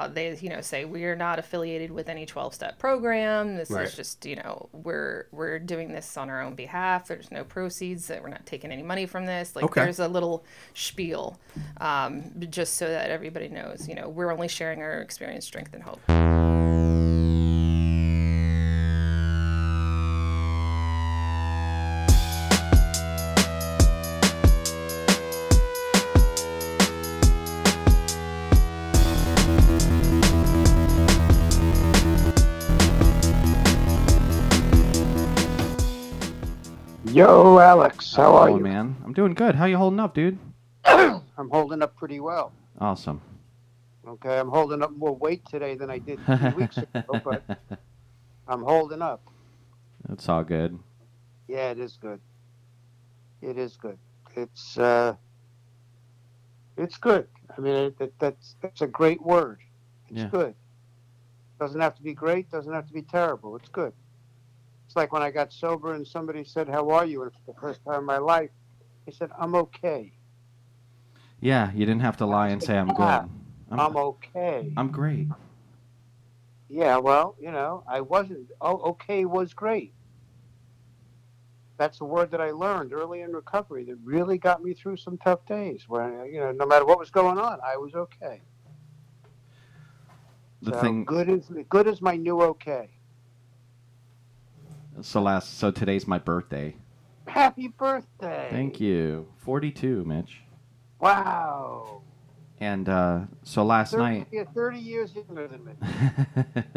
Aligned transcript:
uh, 0.00 0.08
they 0.08 0.34
you 0.40 0.48
know 0.48 0.60
say 0.60 0.84
we 0.84 1.04
are 1.04 1.14
not 1.16 1.38
affiliated 1.38 1.90
with 1.90 2.08
any 2.08 2.24
12 2.24 2.54
step 2.54 2.78
program 2.78 3.56
this 3.56 3.70
Right. 3.70 3.84
is 3.86 3.94
just 3.94 4.24
you 4.24 4.36
know 4.36 4.68
we're 4.72 5.26
we're 5.30 5.58
doing 5.58 5.92
this 5.92 6.16
on 6.16 6.30
our 6.30 6.40
own 6.42 6.54
behalf 6.54 7.08
there's 7.08 7.30
no 7.30 7.44
proceeds 7.44 8.06
that 8.06 8.22
we're 8.22 8.28
not 8.30 8.46
taking 8.46 8.72
any 8.72 8.82
money 8.82 9.06
from 9.06 9.26
this 9.26 9.54
like 9.54 9.64
Okay. 9.66 9.82
there's 9.82 9.98
a 9.98 10.08
little 10.08 10.44
spiel 10.74 11.38
um, 11.80 12.32
just 12.50 12.74
so 12.74 12.88
that 12.88 13.10
everybody 13.10 13.48
knows 13.48 13.86
you 13.88 13.94
know 13.94 14.08
we're 14.08 14.32
only 14.32 14.48
sharing 14.48 14.80
our 14.82 15.00
experience 15.00 15.44
strength 15.46 15.74
and 15.74 15.82
hope 15.82 16.00
Yo, 37.20 37.58
Alex, 37.58 38.16
how 38.16 38.34
are 38.34 38.48
you? 38.48 38.60
man? 38.60 38.96
I'm 39.04 39.12
doing 39.12 39.34
good. 39.34 39.54
How 39.54 39.66
you 39.66 39.76
holding 39.76 40.00
up, 40.00 40.14
dude? 40.14 40.38
I'm 40.86 41.50
holding 41.50 41.82
up 41.82 41.94
pretty 41.94 42.18
well. 42.18 42.50
Awesome. 42.80 43.20
Okay, 44.08 44.38
I'm 44.38 44.48
holding 44.48 44.82
up 44.82 44.92
more 44.92 45.14
weight 45.14 45.44
today 45.44 45.74
than 45.74 45.90
I 45.90 45.98
did 45.98 46.18
two 46.24 46.56
weeks 46.56 46.78
ago, 46.78 47.20
but 47.22 47.42
I'm 48.48 48.62
holding 48.62 49.02
up. 49.02 49.20
It's 50.08 50.30
all 50.30 50.42
good. 50.42 50.78
Yeah, 51.46 51.72
it 51.72 51.78
is 51.78 51.98
good. 52.00 52.20
It 53.42 53.58
is 53.58 53.76
good. 53.76 53.98
It's 54.34 54.78
uh, 54.78 55.14
it's 56.78 56.96
good. 56.96 57.28
I 57.54 57.60
mean, 57.60 57.74
it, 57.74 57.96
it, 58.00 58.14
that's 58.18 58.56
that's 58.62 58.80
a 58.80 58.86
great 58.86 59.20
word. 59.20 59.58
It's 60.08 60.20
Yeah. 60.20 60.28
good. 60.28 60.54
Doesn't 61.58 61.82
have 61.82 61.94
to 61.96 62.02
be 62.02 62.14
great. 62.14 62.50
Doesn't 62.50 62.72
have 62.72 62.86
to 62.86 62.94
be 62.94 63.02
terrible. 63.02 63.56
It's 63.56 63.68
good. 63.68 63.92
It's 64.90 64.96
like 64.96 65.12
when 65.12 65.22
I 65.22 65.30
got 65.30 65.52
sober 65.52 65.94
and 65.94 66.04
somebody 66.04 66.42
said, 66.42 66.68
"How 66.68 66.90
are 66.90 67.06
you?" 67.06 67.22
And 67.22 67.30
for 67.30 67.52
the 67.52 67.60
first 67.60 67.80
time 67.84 68.00
in 68.00 68.04
my 68.04 68.18
life, 68.18 68.50
I 69.06 69.12
said, 69.12 69.30
"I'm 69.38 69.54
okay. 69.54 70.12
Yeah, 71.38 71.70
you 71.70 71.86
didn't 71.86 72.00
have 72.00 72.16
to 72.16 72.26
lie 72.26 72.48
and 72.48 72.60
say 72.60 72.76
I'm 72.76 72.88
good. 72.88 73.00
I'm, 73.00 73.30
I'm 73.70 73.96
okay." 73.96 74.72
I'm 74.76 74.90
great. 74.90 75.28
Yeah, 76.68 76.96
well, 76.96 77.36
you 77.40 77.52
know, 77.52 77.84
I 77.86 78.00
wasn't. 78.00 78.48
Oh, 78.60 78.78
okay 78.90 79.26
was 79.26 79.54
great. 79.54 79.94
That's 81.78 82.00
a 82.00 82.04
word 82.04 82.32
that 82.32 82.40
I 82.40 82.50
learned 82.50 82.92
early 82.92 83.20
in 83.20 83.30
recovery 83.30 83.84
that 83.84 83.98
really 84.02 84.38
got 84.38 84.60
me 84.60 84.74
through 84.74 84.96
some 84.96 85.18
tough 85.18 85.46
days. 85.46 85.84
Where 85.86 86.26
you 86.26 86.40
know, 86.40 86.50
no 86.50 86.66
matter 86.66 86.84
what 86.84 86.98
was 86.98 87.10
going 87.10 87.38
on, 87.38 87.60
I 87.64 87.76
was 87.76 87.94
okay. 87.94 88.42
The 90.62 90.72
so 90.72 90.80
thing. 90.80 91.04
good 91.04 91.28
is 91.28 91.48
good 91.68 91.86
is 91.86 92.02
my 92.02 92.16
new 92.16 92.42
okay. 92.42 92.90
So 95.02 95.22
last. 95.22 95.58
So 95.58 95.70
today's 95.70 96.06
my 96.06 96.18
birthday. 96.18 96.74
Happy 97.26 97.68
birthday! 97.68 98.48
Thank 98.50 98.80
you. 98.80 99.28
42, 99.38 100.04
Mitch. 100.04 100.42
Wow. 100.98 102.02
And 102.58 102.88
uh, 102.88 103.20
so 103.42 103.64
last 103.64 103.92
30, 103.92 104.02
night. 104.02 104.26
You're 104.30 104.44
30 104.46 104.78
years 104.78 105.14
younger 105.14 105.48
than 105.48 105.64
me. 105.64 105.72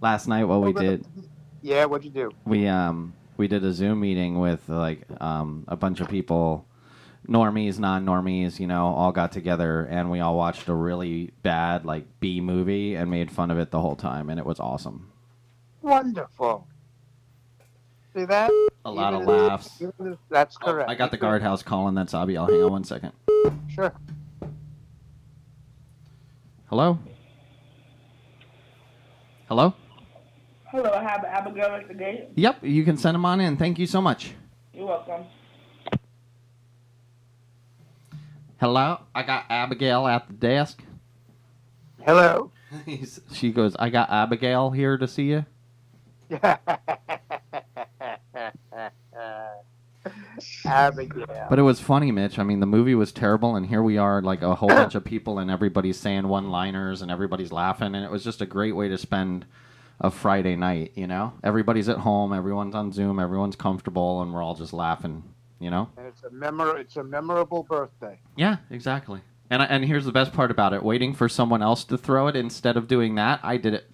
last 0.00 0.26
night, 0.26 0.44
what 0.44 0.62
we 0.62 0.72
did, 0.72 1.06
Yeah, 1.62 1.84
what'd 1.84 2.04
you 2.04 2.10
do? 2.10 2.30
we 2.44 2.66
um 2.66 3.14
we 3.36 3.48
did 3.48 3.64
a 3.64 3.72
Zoom 3.72 4.00
meeting 4.00 4.38
with 4.40 4.68
like 4.68 5.02
um 5.20 5.64
a 5.68 5.76
bunch 5.76 6.00
of 6.00 6.08
people, 6.08 6.66
normies, 7.28 7.78
non-normies, 7.78 8.58
you 8.58 8.66
know, 8.66 8.86
all 8.86 9.12
got 9.12 9.30
together 9.30 9.86
and 9.90 10.10
we 10.10 10.20
all 10.20 10.36
watched 10.36 10.68
a 10.68 10.74
really 10.74 11.32
bad 11.42 11.84
like 11.84 12.04
B 12.20 12.40
movie 12.40 12.96
and 12.96 13.10
made 13.10 13.30
fun 13.30 13.50
of 13.50 13.58
it 13.58 13.70
the 13.70 13.80
whole 13.80 13.96
time, 13.96 14.28
and 14.30 14.40
it 14.40 14.46
was 14.46 14.58
awesome. 14.58 15.10
Wonderful. 15.82 16.66
See 18.14 18.24
that? 18.26 18.50
A 18.84 18.90
lot 18.90 19.12
of 19.14 19.22
Even 19.22 19.34
if- 19.34 19.40
laughs. 19.50 19.82
even 19.82 20.12
if- 20.12 20.18
That's 20.30 20.56
Oh, 20.62 20.66
correct. 20.66 20.88
I 20.90 20.94
got 20.94 21.10
the 21.10 21.18
guardhouse 21.18 21.64
calling. 21.64 21.94
That's 21.94 22.14
Abby. 22.14 22.36
I'll 22.36 22.46
hang 22.46 22.62
on 22.62 22.70
one 22.72 22.84
second. 22.84 23.12
Sure. 23.68 23.92
Hello. 26.68 26.98
Hello. 29.48 29.74
Hello, 30.66 30.90
I 30.92 31.02
have 31.02 31.24
Abigail 31.24 31.66
at 31.66 31.86
the 31.88 31.94
gate. 31.94 32.28
Yep, 32.34 32.58
you 32.62 32.84
can 32.84 32.96
send 32.96 33.14
them 33.14 33.24
on 33.24 33.40
in. 33.40 33.56
Thank 33.56 33.78
you 33.78 33.86
so 33.86 34.00
much. 34.00 34.34
You're 34.72 34.86
welcome. 34.86 35.24
Hello, 38.60 39.00
I 39.14 39.22
got 39.22 39.44
Abigail 39.50 40.06
at 40.06 40.26
the 40.26 40.34
desk. 40.34 40.82
Hello. 42.04 42.50
He's- 42.86 43.20
she 43.32 43.52
goes, 43.52 43.76
I 43.76 43.88
got 43.90 44.10
Abigail 44.10 44.70
here 44.70 44.96
to 44.98 45.06
see 45.06 45.24
you. 45.24 45.44
Abigail. 50.64 51.46
But 51.48 51.58
it 51.58 51.62
was 51.62 51.80
funny, 51.80 52.10
Mitch. 52.12 52.38
I 52.38 52.42
mean, 52.42 52.60
the 52.60 52.66
movie 52.66 52.94
was 52.94 53.12
terrible, 53.12 53.56
and 53.56 53.66
here 53.66 53.82
we 53.82 53.98
are, 53.98 54.22
like 54.22 54.42
a 54.42 54.54
whole 54.54 54.68
bunch 54.80 54.94
of 54.94 55.04
people, 55.04 55.38
and 55.38 55.50
everybody's 55.50 55.98
saying 55.98 56.28
one-liners, 56.28 57.02
and 57.02 57.10
everybody's 57.10 57.52
laughing, 57.52 57.94
and 57.94 58.04
it 58.04 58.10
was 58.10 58.24
just 58.24 58.40
a 58.40 58.46
great 58.46 58.76
way 58.76 58.88
to 58.88 58.98
spend 58.98 59.46
a 60.00 60.10
Friday 60.10 60.56
night. 60.56 60.92
You 60.94 61.06
know, 61.06 61.34
everybody's 61.42 61.88
at 61.88 61.98
home, 61.98 62.32
everyone's 62.32 62.74
on 62.74 62.92
Zoom, 62.92 63.18
everyone's 63.18 63.56
comfortable, 63.56 64.22
and 64.22 64.32
we're 64.32 64.42
all 64.42 64.54
just 64.54 64.72
laughing. 64.72 65.22
You 65.60 65.70
know? 65.70 65.88
And 65.96 66.06
it's 66.06 66.22
a 66.24 66.30
memor- 66.30 66.76
It's 66.76 66.96
a 66.96 67.04
memorable 67.04 67.62
birthday. 67.62 68.18
Yeah, 68.36 68.56
exactly. 68.70 69.20
And 69.50 69.62
and 69.62 69.84
here's 69.84 70.04
the 70.04 70.12
best 70.12 70.32
part 70.32 70.50
about 70.50 70.72
it: 70.72 70.82
waiting 70.82 71.14
for 71.14 71.28
someone 71.28 71.62
else 71.62 71.84
to 71.84 71.98
throw 71.98 72.28
it 72.28 72.36
instead 72.36 72.76
of 72.76 72.88
doing 72.88 73.14
that. 73.16 73.40
I 73.42 73.56
did 73.56 73.74
it. 73.74 73.90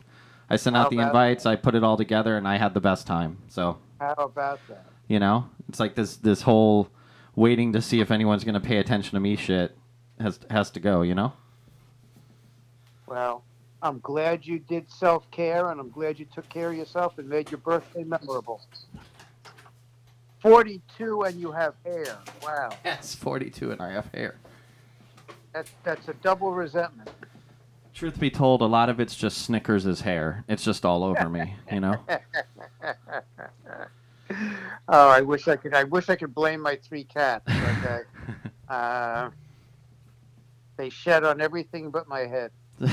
I 0.48 0.56
sent 0.56 0.74
How 0.74 0.82
out 0.82 0.90
the 0.90 0.98
invites. 0.98 1.46
I 1.46 1.56
put 1.56 1.74
it 1.74 1.84
all 1.84 1.96
together, 1.96 2.36
and 2.36 2.46
I 2.48 2.56
had 2.56 2.72
the 2.74 2.80
best 2.80 3.06
time. 3.06 3.38
So 3.48 3.78
How 4.00 4.14
about 4.14 4.60
that? 4.68 4.84
You 5.10 5.18
know, 5.18 5.50
it's 5.68 5.80
like 5.80 5.96
this 5.96 6.16
this 6.16 6.42
whole 6.42 6.88
waiting 7.34 7.72
to 7.72 7.82
see 7.82 8.00
if 8.00 8.12
anyone's 8.12 8.44
going 8.44 8.54
to 8.54 8.60
pay 8.60 8.76
attention 8.78 9.16
to 9.16 9.20
me 9.20 9.34
shit 9.34 9.76
has 10.20 10.38
has 10.48 10.70
to 10.70 10.80
go. 10.80 11.02
You 11.02 11.16
know? 11.16 11.32
Well, 13.08 13.42
I'm 13.82 13.98
glad 13.98 14.46
you 14.46 14.60
did 14.60 14.88
self 14.88 15.28
care, 15.32 15.72
and 15.72 15.80
I'm 15.80 15.90
glad 15.90 16.20
you 16.20 16.26
took 16.32 16.48
care 16.48 16.70
of 16.70 16.76
yourself 16.76 17.18
and 17.18 17.28
made 17.28 17.50
your 17.50 17.58
birthday 17.58 18.04
memorable. 18.04 18.62
42 20.38 21.22
and 21.24 21.38
you 21.38 21.52
have 21.52 21.74
hair. 21.84 22.16
Wow. 22.42 22.70
Yes, 22.84 23.14
forty 23.14 23.50
two, 23.50 23.72
and 23.72 23.82
I 23.82 23.90
have 23.90 24.06
hair. 24.14 24.36
That's, 25.52 25.72
that's 25.82 26.08
a 26.08 26.14
double 26.14 26.52
resentment. 26.52 27.10
Truth 27.92 28.20
be 28.20 28.30
told, 28.30 28.62
a 28.62 28.66
lot 28.66 28.88
of 28.88 29.00
it's 29.00 29.16
just 29.16 29.38
Snickers' 29.38 30.02
hair. 30.02 30.44
It's 30.48 30.64
just 30.64 30.86
all 30.86 31.02
over 31.02 31.28
me. 31.28 31.56
You 31.70 31.80
know? 31.80 31.96
oh, 34.88 35.08
I 35.08 35.20
wish 35.20 35.48
I 35.48 35.56
could. 35.56 35.74
I 35.74 35.84
wish 35.84 36.08
I 36.08 36.16
could 36.16 36.34
blame 36.34 36.60
my 36.60 36.76
three 36.76 37.04
cats. 37.04 37.44
Okay, 37.48 38.00
uh, 38.68 39.30
they 40.76 40.90
shed 40.90 41.24
on 41.24 41.40
everything 41.40 41.90
but 41.90 42.08
my 42.08 42.20
head. 42.20 42.50
so 42.80 42.88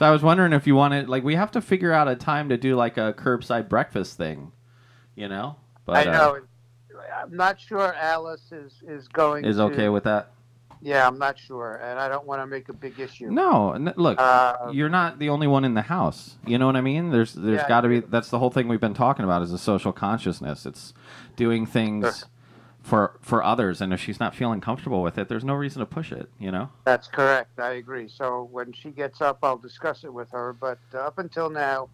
I 0.00 0.10
was 0.10 0.22
wondering 0.22 0.52
if 0.52 0.66
you 0.66 0.74
wanted, 0.74 1.08
like, 1.08 1.22
we 1.22 1.36
have 1.36 1.50
to 1.52 1.60
figure 1.60 1.92
out 1.92 2.08
a 2.08 2.16
time 2.16 2.48
to 2.48 2.56
do 2.56 2.74
like 2.74 2.96
a 2.96 3.14
curbside 3.16 3.68
breakfast 3.68 4.16
thing. 4.16 4.52
You 5.14 5.28
know? 5.28 5.56
But, 5.84 6.08
I 6.08 6.10
uh, 6.10 6.12
know. 6.12 6.40
I'm 7.22 7.36
not 7.36 7.60
sure 7.60 7.94
Alice 7.94 8.52
is 8.52 8.82
is 8.86 9.08
going. 9.08 9.44
is 9.44 9.56
to, 9.56 9.64
okay 9.64 9.88
with 9.88 10.04
that? 10.04 10.32
Yeah, 10.82 11.06
I'm 11.06 11.18
not 11.18 11.38
sure, 11.38 11.76
and 11.82 11.98
I 11.98 12.08
don't 12.08 12.26
want 12.26 12.40
to 12.42 12.46
make 12.46 12.68
a 12.70 12.72
big 12.72 12.98
issue. 12.98 13.30
No, 13.30 13.72
n- 13.72 13.92
look, 13.96 14.18
Uh, 14.18 14.70
you're 14.72 14.88
not 14.88 15.18
the 15.18 15.28
only 15.28 15.46
one 15.46 15.64
in 15.64 15.74
the 15.74 15.82
house. 15.82 16.36
You 16.46 16.56
know 16.58 16.66
what 16.66 16.76
I 16.76 16.80
mean? 16.80 17.10
There's 17.10 17.34
there's 17.34 17.60
Yeah, 17.62 17.68
got 17.68 17.82
to 17.82 17.88
be. 17.88 18.00
That's 18.00 18.30
the 18.30 18.38
whole 18.38 18.50
thing 18.50 18.66
we've 18.68 18.80
been 18.80 18.94
talking 18.94 19.24
about 19.24 19.42
is 19.42 19.50
the 19.50 19.58
social 19.58 19.92
consciousness. 19.92 20.64
It's 20.64 20.94
doing 21.36 21.66
things 21.66 22.20
Sure. 22.20 22.28
for 22.82 23.18
for 23.20 23.42
others, 23.44 23.80
and 23.82 23.92
if 23.92 24.00
she's 24.00 24.18
not 24.18 24.34
feeling 24.34 24.60
comfortable 24.62 25.02
with 25.02 25.18
it, 25.18 25.28
there's 25.28 25.44
no 25.44 25.54
reason 25.54 25.80
to 25.80 25.86
push 25.86 26.12
it. 26.12 26.30
You 26.38 26.50
know? 26.50 26.70
That's 26.84 27.08
correct. 27.08 27.60
I 27.60 27.72
agree. 27.72 28.08
So 28.08 28.48
when 28.50 28.72
she 28.72 28.90
gets 28.90 29.20
up, 29.20 29.38
I'll 29.42 29.58
discuss 29.58 30.02
it 30.04 30.12
with 30.14 30.30
her. 30.30 30.54
But 30.54 30.78
uh, 30.94 30.98
up 31.00 31.18
until 31.18 31.50
now, 31.50 31.90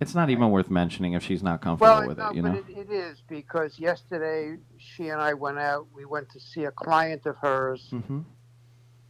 It's 0.00 0.14
not 0.14 0.30
even 0.30 0.50
worth 0.50 0.70
mentioning 0.70 1.12
if 1.12 1.22
she's 1.22 1.42
not 1.42 1.60
comfortable 1.60 1.98
well, 1.98 2.06
with 2.06 2.18
no, 2.18 2.30
it. 2.30 2.36
You 2.36 2.42
but 2.42 2.52
know? 2.52 2.58
it, 2.58 2.90
it 2.90 2.90
is 2.90 3.22
because 3.28 3.78
yesterday 3.78 4.56
she 4.78 5.08
and 5.08 5.20
I 5.20 5.34
went 5.34 5.58
out. 5.58 5.86
We 5.94 6.04
went 6.04 6.30
to 6.30 6.40
see 6.40 6.64
a 6.64 6.70
client 6.70 7.26
of 7.26 7.36
hers 7.36 7.88
hmm 7.90 8.20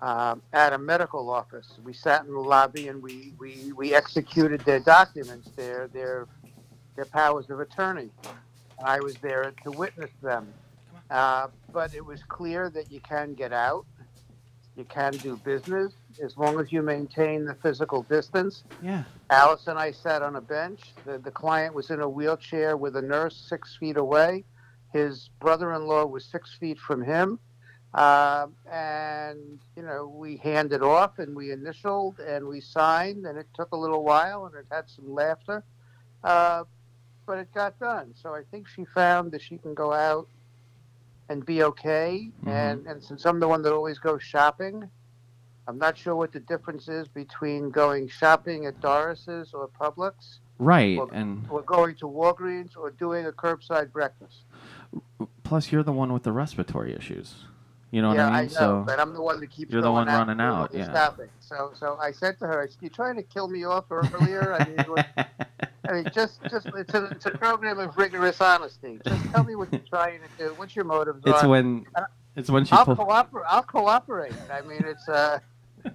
um, 0.04 0.42
at 0.52 0.74
a 0.74 0.78
medical 0.78 1.30
office. 1.30 1.78
We 1.82 1.94
sat 1.94 2.26
in 2.26 2.32
the 2.32 2.38
lobby 2.38 2.88
and 2.88 3.02
we, 3.02 3.32
we, 3.38 3.72
we 3.72 3.94
executed 3.94 4.60
their 4.60 4.80
documents, 4.80 5.48
their 5.56 5.88
their 5.88 6.26
their 6.94 7.06
powers 7.06 7.48
of 7.50 7.60
attorney. 7.60 8.10
I 8.84 9.00
was 9.00 9.14
there 9.16 9.52
to 9.64 9.70
witness 9.70 10.10
them. 10.22 10.52
Uh, 11.10 11.48
but 11.72 11.94
it 11.94 12.04
was 12.04 12.22
clear 12.28 12.70
that 12.70 12.90
you 12.90 13.00
can 13.00 13.34
get 13.34 13.52
out, 13.52 13.84
you 14.76 14.84
can 14.84 15.12
do 15.12 15.36
business 15.44 15.92
as 16.22 16.36
long 16.36 16.58
as 16.60 16.72
you 16.72 16.82
maintain 16.82 17.44
the 17.44 17.54
physical 17.54 18.02
distance. 18.02 18.64
Yeah. 18.82 19.04
Alice 19.30 19.66
and 19.66 19.78
I 19.78 19.92
sat 19.92 20.22
on 20.22 20.36
a 20.36 20.40
bench. 20.40 20.80
The, 21.04 21.18
the 21.18 21.30
client 21.30 21.74
was 21.74 21.90
in 21.90 22.00
a 22.00 22.08
wheelchair 22.08 22.76
with 22.76 22.96
a 22.96 23.02
nurse 23.02 23.36
six 23.48 23.76
feet 23.76 23.96
away. 23.96 24.44
His 24.92 25.30
brother 25.40 25.72
in 25.72 25.86
law 25.86 26.06
was 26.06 26.24
six 26.24 26.54
feet 26.54 26.78
from 26.78 27.02
him. 27.02 27.38
Um, 27.94 28.54
and, 28.70 29.60
you 29.76 29.82
know, 29.82 30.08
we 30.08 30.36
handed 30.38 30.82
off 30.82 31.20
and 31.20 31.36
we 31.36 31.52
initialed 31.52 32.18
and 32.18 32.48
we 32.48 32.60
signed, 32.60 33.24
and 33.24 33.38
it 33.38 33.46
took 33.54 33.70
a 33.70 33.76
little 33.76 34.02
while 34.02 34.46
and 34.46 34.54
it 34.56 34.66
had 34.68 34.90
some 34.90 35.14
laughter, 35.14 35.62
uh, 36.24 36.64
but 37.24 37.38
it 37.38 37.54
got 37.54 37.78
done. 37.78 38.12
So 38.20 38.34
I 38.34 38.42
think 38.50 38.66
she 38.66 38.84
found 38.84 39.30
that 39.30 39.42
she 39.42 39.58
can 39.58 39.74
go 39.74 39.92
out 39.92 40.26
and 41.28 41.44
be 41.44 41.62
okay. 41.62 42.30
Mhm. 42.44 42.48
And 42.52 42.86
and 42.86 43.02
since 43.02 43.24
I'm 43.24 43.40
the 43.40 43.48
one 43.48 43.62
that 43.62 43.72
always 43.72 43.98
goes 43.98 44.22
shopping, 44.22 44.88
I'm 45.66 45.78
not 45.78 45.96
sure 45.96 46.14
what 46.14 46.32
the 46.32 46.40
difference 46.40 46.88
is 46.88 47.08
between 47.08 47.70
going 47.70 48.08
shopping 48.08 48.66
at 48.66 48.80
Doris's 48.80 49.54
or 49.54 49.68
Publix, 49.68 50.40
Right, 50.58 50.96
Well, 50.98 51.08
and 51.12 51.44
or 51.50 51.62
going 51.62 51.96
to 51.96 52.06
Walgreens, 52.06 52.76
or 52.76 52.90
doing 52.90 53.26
a 53.26 53.32
curbside 53.32 53.90
breakfast. 53.90 54.44
plus 55.42 55.72
you're 55.72 55.82
the 55.82 55.92
one 55.92 56.12
with 56.12 56.22
the 56.22 56.32
respiratory 56.32 56.94
issues. 56.94 57.44
You 57.94 58.02
know 58.02 58.12
yeah, 58.12 58.24
what 58.24 58.32
I 58.32 58.42
mean? 58.42 58.50
I 58.50 58.52
know, 58.54 58.58
so 58.58 58.84
but 58.84 58.98
I'm 58.98 59.14
the 59.14 59.22
one 59.22 59.38
that 59.38 59.50
keeps. 59.50 59.70
You're 59.70 59.80
the 59.80 59.86
going 59.86 60.06
one 60.06 60.08
out 60.08 60.18
running 60.18 60.32
and 60.32 60.40
out, 60.40 60.72
doing 60.72 60.82
yeah. 60.82 60.90
Stopping. 60.90 61.28
So, 61.38 61.70
so 61.78 61.96
I 62.00 62.10
said 62.10 62.40
to 62.40 62.46
her, 62.48 62.60
I 62.60 62.66
said, 62.66 62.78
"You 62.80 62.88
trying 62.88 63.14
to 63.14 63.22
kill 63.22 63.46
me 63.46 63.62
off 63.62 63.84
earlier? 63.92 64.52
I 64.52 64.68
mean, 64.68 64.78
what- 64.78 65.06
I 65.88 65.92
mean, 65.92 66.10
just, 66.12 66.42
just 66.50 66.66
it's 66.74 66.92
a, 66.92 67.04
it's 67.04 67.26
a 67.26 67.30
program 67.30 67.78
of 67.78 67.96
rigorous 67.96 68.40
honesty. 68.40 68.98
Just 69.06 69.30
tell 69.30 69.44
me 69.44 69.54
what 69.54 69.70
you're 69.70 69.80
trying 69.88 70.18
to 70.22 70.44
do. 70.44 70.54
What's 70.54 70.74
your 70.74 70.86
motives? 70.86 71.22
it's 71.24 71.44
are. 71.44 71.48
when 71.48 71.86
it's 72.34 72.50
when 72.50 72.64
she 72.64 72.72
I'll 72.72 72.84
pull, 72.84 72.96
cooperate. 72.96 73.44
I'll 73.48 73.62
cooperate. 73.62 74.34
I 74.50 74.62
mean, 74.62 74.82
it's 74.84 75.08
uh, 75.08 75.38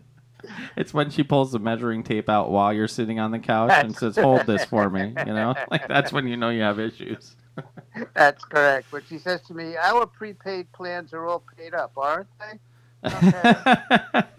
it's 0.78 0.94
when 0.94 1.10
she 1.10 1.24
pulls 1.24 1.52
the 1.52 1.60
measuring 1.60 2.04
tape 2.04 2.30
out 2.30 2.50
while 2.50 2.72
you're 2.72 2.88
sitting 2.88 3.20
on 3.20 3.32
the 3.32 3.40
couch 3.40 3.72
and 3.74 3.94
says, 3.94 4.16
"Hold 4.16 4.46
this 4.46 4.64
for 4.64 4.90
me." 4.90 5.14
You 5.28 5.34
know, 5.34 5.54
like 5.70 5.90
that's 5.90 6.14
when 6.14 6.28
you 6.28 6.38
know 6.38 6.50
you 6.50 6.62
have 6.62 6.80
issues. 6.80 7.36
That's 8.14 8.44
correct. 8.46 8.88
But 8.92 9.04
she 9.08 9.18
says 9.18 9.42
to 9.44 9.54
me, 9.54 9.76
"Our 9.78 10.06
prepaid 10.06 10.72
plans 10.72 11.14
are 11.14 11.26
all 11.28 11.44
paid 11.58 11.74
up, 11.74 11.92
aren't 11.98 12.28
they? 12.40 12.60
Okay. 13.12 14.24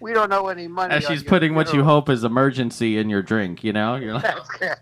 We 0.00 0.12
don't 0.14 0.30
know 0.30 0.48
any 0.48 0.66
money." 0.66 0.94
As 0.94 1.04
she's 1.04 1.22
putting 1.22 1.54
what 1.54 1.72
you 1.74 1.84
hope 1.84 2.08
is 2.08 2.24
emergency 2.24 2.96
in 2.98 3.10
your 3.10 3.22
drink, 3.22 3.62
you 3.62 3.72
know, 3.72 3.96
you're 3.96 4.14
like, 4.14 4.34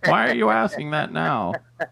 "Why 0.06 0.28
are 0.28 0.34
you 0.34 0.50
asking 0.50 0.90
that 0.92 1.12
now?" 1.12 1.54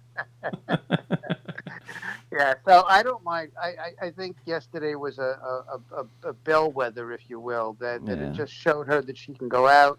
Yeah, 2.33 2.55
so 2.67 2.85
I 2.87 3.03
don't 3.03 3.25
mind. 3.25 3.53
I, 3.61 3.69
I, 3.69 4.07
I 4.07 4.11
think 4.11 4.37
yesterday 4.45 4.95
was 4.95 5.19
a, 5.19 5.23
a, 5.23 5.81
a, 5.97 6.29
a 6.29 6.33
bellwether, 6.35 7.13
if 7.13 7.31
you 7.31 7.41
will, 7.41 7.77
that, 7.81 8.05
that 8.05 8.19
Yeah. 8.19 8.31
it 8.31 8.35
just 8.35 8.53
showed 8.53 8.87
her 8.89 9.01
that 9.01 9.17
she 9.17 9.33
can 9.33 9.49
go 9.49 9.67
out, 9.67 9.99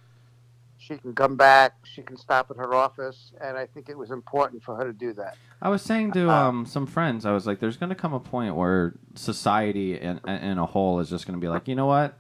she 0.87 0.97
can 0.97 1.13
come 1.13 1.35
back, 1.35 1.73
she 1.83 2.01
can 2.01 2.15
stop 2.17 2.49
at 2.49 2.57
her 2.57 2.73
office, 2.73 3.33
and 3.41 3.57
I 3.57 3.65
think 3.65 3.89
it 3.89 3.97
was 3.97 4.11
important 4.11 4.63
for 4.63 4.75
her 4.75 4.85
to 4.85 4.93
do 4.93 5.13
that. 5.13 5.35
I 5.61 5.69
was 5.69 5.81
saying 5.81 6.13
to 6.13 6.29
Uh, 6.29 6.33
um, 6.33 6.65
some 6.65 6.85
friends, 6.85 7.25
I 7.25 7.31
was 7.31 7.45
like, 7.45 7.59
"There's 7.59 7.77
going 7.77 7.89
to 7.89 7.95
come 7.95 8.13
a 8.13 8.19
point 8.19 8.55
where 8.55 8.93
society 9.15 9.99
in, 9.99 10.19
in 10.27 10.57
a 10.57 10.65
whole 10.65 10.99
is 10.99 11.09
just 11.09 11.27
going 11.27 11.37
to 11.37 11.43
be 11.43 11.49
like, 11.49 11.67
you 11.67 11.75
know 11.75 11.87
what, 11.87 12.17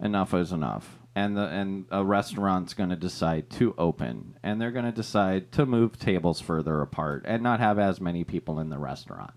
enough 0.00 0.32
is 0.34 0.52
enough." 0.52 0.96
And 1.14 1.36
the 1.36 1.46
and 1.46 1.86
a 1.90 2.04
restaurant's 2.04 2.72
going 2.72 2.90
to 2.90 2.96
decide 2.96 3.50
to 3.50 3.74
open, 3.76 4.36
and 4.42 4.60
they're 4.60 4.70
going 4.70 4.84
to 4.84 4.92
decide 4.92 5.50
to 5.52 5.66
move 5.66 5.98
tables 5.98 6.40
further 6.40 6.80
apart 6.80 7.24
and 7.26 7.42
not 7.42 7.60
have 7.60 7.78
as 7.78 8.00
many 8.00 8.24
people 8.24 8.60
in 8.60 8.70
the 8.70 8.78
restaurant. 8.78 9.32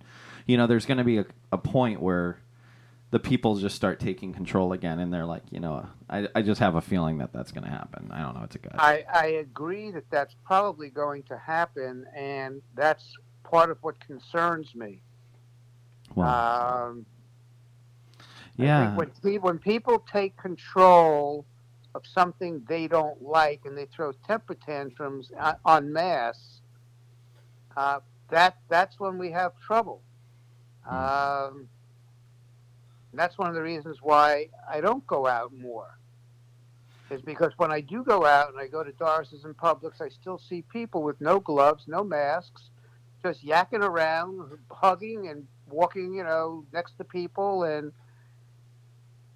You 0.45 0.57
know, 0.57 0.68
there's 0.68 0.86
going 0.86 1.00
to 1.00 1.04
be 1.04 1.18
a, 1.18 1.25
a 1.51 1.57
point 1.57 2.00
where 2.01 2.38
the 3.13 3.19
people 3.19 3.56
just 3.57 3.75
start 3.75 4.00
taking 4.00 4.33
control 4.33 4.74
again, 4.74 4.98
and 4.98 5.13
they're 5.13 5.24
like, 5.24 5.44
you 5.51 5.60
know, 5.60 5.88
I, 6.10 6.27
I 6.33 6.42
just 6.42 6.60
have 6.60 6.74
a 6.74 6.81
feeling 6.81 7.19
that 7.19 7.31
that's 7.31 7.51
going 7.51 7.63
to 7.63 7.69
happen. 7.69 8.10
I 8.12 8.24
don't 8.24 8.33
know. 8.33 8.42
It's 8.44 8.56
a 8.56 8.57
gut. 8.57 8.74
I, 8.80 9.06
I 9.13 9.25
agree 9.27 9.92
that 9.92 10.10
that's 10.10 10.36
probably 10.44 10.89
going 10.89 11.21
to 11.30 11.38
happen, 11.38 12.07
and 12.18 12.63
that's 12.74 13.06
part 13.44 13.69
of 13.69 13.77
what 13.83 14.00
concerns 14.00 14.74
me. 14.74 15.04
well, 16.15 16.27
Um, 16.27 17.06
I 18.57 18.63
yeah. 18.63 18.98
think 18.98 19.13
when, 19.21 19.42
when 19.42 19.59
people 19.59 20.04
take 20.12 20.36
control 20.36 21.45
of 21.94 22.07
something 22.07 22.63
they 22.68 22.88
don't 22.88 23.21
like 23.21 23.62
and 23.66 23.77
they 23.77 23.86
throw 23.86 24.13
temper 24.25 24.56
tantrums 24.56 25.31
uh, 25.39 25.54
en 25.68 25.94
masse, 25.94 26.62
uh, 27.77 28.00
that 28.31 28.57
that's 28.69 29.00
when 29.00 29.19
we 29.19 29.30
have 29.30 29.51
trouble. 29.59 30.01
Um, 30.89 31.69
that's 33.19 33.38
one 33.38 33.50
of 33.50 33.56
the 33.56 33.62
reasons 33.62 33.98
why 34.01 34.50
I 34.69 34.81
don't 34.81 35.06
go 35.07 35.27
out 35.27 35.54
more. 35.54 35.98
Is 37.10 37.21
because 37.21 37.51
when 37.57 37.71
I 37.71 37.81
do 37.81 38.04
go 38.04 38.25
out 38.25 38.50
and 38.50 38.60
I 38.60 38.68
go 38.68 38.83
to 38.83 38.92
Doris's 38.92 39.44
and 39.44 39.56
Publix, 39.56 40.01
I 40.01 40.10
still 40.10 40.39
see 40.39 40.63
people 40.63 41.04
with 41.04 41.19
no 41.21 41.39
gloves, 41.39 41.83
no 41.88 42.04
masks, 42.04 42.69
just 43.21 43.45
yakking 43.45 43.83
around, 43.83 44.57
hugging 44.71 45.27
and 45.27 45.45
walking, 45.69 46.13
you 46.13 46.24
know, 46.24 46.65
next 46.74 46.98
to 46.98 47.04
people, 47.04 47.63
and 47.63 47.92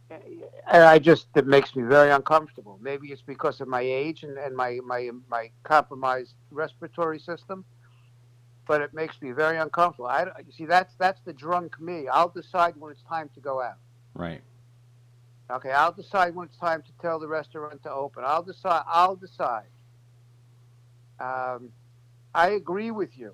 and 0.10 0.84
I 0.84 1.00
just 1.00 1.28
it 1.36 1.46
makes 1.46 1.76
me 1.76 1.84
very 1.84 2.12
uncomfortable. 2.12 2.80
Maybe 2.82 3.10
it's 3.10 3.22
because 3.22 3.60
of 3.62 3.68
my 3.68 3.82
age 3.82 4.24
and, 4.24 4.38
and 4.38 4.56
my, 4.56 4.80
my 4.86 5.12
my 5.30 5.52
compromised 5.64 6.34
respiratory 6.52 7.20
system, 7.20 7.66
but 8.68 8.82
it 8.82 8.94
makes 8.94 9.22
me 9.22 9.32
very 9.32 9.58
uncomfortable. 9.58 10.08
I 10.08 10.24
you 10.46 10.52
see 10.52 10.66
that's 10.66 10.94
that's 10.96 11.22
the 11.22 11.34
drunk 11.34 11.80
me. 11.80 12.08
I'll 12.08 12.30
decide 12.30 12.76
when 12.78 12.92
it's 12.92 13.04
time 13.04 13.30
to 13.36 13.40
go 13.40 13.62
out. 13.62 13.78
right. 14.14 14.42
Okay, 15.50 15.72
I'll 15.72 15.94
decide 15.94 16.36
when 16.36 16.48
it's 16.50 16.58
time 16.58 16.82
to 16.82 16.92
tell 17.02 17.20
the 17.20 17.28
restaurant 17.28 17.82
to 17.84 17.92
open. 17.92 18.24
I'll 18.26 18.44
decide. 18.44 18.84
I'll 18.86 19.16
decide. 19.16 19.68
Um, 21.22 21.70
I 22.36 22.50
agree 22.50 22.92
with 22.92 23.18
you. 23.18 23.34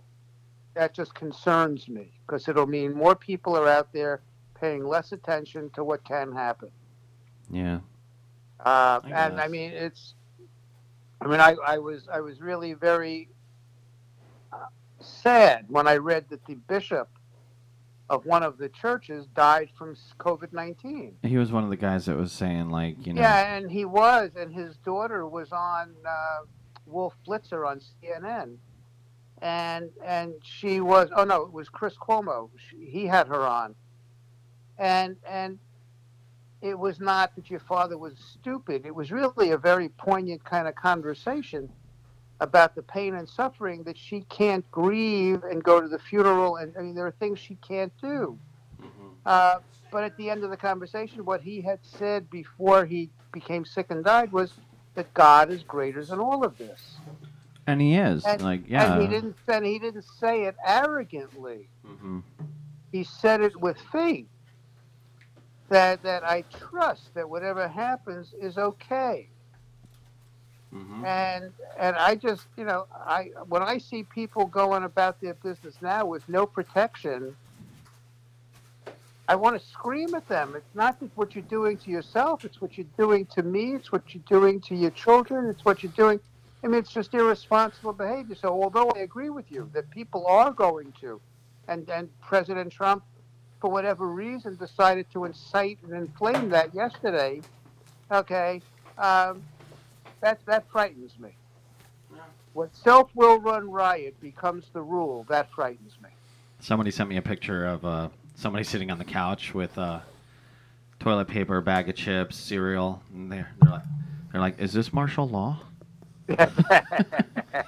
That 0.76 0.94
just 0.94 1.16
concerns 1.16 1.90
me 1.90 2.12
because 2.26 2.48
it'll 2.48 2.68
mean 2.68 2.94
more 2.94 3.16
people 3.16 3.58
are 3.58 3.68
out 3.68 3.92
there 3.94 4.22
paying 4.60 4.86
less 4.86 5.12
attention 5.12 5.72
to 5.72 5.84
what 5.84 6.04
can 6.04 6.32
happen. 6.32 6.70
Yeah. 7.52 7.80
Uh, 8.60 9.02
I 9.04 9.10
and 9.12 9.42
I 9.42 9.48
mean, 9.48 9.72
it's. 9.72 10.14
I 11.20 11.28
mean, 11.28 11.40
I, 11.40 11.56
I 11.66 11.78
was 11.80 12.08
I 12.12 12.22
was 12.22 12.42
really 12.42 12.74
very 12.74 13.30
uh, 14.52 14.68
sad 15.06 15.66
when 15.70 15.88
I 15.88 15.98
read 15.98 16.30
that 16.30 16.46
the 16.46 16.56
bishop 16.56 17.10
of 18.10 18.26
one 18.26 18.44
of 18.44 18.58
the 18.58 18.70
churches 18.70 19.28
died 19.34 19.70
from 19.78 19.96
COVID 20.20 20.54
nineteen. 20.54 21.16
He 21.24 21.38
was 21.38 21.52
one 21.52 21.64
of 21.64 21.70
the 21.70 21.78
guys 21.78 22.06
that 22.06 22.18
was 22.18 22.32
saying 22.32 22.70
like, 22.70 23.06
you 23.06 23.14
know, 23.14 23.22
Yeah, 23.22 23.56
and 23.56 23.72
he 23.72 23.86
was, 23.86 24.32
and 24.36 24.54
his 24.54 24.78
daughter 24.78 25.28
was 25.28 25.52
on 25.52 25.94
uh, 26.06 26.40
Wolf 26.86 27.16
Blitzer 27.26 27.68
on 27.68 27.80
CNN, 28.02 28.58
and 29.42 29.90
and 30.06 30.34
she 30.44 30.80
was. 30.82 31.10
Oh 31.16 31.24
no, 31.24 31.44
it 31.44 31.52
was 31.54 31.70
Chris 31.70 31.96
Cuomo. 31.96 32.50
She, 32.70 32.86
he 32.86 33.06
had 33.06 33.28
her 33.28 33.42
on, 33.42 33.74
and 34.78 35.16
and 35.28 35.60
it 36.62 36.78
was 36.78 37.00
not 37.00 37.36
that 37.36 37.50
your 37.50 37.60
father 37.60 37.98
was 37.98 38.14
stupid. 38.40 38.86
It 38.86 38.96
was 38.96 39.12
really 39.12 39.52
a 39.52 39.58
very 39.58 39.90
poignant 39.90 40.44
kind 40.46 40.68
of 40.68 40.76
conversation 40.76 41.70
about 42.40 42.76
the 42.76 42.82
pain 42.84 43.16
and 43.16 43.28
suffering 43.30 43.84
that 43.84 43.98
she 43.98 44.22
can't 44.30 44.70
grieve 44.72 45.44
and 45.44 45.64
go 45.64 45.80
to 45.80 45.88
the 45.88 46.00
funeral. 46.00 46.58
And 46.58 46.74
I 46.78 46.82
mean, 46.82 46.96
there 46.96 47.08
are 47.08 47.12
things 47.20 47.40
she 47.40 47.56
can't 47.68 47.94
do. 48.02 48.38
Uh, 49.26 49.60
but 49.92 50.04
at 50.04 50.18
the 50.18 50.30
end 50.30 50.44
of 50.44 50.50
the 50.50 50.58
conversation, 50.58 51.24
what 51.24 51.42
he 51.42 51.62
had 51.62 51.80
said 51.82 52.30
before 52.30 52.86
he 52.86 53.10
became 53.32 53.64
sick 53.64 53.88
and 53.90 54.04
died 54.04 54.32
was 54.32 54.52
that 54.96 55.14
God 55.14 55.50
is 55.50 55.64
greater 55.64 56.04
than 56.04 56.20
all 56.20 56.44
of 56.46 56.58
this. 56.58 56.98
and 57.66 57.80
he 57.80 57.96
is 57.96 58.26
And- 58.26 58.42
like, 58.42 58.68
yeah, 58.68 58.96
And 58.96 59.02
he 59.04 59.08
didn't 59.08 59.36
and 59.48 59.66
he 59.66 59.80
didn't 59.80 60.04
say 60.20 60.44
it 60.44 60.56
arrogantly. 60.66 61.70
hmm 61.86 62.20
He 62.92 63.04
said 63.06 63.40
it 63.42 63.56
with 63.60 63.78
faith. 63.92 64.28
That 65.70 66.04
that 66.04 66.24
I 66.26 66.44
trust 66.70 67.14
that 67.16 67.30
whatever 67.30 67.68
happens 67.68 68.34
is 68.42 68.58
okay. 68.58 69.30
Hmm 70.74 71.04
And 71.06 71.54
and 71.80 71.96
I 71.98 72.16
just 72.16 72.48
you 72.58 72.66
know 72.66 72.86
I 72.94 73.30
when 73.48 73.64
I 73.64 73.78
see 73.78 74.04
people 74.04 74.46
going 74.48 74.84
about 74.84 75.22
their 75.22 75.36
business 75.36 75.78
now 75.82 76.06
with 76.06 76.24
no 76.28 76.46
protection, 76.46 77.36
I 79.28 79.36
want 79.36 79.60
to 79.60 79.66
scream 79.68 80.16
at 80.16 80.28
them. 80.28 80.56
It's 80.56 80.76
not 80.76 81.00
just 81.00 81.12
what 81.16 81.36
you're 81.36 81.46
doing 81.46 81.78
to 81.80 81.92
yourself; 81.92 82.44
it's 82.44 82.62
what 82.62 82.78
you're 82.78 82.88
doing 82.98 83.28
to 83.36 83.44
me. 83.44 83.76
It's 83.76 83.92
what 83.92 84.04
you're 84.14 84.24
doing 84.30 84.62
to 84.62 84.76
your 84.76 84.92
children. 84.92 85.50
It's 85.50 85.66
what 85.66 85.84
you're 85.84 85.92
doing. 85.94 86.20
I 86.64 86.68
mean, 86.68 86.80
it's 86.80 86.94
just 86.94 87.14
irresponsible 87.14 87.94
behavior. 87.94 88.36
So, 88.36 88.50
although 88.50 88.90
I 88.96 89.00
agree 89.00 89.30
with 89.30 89.52
you 89.52 89.70
that 89.74 89.90
people 89.92 90.26
are 90.28 90.52
going 90.52 90.94
to, 91.02 91.22
and 91.68 91.90
and 91.90 92.10
President 92.22 92.72
Trump, 92.72 93.04
for 93.62 93.70
whatever 93.72 94.08
reason, 94.08 94.58
decided 94.58 95.08
to 95.14 95.26
incite 95.26 95.80
and 95.84 95.94
inflame 95.94 96.50
that 96.50 96.74
yesterday. 96.74 97.42
Okay, 98.14 98.62
um, 98.98 99.44
that 100.24 100.40
that 100.46 100.64
frightens 100.72 101.12
me. 101.20 101.30
When 102.54 102.70
self 102.74 103.10
will 103.14 103.40
run 103.40 103.70
riot 103.70 104.20
becomes 104.22 104.66
the 104.74 104.82
rule, 104.82 105.26
that 105.30 105.52
frightens 105.52 105.98
me. 106.02 106.10
Somebody 106.60 106.92
sent 106.92 107.10
me 107.10 107.18
a 107.18 107.22
picture 107.22 107.66
of 107.66 107.84
uh, 107.86 108.10
somebody 108.36 108.64
sitting 108.64 108.90
on 108.90 108.98
the 109.00 109.06
couch 109.06 109.54
with 109.54 109.78
uh, 109.78 110.00
toilet 111.00 111.28
paper, 111.28 111.60
bag 111.62 111.90
of 111.90 111.96
chips, 111.96 112.38
cereal, 112.38 113.02
and 113.14 113.32
they're 113.32 113.52
they're 113.62 113.72
like, 113.72 113.84
they're 114.32 114.42
like, 114.42 114.60
is 114.60 114.72
this 114.74 114.92
martial 114.94 115.28
law? 115.28 115.60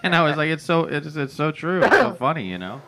And 0.01 0.15
I 0.15 0.24
was 0.24 0.35
like, 0.38 0.50
it's 0.50 0.63
so 0.63 0.85
it's 0.85 1.15
it's 1.15 1.33
so 1.33 1.51
true. 1.51 1.81
It's 1.83 1.95
so 1.95 2.13
funny, 2.13 2.47
you 2.50 2.57
know. 2.57 2.81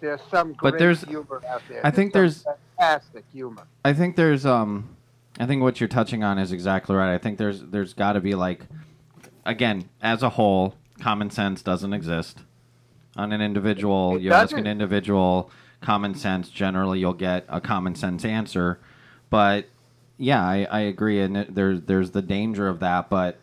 there's 0.00 0.20
some 0.30 0.52
But 0.60 0.72
great 0.72 0.78
there's- 0.78 1.04
humor 1.04 1.42
out 1.48 1.62
there. 1.68 1.80
I 1.84 1.90
think 1.90 2.12
some 2.12 2.20
there's- 2.20 2.44
fantastic 2.78 3.24
humor. 3.32 3.62
I 3.84 3.92
think 3.94 4.16
there's 4.16 4.44
um 4.46 4.88
I 5.38 5.46
think 5.46 5.62
what 5.62 5.80
you're 5.80 5.88
touching 5.88 6.22
on 6.24 6.38
is 6.38 6.52
exactly 6.52 6.94
right. 6.96 7.12
I 7.14 7.18
think 7.18 7.36
there's 7.38 7.62
there's 7.62 7.92
got 7.94 8.14
to 8.14 8.20
be 8.20 8.34
like 8.34 8.60
again, 9.46 9.88
as 10.02 10.22
a 10.22 10.30
whole, 10.30 10.74
common 11.00 11.30
sense 11.30 11.62
doesn't 11.62 11.92
exist. 11.92 12.40
On 13.16 13.32
an 13.32 13.40
individual, 13.40 14.16
It 14.16 14.22
you 14.22 14.32
ask 14.32 14.54
an 14.54 14.66
individual 14.66 15.50
common 15.80 16.14
sense, 16.14 16.50
generally 16.50 16.98
you'll 16.98 17.14
get 17.14 17.44
a 17.48 17.60
common 17.60 17.94
sense 17.94 18.24
answer. 18.24 18.78
But 19.30 19.66
yeah, 20.18 20.42
I, 20.42 20.66
I 20.70 20.80
agree 20.80 21.20
and 21.20 21.36
it, 21.36 21.54
there's 21.54 21.82
there's 21.82 22.10
the 22.10 22.22
danger 22.22 22.68
of 22.68 22.80
that, 22.80 23.08
but 23.08 23.38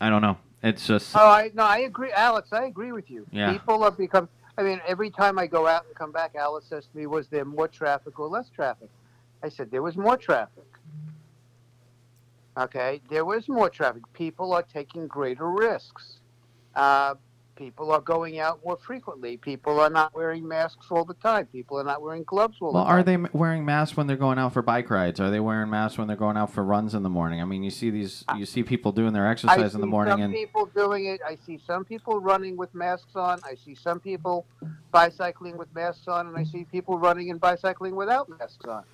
I 0.00 0.10
don't 0.10 0.22
know. 0.22 0.38
It's 0.62 0.86
just 0.86 1.14
Oh, 1.14 1.28
I 1.28 1.50
no, 1.54 1.64
I 1.64 1.78
agree, 1.78 2.12
Alex. 2.12 2.52
I 2.52 2.64
agree 2.64 2.92
with 2.92 3.10
you. 3.10 3.26
Yeah. 3.30 3.52
People 3.52 3.82
have 3.84 3.96
become. 3.96 4.28
I 4.58 4.62
mean, 4.62 4.80
every 4.86 5.10
time 5.10 5.38
I 5.38 5.46
go 5.46 5.66
out 5.66 5.86
and 5.86 5.94
come 5.94 6.12
back, 6.12 6.34
Alice 6.34 6.64
says 6.68 6.86
to 6.86 6.96
me, 6.96 7.06
"Was 7.06 7.28
there 7.28 7.44
more 7.44 7.68
traffic 7.68 8.18
or 8.20 8.28
less 8.28 8.48
traffic?" 8.50 8.90
I 9.42 9.48
said, 9.48 9.70
"There 9.70 9.82
was 9.82 9.96
more 9.96 10.16
traffic." 10.16 10.64
Okay, 12.56 13.00
there 13.08 13.24
was 13.24 13.48
more 13.48 13.70
traffic. 13.70 14.02
People 14.12 14.52
are 14.52 14.62
taking 14.62 15.06
greater 15.06 15.50
risks. 15.50 16.18
Uh, 16.74 17.14
people 17.56 17.90
are 17.92 18.00
going 18.00 18.40
out 18.40 18.60
more 18.64 18.76
frequently. 18.76 19.36
People 19.36 19.80
are 19.80 19.88
not 19.88 20.14
wearing 20.14 20.46
masks 20.46 20.86
all 20.90 21.04
the 21.04 21.14
time. 21.14 21.46
People 21.46 21.78
are 21.78 21.84
not 21.84 22.02
wearing 22.02 22.24
gloves 22.24 22.58
all 22.60 22.72
Well, 22.72 22.84
the 22.84 22.88
time. 22.88 22.96
Well, 22.96 23.00
are 23.00 23.02
they 23.02 23.38
wearing 23.38 23.64
masks 23.64 23.96
when 23.96 24.06
they're 24.06 24.16
going 24.16 24.38
out 24.38 24.52
for 24.52 24.60
bike 24.60 24.90
rides? 24.90 25.18
Are 25.20 25.30
they 25.30 25.40
wearing 25.40 25.70
masks 25.70 25.96
when 25.96 26.08
they're 26.08 26.16
going 26.16 26.36
out 26.36 26.52
for 26.52 26.62
runs 26.62 26.94
in 26.94 27.02
the 27.02 27.08
morning? 27.08 27.40
I 27.40 27.44
mean, 27.44 27.62
you 27.62 27.70
see 27.70 27.88
these, 27.90 28.24
you 28.36 28.44
see 28.44 28.62
people 28.62 28.92
doing 28.92 29.12
their 29.14 29.26
exercise 29.26 29.74
in 29.74 29.80
the 29.80 29.86
see 29.86 29.90
morning, 29.90 30.12
some 30.12 30.20
and 30.20 30.34
people 30.34 30.66
doing 30.74 31.06
it. 31.06 31.20
I 31.26 31.38
see 31.46 31.58
some 31.66 31.84
people 31.84 32.20
running 32.20 32.56
with 32.56 32.74
masks 32.74 33.16
on. 33.16 33.40
I 33.44 33.54
see 33.54 33.74
some 33.74 33.98
people 34.00 34.46
bicycling 34.90 35.56
with 35.56 35.74
masks 35.74 36.08
on, 36.08 36.26
and 36.26 36.36
I 36.36 36.44
see 36.44 36.64
people 36.64 36.98
running 36.98 37.30
and 37.30 37.40
bicycling 37.40 37.94
without 37.94 38.28
masks 38.28 38.66
on. 38.66 38.84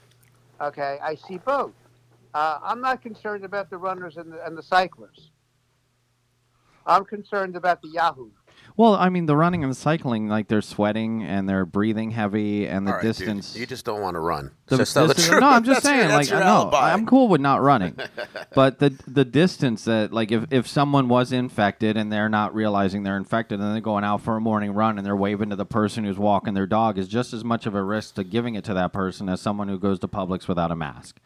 Okay, 0.61 0.99
I 1.03 1.15
see 1.15 1.38
both. 1.38 1.73
Uh, 2.35 2.58
I'm 2.62 2.80
not 2.80 3.02
concerned 3.02 3.44
about 3.44 3.70
the 3.70 3.78
runners 3.78 4.16
and 4.16 4.32
the, 4.32 4.44
and 4.47 4.56
the 4.56 4.62
cyclers. 4.62 5.30
I'm 6.87 7.04
concerned 7.04 7.56
about 7.56 7.82
the 7.82 7.88
Yahoo. 7.88 8.30
well, 8.76 8.94
I 8.94 9.08
mean, 9.11 9.26
the 9.26 9.37
running 9.37 9.62
and 9.62 9.70
the 9.70 9.76
cycling, 9.76 10.28
like 10.28 10.49
they're 10.49 10.62
sweating 10.62 11.23
and 11.23 11.47
they're 11.47 11.66
breathing 11.66 12.12
heavy, 12.12 12.66
and 12.66 12.87
the 12.87 12.92
All 12.92 12.97
right, 12.97 13.02
dude, 13.02 13.16
distance. 13.16 13.54
you 13.56 13.66
just 13.66 13.85
don't 13.85 14.00
want 14.00 14.14
to 14.14 14.20
run. 14.20 14.52
the 14.68 14.78
just 14.78 14.94
tell 14.94 15.06
the 15.06 15.12
distance- 15.14 15.28
truth. 15.28 15.40
No, 15.42 15.49
I'm 15.50 15.64
just 15.64 15.82
That's 15.82 15.92
your- 15.94 16.02
saying, 16.04 16.08
like, 16.11 16.18
that's 16.28 16.30
your 16.30 16.40
no, 16.40 16.47
alibi. 16.47 16.92
I'm 16.94 17.04
cool 17.04 17.28
with 17.28 17.42
not 17.42 17.61
running, 17.61 17.99
but 18.54 18.78
the 18.78 18.90
the 19.06 19.25
distance 19.26 19.85
that, 19.85 20.12
like, 20.14 20.32
if 20.32 20.44
if 20.50 20.66
someone 20.66 21.08
was 21.08 21.30
infected 21.30 21.99
and 21.99 22.11
they're 22.11 22.30
not 22.30 22.54
realizing 22.54 23.02
they're 23.02 23.18
infected, 23.18 23.61
and 23.61 23.75
they're 23.75 23.80
going 23.82 24.04
out 24.04 24.23
for 24.23 24.37
a 24.37 24.40
morning 24.40 24.73
run 24.73 24.97
and 24.97 25.06
they're 25.06 25.16
waving 25.16 25.50
to 25.50 25.56
the 25.56 25.66
person 25.66 26.04
who's 26.04 26.18
walking 26.18 26.54
their 26.54 26.66
dog, 26.66 26.97
is 26.97 27.06
just 27.08 27.35
as 27.35 27.44
much 27.44 27.66
of 27.66 27.75
a 27.75 27.82
risk 27.82 28.14
to 28.14 28.25
giving 28.25 28.54
it 28.54 28.64
to 28.64 28.73
that 28.75 28.92
person 28.94 29.28
as 29.28 29.40
someone 29.42 29.68
who 29.68 29.78
goes 29.78 29.99
to 29.99 30.08
Publix 30.08 30.49
without 30.49 30.70
a 30.70 30.76
mask. 30.76 31.18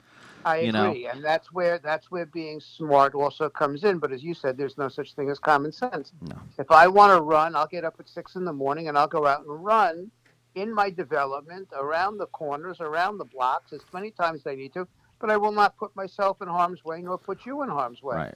I 0.44 0.58
You 0.60 0.68
agree, 0.70 1.04
know? 1.04 1.10
and 1.10 1.24
that's 1.24 1.52
where 1.52 1.78
that's 1.78 2.10
where 2.10 2.26
being 2.26 2.60
smart 2.60 3.14
also 3.14 3.48
comes 3.48 3.84
in. 3.84 3.98
But 3.98 4.12
as 4.12 4.22
you 4.22 4.34
said, 4.34 4.56
there's 4.56 4.78
no 4.78 4.88
such 4.88 5.14
thing 5.14 5.30
as 5.30 5.38
common 5.38 5.72
sense. 5.72 6.12
No. 6.22 6.36
If 6.58 6.70
I 6.70 6.86
want 6.88 7.16
to 7.16 7.22
run, 7.22 7.54
I'll 7.54 7.66
get 7.66 7.84
up 7.84 7.96
at 7.98 8.08
six 8.08 8.34
in 8.36 8.44
the 8.44 8.52
morning 8.52 8.88
and 8.88 8.98
I'll 8.98 9.08
go 9.08 9.26
out 9.26 9.40
and 9.40 9.64
run 9.64 10.10
in 10.54 10.72
my 10.72 10.90
development 10.90 11.68
around 11.74 12.18
the 12.18 12.26
corners, 12.26 12.80
around 12.80 13.18
the 13.18 13.24
blocks, 13.24 13.72
as 13.72 13.80
many 13.92 14.10
times 14.10 14.40
as 14.40 14.46
I 14.52 14.54
need 14.54 14.72
to. 14.74 14.86
But 15.18 15.30
I 15.30 15.36
will 15.36 15.52
not 15.52 15.76
put 15.76 15.94
myself 15.94 16.42
in 16.42 16.48
harm's 16.48 16.84
way, 16.84 17.00
nor 17.00 17.16
put 17.16 17.46
you 17.46 17.62
in 17.62 17.68
harm's 17.68 18.02
way. 18.02 18.16
Right. 18.16 18.34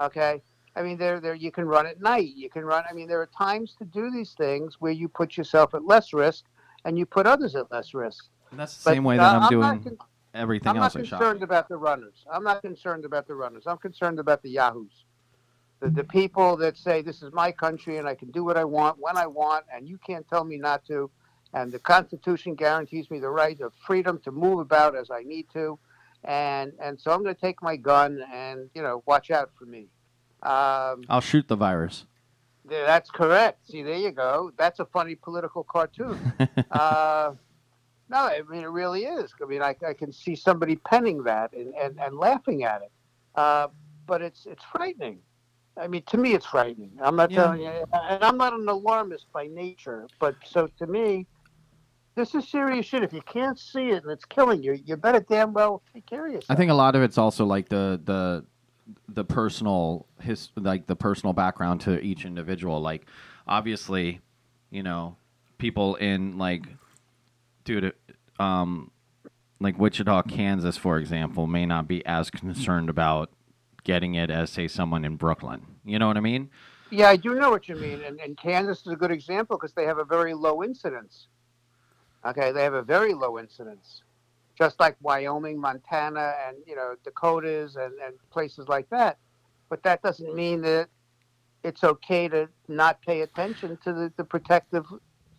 Okay. 0.00 0.42
I 0.76 0.82
mean, 0.82 0.98
there, 0.98 1.20
there. 1.20 1.34
You 1.34 1.50
can 1.50 1.64
run 1.64 1.86
at 1.86 2.02
night. 2.02 2.34
You 2.36 2.50
can 2.50 2.64
run. 2.64 2.84
I 2.88 2.92
mean, 2.92 3.08
there 3.08 3.20
are 3.22 3.30
times 3.36 3.74
to 3.78 3.86
do 3.86 4.10
these 4.10 4.34
things 4.34 4.76
where 4.78 4.92
you 4.92 5.08
put 5.08 5.38
yourself 5.38 5.74
at 5.74 5.84
less 5.84 6.12
risk 6.12 6.44
and 6.84 6.98
you 6.98 7.06
put 7.06 7.26
others 7.26 7.56
at 7.56 7.72
less 7.72 7.94
risk. 7.94 8.26
And 8.50 8.60
that's 8.60 8.76
the 8.76 8.90
But, 8.90 8.94
same 8.94 9.04
way 9.04 9.18
uh, 9.18 9.22
that 9.22 9.36
I'm, 9.36 9.42
I'm 9.44 9.50
doing 9.50 9.82
con- 9.82 9.98
everything 10.36 10.68
I'm 10.68 10.76
else 10.76 10.94
not 10.94 11.02
I 11.02 11.06
shop. 11.06 11.20
concerned 11.20 11.42
about 11.42 11.68
the 11.68 11.76
runners. 11.76 12.24
I'm 12.30 12.44
not 12.44 12.62
concerned 12.62 13.04
about 13.04 13.26
the 13.26 13.34
runners. 13.34 13.64
I'm 13.66 13.78
concerned 13.78 14.18
about 14.18 14.42
the 14.42 14.50
yahoos, 14.50 15.04
the, 15.80 15.90
the 15.90 16.04
people 16.04 16.56
that 16.58 16.76
say 16.76 17.02
this 17.02 17.22
is 17.22 17.32
my 17.32 17.52
country 17.52 17.98
and 17.98 18.08
I 18.08 18.14
can 18.14 18.30
do 18.30 18.44
what 18.44 18.56
I 18.56 18.64
want 18.64 18.98
when 18.98 19.16
I 19.16 19.26
want, 19.26 19.64
and 19.74 19.88
you 19.88 19.98
can't 20.06 20.26
tell 20.28 20.44
me 20.44 20.56
not 20.56 20.84
to. 20.86 21.10
And 21.52 21.72
the 21.72 21.78
Constitution 21.78 22.54
guarantees 22.54 23.10
me 23.10 23.18
the 23.18 23.30
right 23.30 23.58
of 23.60 23.72
freedom 23.86 24.18
to 24.24 24.30
move 24.30 24.58
about 24.58 24.96
as 24.96 25.10
I 25.10 25.22
need 25.22 25.46
to, 25.52 25.78
and 26.24 26.72
and 26.80 27.00
so 27.00 27.12
I'm 27.12 27.22
going 27.22 27.34
to 27.34 27.40
take 27.40 27.62
my 27.62 27.76
gun 27.76 28.22
and 28.32 28.68
you 28.74 28.82
know 28.82 29.02
watch 29.06 29.30
out 29.30 29.50
for 29.58 29.64
me. 29.64 29.88
Um, 30.42 31.04
I'll 31.08 31.20
shoot 31.20 31.48
the 31.48 31.56
virus. 31.56 32.04
that's 32.68 33.10
correct. 33.10 33.68
See, 33.70 33.82
there 33.82 33.96
you 33.96 34.10
go. 34.10 34.52
That's 34.58 34.80
a 34.80 34.84
funny 34.86 35.14
political 35.14 35.64
cartoon. 35.64 36.18
uh, 36.70 37.32
no, 38.08 38.18
I 38.18 38.42
mean 38.48 38.62
it 38.62 38.70
really 38.70 39.04
is. 39.04 39.32
I 39.42 39.46
mean, 39.46 39.62
I, 39.62 39.74
I 39.86 39.92
can 39.94 40.12
see 40.12 40.34
somebody 40.36 40.76
penning 40.76 41.22
that 41.24 41.52
and, 41.52 41.74
and, 41.74 41.98
and 42.00 42.16
laughing 42.16 42.64
at 42.64 42.82
it, 42.82 42.92
uh, 43.34 43.68
but 44.06 44.22
it's 44.22 44.46
it's 44.46 44.64
frightening. 44.64 45.18
I 45.78 45.88
mean, 45.88 46.02
to 46.06 46.16
me, 46.16 46.32
it's 46.32 46.46
frightening. 46.46 46.92
I'm 47.02 47.16
not 47.16 47.30
Yeah. 47.30 47.42
telling 47.44 47.60
you, 47.62 47.84
and 47.92 48.24
I'm 48.24 48.38
not 48.38 48.54
an 48.54 48.66
alarmist 48.68 49.26
by 49.32 49.46
nature, 49.48 50.06
but 50.18 50.34
so 50.44 50.68
to 50.78 50.86
me, 50.86 51.26
this 52.14 52.34
is 52.34 52.48
serious 52.48 52.86
shit. 52.86 53.02
If 53.02 53.12
you 53.12 53.20
can't 53.22 53.58
see 53.58 53.90
it 53.90 54.02
and 54.04 54.10
it's 54.10 54.24
killing 54.24 54.62
you, 54.62 54.72
you 54.84 54.96
better 54.96 55.20
damn 55.20 55.52
well 55.52 55.82
take 55.92 56.06
care 56.06 56.26
of 56.26 56.32
yourself. 56.32 56.50
I 56.50 56.54
think 56.54 56.70
a 56.70 56.74
lot 56.74 56.96
of 56.96 57.02
it's 57.02 57.18
also 57.18 57.44
like 57.44 57.68
the 57.68 58.00
the 58.04 58.44
the 59.08 59.24
personal 59.24 60.06
his 60.20 60.50
like 60.56 60.86
the 60.86 60.96
personal 60.96 61.32
background 61.32 61.80
to 61.82 62.00
each 62.00 62.24
individual. 62.24 62.80
Like 62.80 63.06
obviously, 63.46 64.20
you 64.70 64.82
know, 64.82 65.16
people 65.58 65.96
in 65.96 66.38
like 66.38 66.62
dude 67.66 67.92
um 68.38 68.90
like 69.60 69.78
Wichita, 69.78 70.22
Kansas, 70.24 70.76
for 70.76 70.98
example, 70.98 71.46
may 71.46 71.64
not 71.64 71.88
be 71.88 72.04
as 72.04 72.30
concerned 72.30 72.90
about 72.90 73.30
getting 73.84 74.14
it 74.14 74.30
as 74.30 74.50
say 74.50 74.68
someone 74.68 75.04
in 75.04 75.16
Brooklyn. 75.16 75.62
You 75.84 75.98
know 75.98 76.08
what 76.08 76.16
I 76.16 76.20
mean? 76.20 76.50
Yeah, 76.90 77.08
I 77.08 77.16
do 77.16 77.34
know 77.34 77.50
what 77.50 77.68
you 77.68 77.74
mean, 77.76 78.02
and, 78.02 78.20
and 78.20 78.36
Kansas 78.36 78.80
is 78.80 78.92
a 78.92 78.96
good 78.96 79.10
example 79.10 79.56
because 79.56 79.72
they 79.72 79.84
have 79.84 79.98
a 79.98 80.04
very 80.04 80.34
low 80.34 80.62
incidence. 80.62 81.26
Okay, 82.24 82.52
they 82.52 82.62
have 82.62 82.74
a 82.74 82.82
very 82.82 83.14
low 83.14 83.38
incidence, 83.38 84.02
just 84.56 84.78
like 84.78 84.96
Wyoming, 85.00 85.60
Montana, 85.60 86.34
and 86.46 86.58
you 86.66 86.76
know 86.76 86.94
Dakotas 87.04 87.76
and, 87.76 87.92
and 88.04 88.14
places 88.30 88.68
like 88.68 88.88
that. 88.90 89.18
But 89.68 89.82
that 89.82 90.02
doesn't 90.02 90.34
mean 90.34 90.60
that 90.62 90.88
it's 91.64 91.82
okay 91.82 92.28
to 92.28 92.48
not 92.68 93.02
pay 93.02 93.22
attention 93.22 93.78
to 93.84 93.92
the, 93.92 94.12
the 94.16 94.24
protective. 94.24 94.84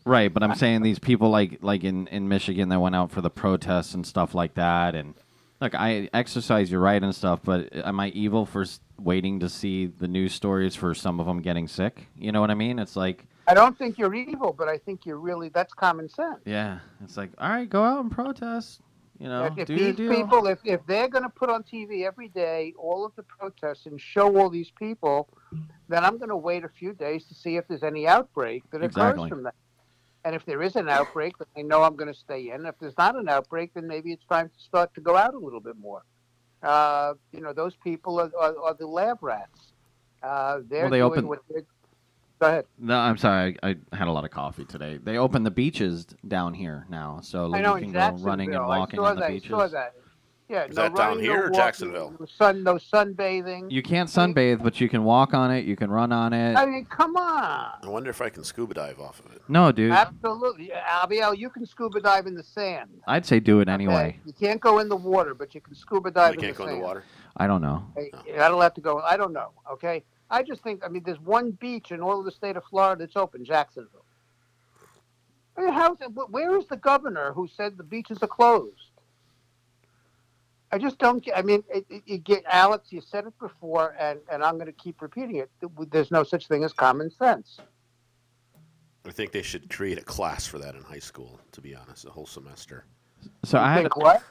Right, 0.08 0.34
but 0.34 0.42
I'm 0.42 0.56
saying 0.56 0.84
these 0.84 1.00
people 1.00 1.30
like 1.30 1.60
like 1.62 1.84
in, 1.84 2.08
in 2.08 2.28
Michigan 2.30 2.70
that 2.70 2.80
went 2.80 2.96
out 2.96 3.12
for 3.12 3.22
the 3.22 3.30
protests 3.30 3.94
and 3.94 4.08
stuff 4.08 4.34
like 4.34 4.54
that 4.54 4.96
and 4.96 5.14
look, 5.60 5.76
I 5.76 6.10
exercise 6.14 6.72
your 6.72 6.80
right 6.80 7.02
and 7.02 7.14
stuff, 7.14 7.42
but 7.44 7.76
am 7.76 8.00
I 8.00 8.10
evil 8.10 8.46
for 8.46 8.66
waiting 8.98 9.40
to 9.40 9.50
see 9.50 9.88
the 9.88 10.08
news 10.08 10.34
stories 10.34 10.76
for 10.76 10.94
some 10.94 11.20
of 11.20 11.26
them 11.26 11.42
getting 11.42 11.68
sick? 11.68 12.08
You 12.18 12.32
know 12.32 12.42
what 12.42 12.52
I 12.52 12.56
mean? 12.56 12.80
It's 12.80 12.96
like, 12.96 13.26
I 13.48 13.54
don't 13.54 13.78
think 13.78 13.98
you're 13.98 14.14
evil, 14.14 14.54
but 14.54 14.68
I 14.68 14.78
think 14.78 15.06
you're 15.06 15.20
really 15.20 15.50
that's 15.50 15.74
common 15.74 16.10
sense. 16.10 16.40
yeah, 16.46 16.80
it's 17.04 17.18
like, 17.18 17.32
all 17.38 17.50
right, 17.50 17.70
go 17.70 17.84
out 17.84 18.00
and 18.02 18.12
protest. 18.12 18.82
You 19.20 19.30
know, 19.30 19.46
if 19.46 19.58
if 19.58 19.68
do 19.68 19.74
your 19.74 19.88
these 19.88 19.96
deal. 19.96 20.12
people, 20.12 20.48
if, 20.48 20.60
if 20.64 20.80
they're 20.86 21.08
going 21.08 21.24
to 21.24 21.30
put 21.30 21.50
on 21.50 21.64
TV 21.64 22.06
every 22.06 22.28
day 22.28 22.74
all 22.78 23.04
of 23.04 23.16
the 23.16 23.24
protests 23.24 23.88
and 23.88 24.00
show 24.00 24.38
all 24.38 24.50
these 24.50 24.70
people, 24.78 25.28
then 25.90 26.06
I'm 26.06 26.18
going 26.18 26.30
to 26.30 26.38
wait 26.38 26.64
a 26.64 26.70
few 26.70 26.94
days 26.94 27.26
to 27.26 27.34
see 27.34 27.58
if 27.58 27.68
there's 27.68 27.82
any 27.84 28.08
outbreak 28.08 28.64
that 28.70 28.84
Exactly. 28.84 29.24
occurs 29.24 29.30
from 29.30 29.44
that. 29.44 29.56
And 30.28 30.36
if 30.36 30.46
there 30.46 30.62
is 30.62 30.76
an 30.76 30.90
outbreak, 30.90 31.38
then 31.38 31.48
I 31.56 31.62
know 31.62 31.84
I'm 31.84 31.96
going 31.96 32.12
to 32.12 32.20
stay 32.20 32.52
in. 32.52 32.66
If 32.66 32.76
there's 32.82 32.98
not 32.98 33.16
an 33.16 33.30
outbreak, 33.30 33.74
then 33.74 33.88
maybe 33.88 34.12
it's 34.12 34.26
time 34.26 34.50
to 34.50 34.62
start 34.62 34.94
to 34.96 35.00
go 35.00 35.16
out 35.16 35.34
a 35.34 35.38
little 35.38 35.62
bit 35.62 35.78
more. 35.80 36.04
Uh, 36.62 37.14
you 37.32 37.40
know, 37.40 37.54
those 37.54 37.78
people 37.78 38.20
are, 38.20 38.30
are, 38.38 38.60
are 38.62 38.74
the 38.74 38.86
lab 38.86 39.20
rats. 39.24 39.72
Uh, 40.22 40.60
they're 40.70 40.82
Well, 40.82 40.90
they 40.90 40.98
doing 41.00 41.26
open-. 41.30 41.66
Go 42.42 42.46
ahead. 42.46 42.66
No, 42.78 42.98
I'm 42.98 43.16
sorry. 43.16 43.58
I, 43.64 43.78
I 43.94 43.96
had 43.96 44.10
a 44.10 44.12
lot 44.12 44.26
of 44.26 44.32
coffee 44.32 44.66
today. 44.66 45.00
They 45.02 45.18
opened 45.18 45.46
the 45.46 45.52
beaches 45.52 46.06
down 46.28 46.54
here 46.54 46.86
now, 46.90 47.22
so 47.24 47.56
I 47.56 47.62
know 47.62 47.78
you 47.78 47.86
can 47.86 47.94
go 47.94 48.10
running 48.22 48.54
and 48.54 48.68
walking 48.68 49.00
on 49.00 49.16
the 49.16 49.22
that. 49.22 49.30
beaches. 49.30 49.54
I 49.54 49.58
saw 49.58 49.68
that. 49.70 49.96
Yeah, 50.50 50.64
Is 50.64 50.78
no 50.78 50.84
that 50.84 50.96
down 50.96 51.08
running, 51.10 51.24
here 51.26 51.34
no 51.34 51.40
or 51.40 51.44
walking, 51.46 51.60
Jacksonville? 51.60 52.14
No 52.18 52.26
sun, 52.26 52.64
no 52.64 52.76
sunbathing. 52.76 53.70
You 53.70 53.84
can't 53.84 54.10
sunbathe, 54.10 54.64
but 54.64 54.80
you 54.80 54.88
can 54.88 55.04
walk 55.04 55.34
on 55.34 55.52
it. 55.52 55.66
You 55.66 55.76
can 55.76 55.92
run 55.92 56.14
on 56.14 56.32
it. 56.32 56.56
I 56.56 56.66
mean, 56.66 56.86
come 56.86 57.18
on. 57.18 57.72
I 57.84 57.88
wonder 57.88 58.10
if 58.10 58.22
I 58.22 58.30
can 58.30 58.46
scuba 58.46 58.74
dive 58.74 59.02
off 59.02 59.20
of 59.26 59.34
it. 59.34 59.42
No, 59.50 59.74
dude. 59.74 59.92
Absolutely. 59.92 60.72
Abiel, 61.04 61.38
you 61.38 61.50
can 61.50 61.66
scuba 61.66 62.00
dive 62.00 62.28
in 62.28 62.36
the 62.36 62.44
sand. 62.44 62.90
I'd 63.08 63.26
say 63.26 63.42
do 63.42 63.60
it 63.60 63.64
okay? 63.64 63.74
anyway. 63.74 64.20
You 64.26 64.32
can't 64.32 64.62
go 64.62 64.80
in 64.80 64.88
the 64.88 64.96
water, 64.96 65.34
but 65.34 65.54
you 65.54 65.60
can 65.60 65.76
scuba 65.76 66.12
dive 66.12 66.36
You 66.36 66.40
in 66.40 66.46
can't 66.46 66.58
the 66.58 66.64
go 66.64 66.70
in 66.70 66.80
the 66.80 66.86
water. 66.86 67.04
I 67.36 67.46
don't 67.46 67.62
know. 67.62 67.86
Hey, 67.98 68.12
You're 68.26 68.38
not 68.38 68.52
allowed 68.52 68.76
to 68.76 68.82
go. 68.82 69.00
I 69.00 69.18
don't 69.18 69.34
know. 69.34 69.50
Okay. 69.74 70.04
I 70.30 70.44
just 70.44 70.64
think. 70.64 70.82
I 70.84 70.88
mean, 70.88 71.04
there's 71.06 71.20
one 71.20 71.52
beach 71.52 71.92
in 71.92 72.00
all 72.02 72.20
of 72.20 72.26
the 72.26 72.32
state 72.32 72.56
of 72.56 72.64
Florida 72.70 73.04
that's 73.06 73.18
open, 73.18 73.44
Jacksonville. 73.44 74.06
I 75.58 75.62
mean, 75.62 75.74
how's 75.74 76.00
it, 76.00 76.12
where 76.30 76.58
is 76.58 76.68
the 76.68 76.78
governor 76.78 77.34
who 77.34 77.48
said 77.48 77.78
the 77.78 77.84
beaches 77.84 78.20
are 78.22 78.28
closed? 78.28 78.87
I 80.72 80.78
just 80.78 80.98
don't 80.98 81.24
get. 81.24 81.38
I 81.38 81.42
mean, 81.42 81.64
it, 81.74 81.86
it, 81.90 82.04
you 82.06 82.18
get 82.18 82.44
Alex. 82.50 82.92
You 82.92 83.02
said 83.02 83.26
it 83.26 83.38
before, 83.40 83.96
and 84.00 84.20
and 84.32 84.44
I'm 84.44 84.56
going 84.56 84.68
to 84.68 84.74
keep 84.74 85.02
repeating 85.02 85.38
it. 85.38 85.50
There's 85.92 86.12
no 86.12 86.24
such 86.24 86.48
thing 86.48 86.64
as 86.64 86.74
common 86.74 87.10
sense. 87.12 87.60
I 89.06 89.12
think 89.12 89.32
they 89.32 89.42
should 89.42 89.70
create 89.70 89.98
a 89.98 90.04
class 90.04 90.46
for 90.46 90.58
that 90.58 90.76
in 90.76 90.84
high 90.84 91.00
school. 91.00 91.40
To 91.54 91.62
be 91.62 91.74
honest, 91.74 92.06
a 92.06 92.10
whole 92.10 92.26
semester. 92.26 92.86
So 93.44 93.58
I 93.58 93.74
had 93.74 93.84
Think 93.84 93.96
what? 93.98 94.22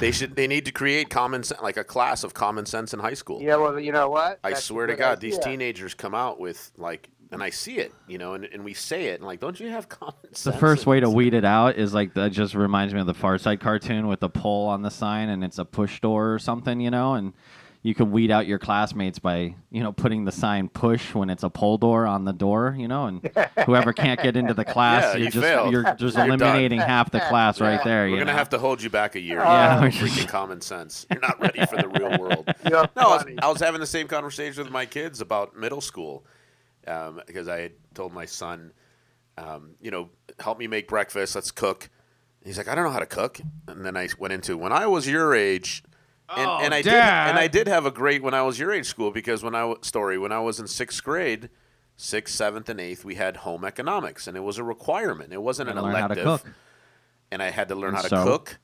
They 0.00 0.10
should. 0.10 0.34
They 0.34 0.48
need 0.48 0.64
to 0.64 0.72
create 0.72 1.08
common 1.08 1.44
sense, 1.44 1.60
like 1.60 1.76
a 1.76 1.84
class 1.84 2.24
of 2.24 2.34
common 2.34 2.66
sense 2.66 2.92
in 2.92 2.98
high 2.98 3.14
school. 3.14 3.40
Yeah, 3.40 3.56
well, 3.56 3.78
you 3.78 3.92
know 3.92 4.10
what? 4.10 4.40
I 4.42 4.50
That's 4.50 4.62
a 4.62 4.64
swear 4.64 4.86
to 4.86 4.94
good 4.94 4.98
God, 4.98 5.20
these 5.20 5.38
teenagers 5.38 5.94
come 5.94 6.14
out 6.14 6.40
with 6.40 6.72
like, 6.76 7.08
and 7.32 7.42
I 7.42 7.50
see 7.50 7.78
it, 7.78 7.92
you 8.06 8.18
know, 8.18 8.34
and, 8.34 8.44
and 8.44 8.64
we 8.64 8.72
say 8.74 9.06
it, 9.06 9.16
and 9.20 9.24
like, 9.24 9.40
don't 9.40 9.58
you 9.58 9.68
have 9.70 9.88
common 9.90 10.14
sense? 10.32 10.42
the 10.44 10.52
first 10.52 10.86
way 10.86 11.00
to 11.00 11.10
weed 11.10 11.34
it 11.34 11.44
out 11.44 11.76
is 11.76 11.92
like 11.94 12.14
that 12.14 12.32
just 12.32 12.54
reminds 12.54 12.94
me 12.94 13.00
of 13.00 13.06
the 13.06 13.14
Far 13.14 13.38
Side 13.38 13.60
cartoon 13.60 14.06
with 14.06 14.20
the 14.20 14.28
pole 14.28 14.68
on 14.68 14.82
the 14.82 14.90
sign 14.90 15.28
and 15.28 15.42
it's 15.44 15.58
a 15.58 15.64
push 15.64 16.00
door 16.00 16.32
or 16.32 16.38
something, 16.38 16.80
you 16.80 16.90
know, 16.90 17.14
and 17.14 17.32
you 17.82 17.94
can 17.94 18.10
weed 18.10 18.32
out 18.32 18.48
your 18.48 18.58
classmates 18.58 19.20
by, 19.20 19.54
you 19.70 19.80
know, 19.80 19.92
putting 19.92 20.24
the 20.24 20.32
sign 20.32 20.68
push 20.68 21.14
when 21.14 21.30
it's 21.30 21.44
a 21.44 21.50
pull 21.50 21.78
door 21.78 22.04
on 22.04 22.24
the 22.24 22.32
door, 22.32 22.74
you 22.76 22.88
know, 22.88 23.06
and 23.06 23.30
whoever 23.64 23.92
can't 23.92 24.20
get 24.20 24.36
into 24.36 24.54
the 24.54 24.64
class, 24.74 25.04
Yeah, 25.04 25.12
you're 25.18 25.24
you 25.26 25.30
just 25.30 25.44
failed. 25.44 25.72
you're 25.72 25.82
just 25.96 26.16
You're 26.16 26.26
done. 26.26 26.40
eliminating 26.42 26.80
half 26.80 27.12
the 27.12 27.20
class 27.20 27.60
right 27.60 27.78
there. 27.84 28.04
We're 28.04 28.08
you 28.08 28.14
gonna 28.16 28.32
know? 28.32 28.38
have 28.38 28.48
to 28.50 28.58
hold 28.58 28.82
you 28.82 28.90
back 28.90 29.14
a 29.14 29.20
year. 29.20 29.38
Yeah, 29.38 29.74
Yeah, 29.76 29.80
we're 29.82 29.88
freaking 29.90 30.26
common 30.28 30.60
sense. 30.62 31.06
You're 31.12 31.20
not 31.20 31.40
ready 31.40 31.64
for 31.66 31.76
the 31.76 31.86
real 31.88 32.18
world. 32.18 32.52
You're 32.68 32.72
No, 32.72 32.88
I 32.96 33.04
was. 33.06 33.24
I 33.40 33.48
was 33.48 33.60
having 33.60 33.80
the 33.80 33.86
same 33.86 34.08
conversation 34.08 34.64
with 34.64 34.72
my 34.72 34.84
kids 34.86 35.20
about 35.20 35.56
middle 35.56 35.80
school 35.80 36.24
um, 36.86 37.20
because 37.26 37.48
I 37.48 37.60
had 37.60 37.72
told 37.94 38.12
my 38.12 38.24
son, 38.24 38.72
um, 39.38 39.74
you 39.80 39.90
know, 39.90 40.10
help 40.38 40.58
me 40.58 40.66
make 40.66 40.88
breakfast. 40.88 41.34
Let's 41.34 41.50
cook. 41.50 41.90
He's 42.44 42.58
like, 42.58 42.68
I 42.68 42.74
don't 42.74 42.84
know 42.84 42.90
how 42.90 43.00
to 43.00 43.06
cook. 43.06 43.40
And 43.66 43.84
then 43.84 43.96
I 43.96 44.08
went 44.18 44.32
into 44.32 44.56
when 44.56 44.72
I 44.72 44.86
was 44.86 45.06
your 45.08 45.34
age. 45.34 45.82
And, 46.28 46.46
Oh, 46.48 46.58
and 46.60 46.74
I 46.74 46.82
did, 46.82 46.92
and 47.30 47.38
I 47.38 47.46
did 47.46 47.68
have 47.68 47.86
a 47.86 47.90
great 47.90 48.22
when 48.22 48.34
I 48.34 48.42
was 48.42 48.58
your 48.58 48.72
age 48.72 48.86
school 48.86 49.10
because 49.12 49.44
when 49.44 49.54
I 49.54 49.74
story 49.82 50.18
when 50.18 50.32
I 50.32 50.40
was 50.40 50.58
in 50.58 50.66
sixth 50.66 51.04
grade, 51.04 51.50
sixth, 51.96 52.34
seventh, 52.34 52.68
and 52.68 52.80
eighth, 52.80 53.04
we 53.04 53.14
had 53.14 53.38
home 53.38 53.64
economics, 53.64 54.26
and 54.26 54.36
it 54.36 54.40
was 54.40 54.58
a 54.58 54.64
requirement. 54.64 55.32
It 55.32 55.40
wasn't 55.40 55.68
an 55.68 55.76
Gotta 55.76 55.86
learn 55.86 55.96
how 56.00 56.08
to 56.08 56.20
elective 56.20 56.52
and 57.30 57.42
I 57.42 57.50
had 57.50 57.68
to 57.68 57.74
learn 57.76 57.94
And 57.94 57.96
how 57.96 58.02
to 58.02 58.08
cook 58.24 58.58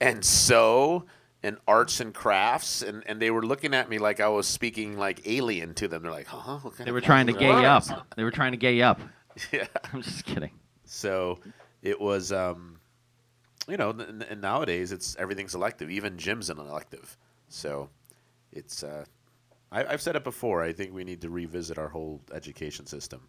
and 0.00 0.24
sew 0.24 1.04
and 1.44 1.58
arts 1.68 2.00
and 2.00 2.14
crafts 2.14 2.80
and, 2.80 3.02
and 3.06 3.20
they 3.20 3.30
were 3.30 3.44
looking 3.44 3.74
at 3.74 3.90
me 3.90 3.98
like 3.98 4.18
I 4.18 4.28
was 4.28 4.46
speaking 4.46 4.96
like 4.96 5.20
alien 5.26 5.74
to 5.74 5.86
them. 5.86 6.02
They're 6.02 6.10
like, 6.10 6.26
huh? 6.26 6.58
What 6.62 6.74
kind 6.74 6.86
They 6.86 6.90
of 6.90 6.94
were 6.94 7.02
trying 7.02 7.26
to 7.26 7.34
gay 7.34 7.50
are 7.50 7.60
you 7.60 7.66
up. 7.66 7.84
They 8.16 8.24
were 8.24 8.30
trying 8.30 8.52
to 8.52 8.56
gay 8.56 8.76
you 8.76 8.84
up. 8.84 9.00
Yeah. 9.52 9.66
I'm 9.92 10.00
just 10.00 10.24
kidding. 10.24 10.52
So 10.84 11.40
it 11.82 12.00
was, 12.00 12.32
um, 12.32 12.78
you 13.68 13.76
know, 13.76 13.90
n- 13.90 14.24
and 14.30 14.40
nowadays 14.40 14.90
it's 14.90 15.16
everything's 15.16 15.54
elective. 15.54 15.90
Even 15.90 16.16
gym's 16.16 16.48
an 16.50 16.58
elective. 16.58 17.16
So 17.48 17.90
it's, 18.52 18.82
uh, 18.82 19.04
I, 19.70 19.84
I've 19.84 20.00
said 20.00 20.16
it 20.16 20.24
before. 20.24 20.62
I 20.62 20.72
think 20.72 20.94
we 20.94 21.04
need 21.04 21.20
to 21.20 21.30
revisit 21.30 21.76
our 21.78 21.88
whole 21.88 22.22
education 22.32 22.86
system. 22.86 23.28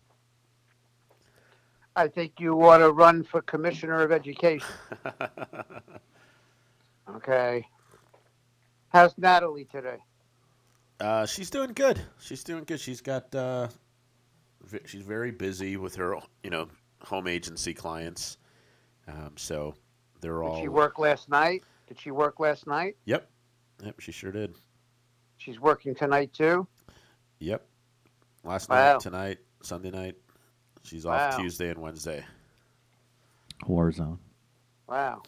I 1.98 2.08
think 2.08 2.40
you 2.40 2.62
ought 2.62 2.78
to 2.78 2.92
run 2.92 3.24
for 3.24 3.42
commissioner 3.42 4.02
of 4.02 4.12
education. 4.12 4.68
Okay. 7.08 7.68
How's 8.96 9.18
Natalie 9.18 9.66
today? 9.66 9.98
Uh, 11.02 11.26
she's 11.26 11.50
doing 11.50 11.74
good. 11.74 12.00
She's 12.18 12.46
doing 12.46 12.64
good. 12.64 12.80
She's 12.80 13.02
got 13.02 13.36
uh, 13.36 13.68
v- 14.64 14.80
she's 14.86 15.02
very 15.02 15.32
busy 15.32 15.76
with 15.76 15.98
her 15.98 16.16
you 16.46 16.50
know 16.50 16.70
home 17.02 17.28
agency 17.28 17.74
clients. 17.74 18.38
Um, 19.10 19.34
so 19.36 19.76
they're 20.22 20.42
all. 20.42 20.56
Did 20.56 20.62
she 20.62 20.68
work 20.70 20.98
last 20.98 21.28
night? 21.28 21.66
Did 21.90 22.00
she 22.00 22.12
work 22.12 22.40
last 22.40 22.68
night? 22.68 22.96
Yep. 23.04 23.30
Yep. 23.84 24.00
She 24.00 24.14
sure 24.14 24.32
did. 24.32 24.56
She's 25.36 25.60
working 25.60 25.94
tonight 25.94 26.32
too. 26.32 26.66
Yep. 27.40 27.68
Last 28.46 28.70
Wow. 28.70 28.94
night, 28.94 29.02
tonight, 29.02 29.38
Sunday 29.62 29.92
night. 29.92 30.16
She's 30.84 31.04
Wow. 31.04 31.32
off 31.32 31.38
Tuesday 31.38 31.70
and 31.70 31.82
Wednesday. 31.82 32.24
Warzone. 33.64 34.20
Wow. 34.88 35.22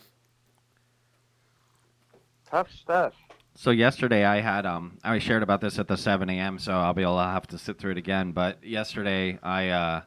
Tough 2.50 2.72
stuff. 2.72 3.14
So 3.60 3.72
yesterday 3.72 4.24
I 4.24 4.40
had 4.40 4.68
um 4.68 5.00
I 5.04 5.18
shared 5.18 5.42
about 5.42 5.62
this 5.62 5.80
at 5.80 5.88
the 5.88 5.98
7 5.98 6.30
a.m. 6.30 6.60
So 6.60 6.74
I'll 6.74 6.94
be 6.94 7.02
able 7.02 7.18
to 7.18 7.24
have 7.24 7.48
to 7.48 7.58
sit 7.58 7.80
through 7.80 7.94
it 7.94 7.98
again. 7.98 8.32
But 8.32 8.64
yesterday 8.64 9.40
I 9.42 9.70
uh, 9.70 10.02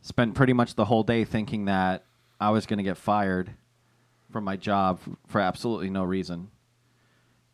spent 0.00 0.34
pretty 0.34 0.52
much 0.52 0.74
the 0.74 0.86
whole 0.86 1.04
day 1.04 1.24
thinking 1.24 1.66
that 1.66 2.02
I 2.40 2.50
was 2.50 2.66
going 2.66 2.78
to 2.78 2.82
get 2.82 2.96
fired 2.96 3.52
from 4.32 4.42
my 4.42 4.56
job 4.56 4.98
for 5.28 5.40
absolutely 5.40 5.90
no 5.90 6.02
reason, 6.02 6.50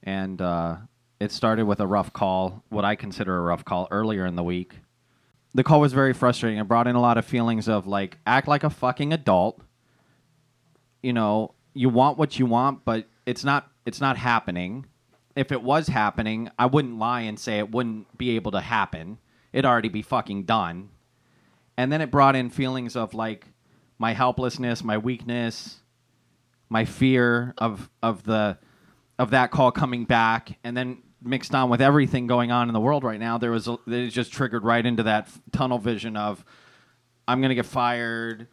and 0.02 0.40
uh, 0.40 0.76
it 1.20 1.30
started 1.30 1.66
with 1.66 1.80
a 1.80 1.86
rough 1.86 2.10
call, 2.14 2.64
what 2.70 2.86
I 2.86 2.94
consider 2.94 3.36
a 3.36 3.42
rough 3.42 3.66
call 3.66 3.86
earlier 3.90 4.24
in 4.24 4.34
the 4.34 4.44
week. 4.44 4.76
The 5.52 5.62
call 5.62 5.80
was 5.80 5.92
very 5.92 6.14
frustrating. 6.14 6.58
It 6.58 6.68
brought 6.68 6.86
in 6.86 6.96
a 6.96 7.02
lot 7.02 7.18
of 7.18 7.26
feelings 7.26 7.68
of 7.68 7.86
like 7.86 8.16
act 8.26 8.48
like 8.48 8.64
a 8.64 8.70
fucking 8.70 9.12
adult. 9.12 9.60
You 11.02 11.12
know, 11.12 11.52
you 11.74 11.90
want 11.90 12.16
what 12.16 12.38
you 12.38 12.46
want, 12.46 12.86
but 12.86 13.06
it's 13.26 13.44
not 13.44 13.70
it's 13.84 14.00
not 14.00 14.16
happening 14.16 14.86
if 15.38 15.52
it 15.52 15.62
was 15.62 15.86
happening, 15.86 16.50
I 16.58 16.66
wouldn't 16.66 16.98
lie 16.98 17.20
and 17.20 17.38
say 17.38 17.58
it 17.58 17.70
wouldn't 17.70 18.18
be 18.18 18.30
able 18.30 18.50
to 18.52 18.60
happen. 18.60 19.18
It'd 19.52 19.64
already 19.64 19.88
be 19.88 20.02
fucking 20.02 20.44
done. 20.44 20.90
And 21.76 21.92
then 21.92 22.00
it 22.00 22.10
brought 22.10 22.34
in 22.34 22.50
feelings 22.50 22.96
of 22.96 23.14
like 23.14 23.46
my 23.98 24.14
helplessness, 24.14 24.82
my 24.82 24.98
weakness, 24.98 25.76
my 26.68 26.84
fear 26.84 27.54
of 27.58 27.88
of 28.02 28.24
the 28.24 28.58
of 29.18 29.30
that 29.30 29.50
call 29.50 29.70
coming 29.70 30.04
back, 30.04 30.58
and 30.64 30.76
then 30.76 31.02
mixed 31.22 31.54
on 31.54 31.70
with 31.70 31.80
everything 31.80 32.26
going 32.26 32.50
on 32.50 32.68
in 32.68 32.74
the 32.74 32.80
world 32.80 33.04
right 33.04 33.18
now, 33.18 33.38
there 33.38 33.50
was 33.50 33.68
a, 33.68 33.78
it 33.86 34.08
just 34.10 34.32
triggered 34.32 34.64
right 34.64 34.84
into 34.84 35.04
that 35.04 35.28
tunnel 35.52 35.78
vision 35.78 36.16
of 36.16 36.44
I'm 37.28 37.40
gonna 37.40 37.54
get 37.54 37.66
fired. 37.66 38.48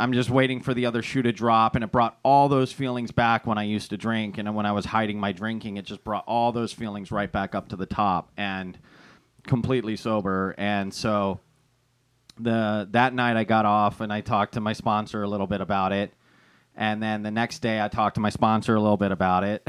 I'm 0.00 0.12
just 0.12 0.30
waiting 0.30 0.60
for 0.62 0.72
the 0.72 0.86
other 0.86 1.02
shoe 1.02 1.22
to 1.22 1.32
drop, 1.32 1.74
and 1.74 1.84
it 1.84 1.92
brought 1.92 2.18
all 2.22 2.48
those 2.48 2.72
feelings 2.72 3.10
back 3.10 3.46
when 3.46 3.58
I 3.58 3.64
used 3.64 3.90
to 3.90 3.96
drink, 3.96 4.38
and 4.38 4.54
when 4.54 4.66
I 4.66 4.72
was 4.72 4.86
hiding 4.86 5.20
my 5.20 5.32
drinking, 5.32 5.76
it 5.76 5.84
just 5.84 6.02
brought 6.02 6.24
all 6.26 6.52
those 6.52 6.72
feelings 6.72 7.12
right 7.12 7.30
back 7.30 7.54
up 7.54 7.68
to 7.68 7.76
the 7.76 7.86
top, 7.86 8.32
and 8.36 8.78
completely 9.46 9.96
sober, 9.96 10.54
and 10.58 10.92
so 10.92 11.40
the 12.38 12.88
that 12.92 13.12
night 13.12 13.36
I 13.36 13.44
got 13.44 13.66
off, 13.66 14.00
and 14.00 14.12
I 14.12 14.22
talked 14.22 14.54
to 14.54 14.60
my 14.60 14.72
sponsor 14.72 15.22
a 15.22 15.28
little 15.28 15.46
bit 15.46 15.60
about 15.60 15.92
it, 15.92 16.14
and 16.74 17.02
then 17.02 17.22
the 17.22 17.30
next 17.30 17.58
day 17.60 17.80
I 17.80 17.88
talked 17.88 18.14
to 18.14 18.20
my 18.20 18.30
sponsor 18.30 18.74
a 18.74 18.80
little 18.80 18.96
bit 18.96 19.12
about 19.12 19.44
it, 19.44 19.62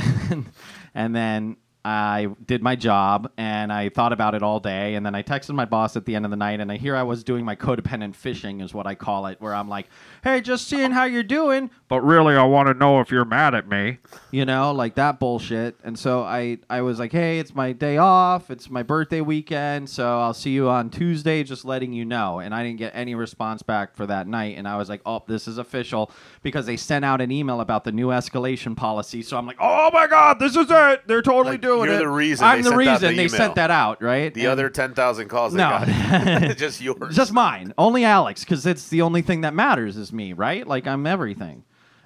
and 0.93 1.15
then 1.15 1.57
I 1.83 2.27
did 2.45 2.61
my 2.61 2.75
job 2.75 3.31
and 3.37 3.73
I 3.73 3.89
thought 3.89 4.13
about 4.13 4.35
it 4.35 4.43
all 4.43 4.59
day. 4.59 4.95
And 4.95 5.05
then 5.05 5.15
I 5.15 5.23
texted 5.23 5.55
my 5.55 5.65
boss 5.65 5.95
at 5.95 6.05
the 6.05 6.15
end 6.15 6.25
of 6.25 6.31
the 6.31 6.37
night. 6.37 6.59
And 6.59 6.71
I 6.71 6.77
hear 6.77 6.95
I 6.95 7.03
was 7.03 7.23
doing 7.23 7.43
my 7.43 7.55
codependent 7.55 8.15
fishing, 8.15 8.61
is 8.61 8.73
what 8.73 8.85
I 8.85 8.93
call 8.93 9.25
it, 9.25 9.41
where 9.41 9.55
I'm 9.55 9.67
like, 9.67 9.87
hey, 10.23 10.41
just 10.41 10.67
seeing 10.67 10.91
how 10.91 11.05
you're 11.05 11.23
doing. 11.23 11.71
But 11.87 12.01
really, 12.01 12.35
I 12.35 12.43
want 12.43 12.67
to 12.67 12.75
know 12.75 12.99
if 12.99 13.09
you're 13.09 13.25
mad 13.25 13.55
at 13.55 13.67
me. 13.67 13.97
You 14.29 14.45
know, 14.45 14.71
like 14.71 14.95
that 14.95 15.19
bullshit. 15.19 15.77
And 15.83 15.97
so 15.97 16.21
I, 16.21 16.59
I 16.69 16.81
was 16.81 16.99
like, 16.99 17.11
hey, 17.11 17.39
it's 17.39 17.55
my 17.55 17.71
day 17.71 17.97
off. 17.97 18.51
It's 18.51 18.69
my 18.69 18.83
birthday 18.83 19.21
weekend. 19.21 19.89
So 19.89 20.19
I'll 20.19 20.35
see 20.35 20.51
you 20.51 20.69
on 20.69 20.91
Tuesday, 20.91 21.43
just 21.43 21.65
letting 21.65 21.93
you 21.93 22.05
know. 22.05 22.39
And 22.39 22.53
I 22.53 22.63
didn't 22.63 22.77
get 22.77 22.91
any 22.95 23.15
response 23.15 23.63
back 23.63 23.95
for 23.95 24.05
that 24.05 24.27
night. 24.27 24.57
And 24.57 24.67
I 24.67 24.77
was 24.77 24.87
like, 24.87 25.01
oh, 25.05 25.23
this 25.27 25.47
is 25.47 25.57
official 25.57 26.11
because 26.43 26.67
they 26.67 26.77
sent 26.77 27.03
out 27.03 27.21
an 27.21 27.31
email 27.31 27.59
about 27.59 27.85
the 27.85 27.91
new 27.91 28.09
escalation 28.09 28.75
policy. 28.77 29.23
So 29.23 29.37
I'm 29.37 29.47
like, 29.47 29.57
oh 29.59 29.89
my 29.91 30.05
God, 30.05 30.39
this 30.39 30.55
is 30.55 30.67
it. 30.69 31.07
They're 31.07 31.21
totally 31.21 31.53
Like, 31.53 31.61
doing 31.61 31.70
you're 31.77 31.93
it. 31.95 31.97
the 31.99 32.07
reason 32.09 32.45
I'm 32.45 32.57
they 32.57 32.61
the 32.63 32.69
sent 32.69 32.73
out 32.73 32.77
reason 32.77 33.09
the 33.09 33.15
they 33.17 33.23
email. 33.25 33.29
sent 33.37 33.55
that 33.55 33.71
out, 33.71 34.01
right? 34.01 34.33
The 34.33 34.41
And- 34.41 34.49
other 34.51 34.69
10,000 34.69 35.27
calls 35.27 35.53
they 35.53 35.57
No. 35.57 35.69
got. 35.69 35.87
just 36.57 36.81
yours. 36.81 37.15
just 37.15 37.33
mine. 37.33 37.73
Only 37.77 38.03
Alex, 38.05 38.43
because 38.43 38.65
it's 38.65 38.89
the 38.89 39.01
only 39.01 39.21
thing 39.21 39.41
that 39.41 39.53
matters 39.53 39.97
is 39.97 40.11
me, 40.13 40.33
right? 40.33 40.65
Like 40.67 40.87
I'm 40.87 41.05
everything. 41.07 41.63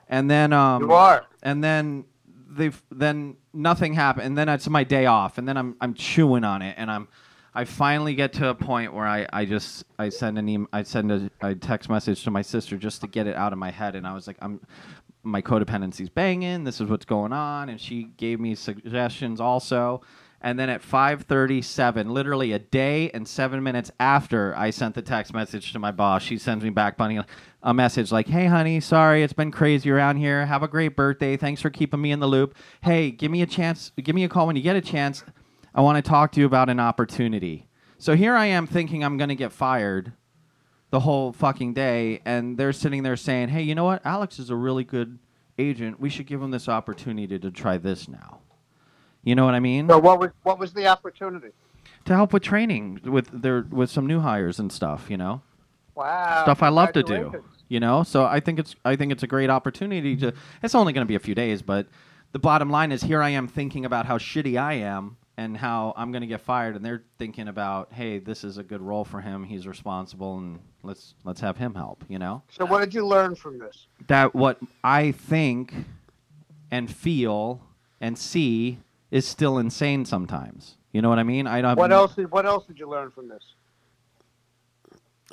And 0.08 0.30
then 0.30 0.54
um 0.54 0.84
You 0.84 0.94
are. 0.94 1.26
and 1.44 1.64
then 1.64 2.06
they 2.50 2.72
then 2.92 3.36
nothing 3.54 3.94
happened 3.94 4.26
and 4.28 4.38
then 4.38 4.48
it's 4.50 4.70
my 4.70 4.84
day 4.84 5.06
off 5.08 5.38
and 5.38 5.48
then 5.48 5.58
I'm 5.58 5.76
I'm 5.82 5.94
chewing 5.94 6.44
on 6.44 6.62
it 6.62 6.76
and 6.78 6.90
I'm 6.92 7.08
I 7.58 7.64
finally 7.66 8.16
get 8.16 8.34
to 8.34 8.50
a 8.50 8.56
point 8.56 8.94
where 8.94 9.06
I, 9.08 9.26
I 9.32 9.46
just 9.46 9.84
I 9.98 10.10
send 10.10 10.38
an 10.38 10.48
email 10.48 10.68
I 10.72 10.84
send 10.84 11.12
a, 11.12 11.30
a 11.42 11.56
text 11.56 11.90
message 11.90 12.24
to 12.26 12.32
my 12.32 12.42
sister 12.42 12.78
just 12.78 13.02
to 13.02 13.08
get 13.08 13.28
it 13.28 13.36
out 13.36 13.52
of 13.54 13.60
my 13.60 13.72
head 13.72 13.96
and 13.96 14.06
I 14.08 14.14
was 14.14 14.28
like 14.28 14.38
I'm 14.42 14.62
my 15.26 15.42
codependency's 15.42 16.10
banging 16.10 16.64
this 16.64 16.80
is 16.80 16.90
what's 16.90 17.06
going 17.06 17.34
on 17.34 17.70
and 17.70 17.82
she 17.82 18.04
gave 18.18 18.40
me 18.40 18.56
suggestions 18.56 19.42
also. 19.42 20.02
And 20.42 20.60
then 20.60 20.70
at 20.70 20.82
5:37 20.84 22.10
literally 22.10 22.52
a 22.52 22.60
day 22.60 23.10
and 23.12 23.28
7 23.28 23.64
minutes 23.64 23.92
after 24.00 24.56
I 24.56 24.70
sent 24.70 24.94
the 24.94 25.02
text 25.02 25.34
message 25.34 25.74
to 25.74 25.80
my 25.80 25.92
boss 25.92 26.22
she 26.22 26.38
sends 26.38 26.64
me 26.64 26.70
back 26.70 26.98
bunny 26.98 27.20
a 27.64 27.74
message 27.74 28.12
like 28.12 28.28
hey 28.28 28.46
honey 28.46 28.80
sorry 28.80 29.24
it's 29.24 29.34
been 29.34 29.52
crazy 29.52 29.90
around 29.90 30.18
here. 30.18 30.46
Have 30.46 30.64
a 30.64 30.68
great 30.68 30.96
birthday. 30.96 31.36
Thanks 31.36 31.62
for 31.62 31.70
keeping 31.70 32.02
me 32.02 32.12
in 32.12 32.20
the 32.20 32.28
loop. 32.28 32.56
Hey 32.82 33.12
give 33.12 33.32
me 33.32 33.42
a 33.42 33.48
chance 33.48 33.92
give 34.02 34.16
me 34.16 34.24
a 34.24 34.30
call 34.30 34.48
when 34.48 34.56
you 34.56 34.62
get 34.62 34.76
a 34.76 34.82
chance. 34.82 35.24
I 35.74 35.82
want 35.82 35.98
to 35.98 36.08
talk 36.08 36.32
to 36.34 36.40
you 36.40 36.46
about 36.46 36.70
an 36.70 36.80
opportunity. 36.80 37.68
So 37.98 38.16
here 38.16 38.36
I 38.36 38.46
am 38.46 38.68
thinking 38.68 39.04
I'm 39.04 39.18
going 39.18 39.30
to 39.30 39.36
get 39.36 39.52
fired 39.52 40.14
the 40.92 41.00
whole 41.02 41.32
fucking 41.34 41.74
day 41.74 42.22
and 42.26 42.58
they're 42.58 42.74
sitting 42.74 43.04
there 43.04 43.16
saying 43.16 43.50
hey 43.50 43.62
you 43.62 43.76
know 43.76 43.86
what 43.86 44.06
Alex 44.06 44.40
is 44.40 44.50
a 44.50 44.56
really 44.56 44.84
good 44.84 45.20
agent 45.58 46.00
we 46.00 46.10
should 46.10 46.26
give 46.28 46.42
him 46.42 46.52
this 46.52 46.68
opportunity 46.70 47.38
to 47.40 47.52
try 47.52 47.78
this 47.78 48.08
now 48.08 48.40
you 49.24 49.36
know 49.36 49.46
what 49.46 49.56
I 49.56 49.60
mean 49.60 49.88
So 49.90 49.98
what 50.00 50.20
was 50.20 50.32
what 50.44 50.60
was 50.60 50.74
the 50.74 50.88
opportunity? 50.88 51.50
to 52.06 52.14
help 52.16 52.34
with 52.34 52.44
training 52.44 53.02
with 53.04 53.30
their 53.42 53.62
with 53.70 53.90
some 53.90 54.06
new 54.06 54.20
hires 54.20 54.60
and 54.60 54.72
stuff, 54.72 55.10
you 55.10 55.18
know. 55.18 55.42
Wow. 55.96 56.44
stuff 56.44 56.62
I 56.62 56.70
love 56.70 56.92
to 56.94 57.04
do. 57.04 57.44
You 57.68 57.80
know, 57.80 58.04
so 58.04 58.26
I 58.26 58.40
think 58.40 58.60
it's 58.60 58.76
I 58.86 58.96
think 58.96 59.12
it's 59.12 59.24
a 59.24 59.28
great 59.28 59.50
opportunity 59.50 60.16
to. 60.18 60.34
It's 60.62 60.76
only 60.76 60.94
going 60.94 61.04
to 61.06 61.08
be 61.08 61.16
a 61.16 61.20
few 61.20 61.34
days, 61.34 61.64
but 61.64 61.88
the 62.32 62.38
bottom 62.38 62.70
line 62.70 62.92
is 62.92 63.02
here 63.02 63.24
I 63.24 63.30
am 63.30 63.48
thinking 63.48 63.86
about 63.86 64.06
how 64.06 64.20
shitty 64.20 64.60
I 64.60 64.74
am 64.74 65.18
and 65.38 65.58
how 65.58 65.94
I'm 65.98 66.12
going 66.12 66.22
to 66.22 66.28
get 66.28 66.42
fired, 66.42 66.76
and 66.76 66.86
they're 66.86 67.04
thinking 67.18 67.48
about, 67.48 67.92
hey, 67.92 68.20
this 68.20 68.44
is 68.44 68.58
a 68.58 68.64
good 68.64 68.82
role 68.82 69.04
for 69.04 69.20
him. 69.22 69.44
He's 69.44 69.68
responsible, 69.68 70.38
and 70.38 70.60
let's 70.84 71.14
let's 71.24 71.42
have 71.42 71.58
him 71.58 71.76
help. 71.76 72.04
You 72.08 72.20
know, 72.20 72.42
So 72.50 72.66
what 72.66 72.80
did 72.80 72.94
you 72.94 73.06
learn 73.06 73.36
from 73.36 73.60
this? 73.60 73.88
that 74.08 74.34
what 74.34 74.58
I 74.84 75.12
think 75.12 75.74
and 76.72 76.90
feel 76.90 77.62
and 78.02 78.18
see 78.18 78.80
is 79.12 79.28
still 79.28 79.58
insane 79.58 80.06
sometimes. 80.06 80.76
You 80.92 81.02
know 81.02 81.10
what 81.10 81.20
I 81.20 81.24
mean? 81.24 81.48
I 81.48 81.62
don't. 81.62 81.76
What 81.78 81.92
else? 81.92 82.16
Did, 82.16 82.32
what 82.32 82.46
else 82.46 82.66
did 82.66 82.80
you 82.80 82.90
learn 82.90 83.12
from 83.12 83.28
this? 83.28 83.44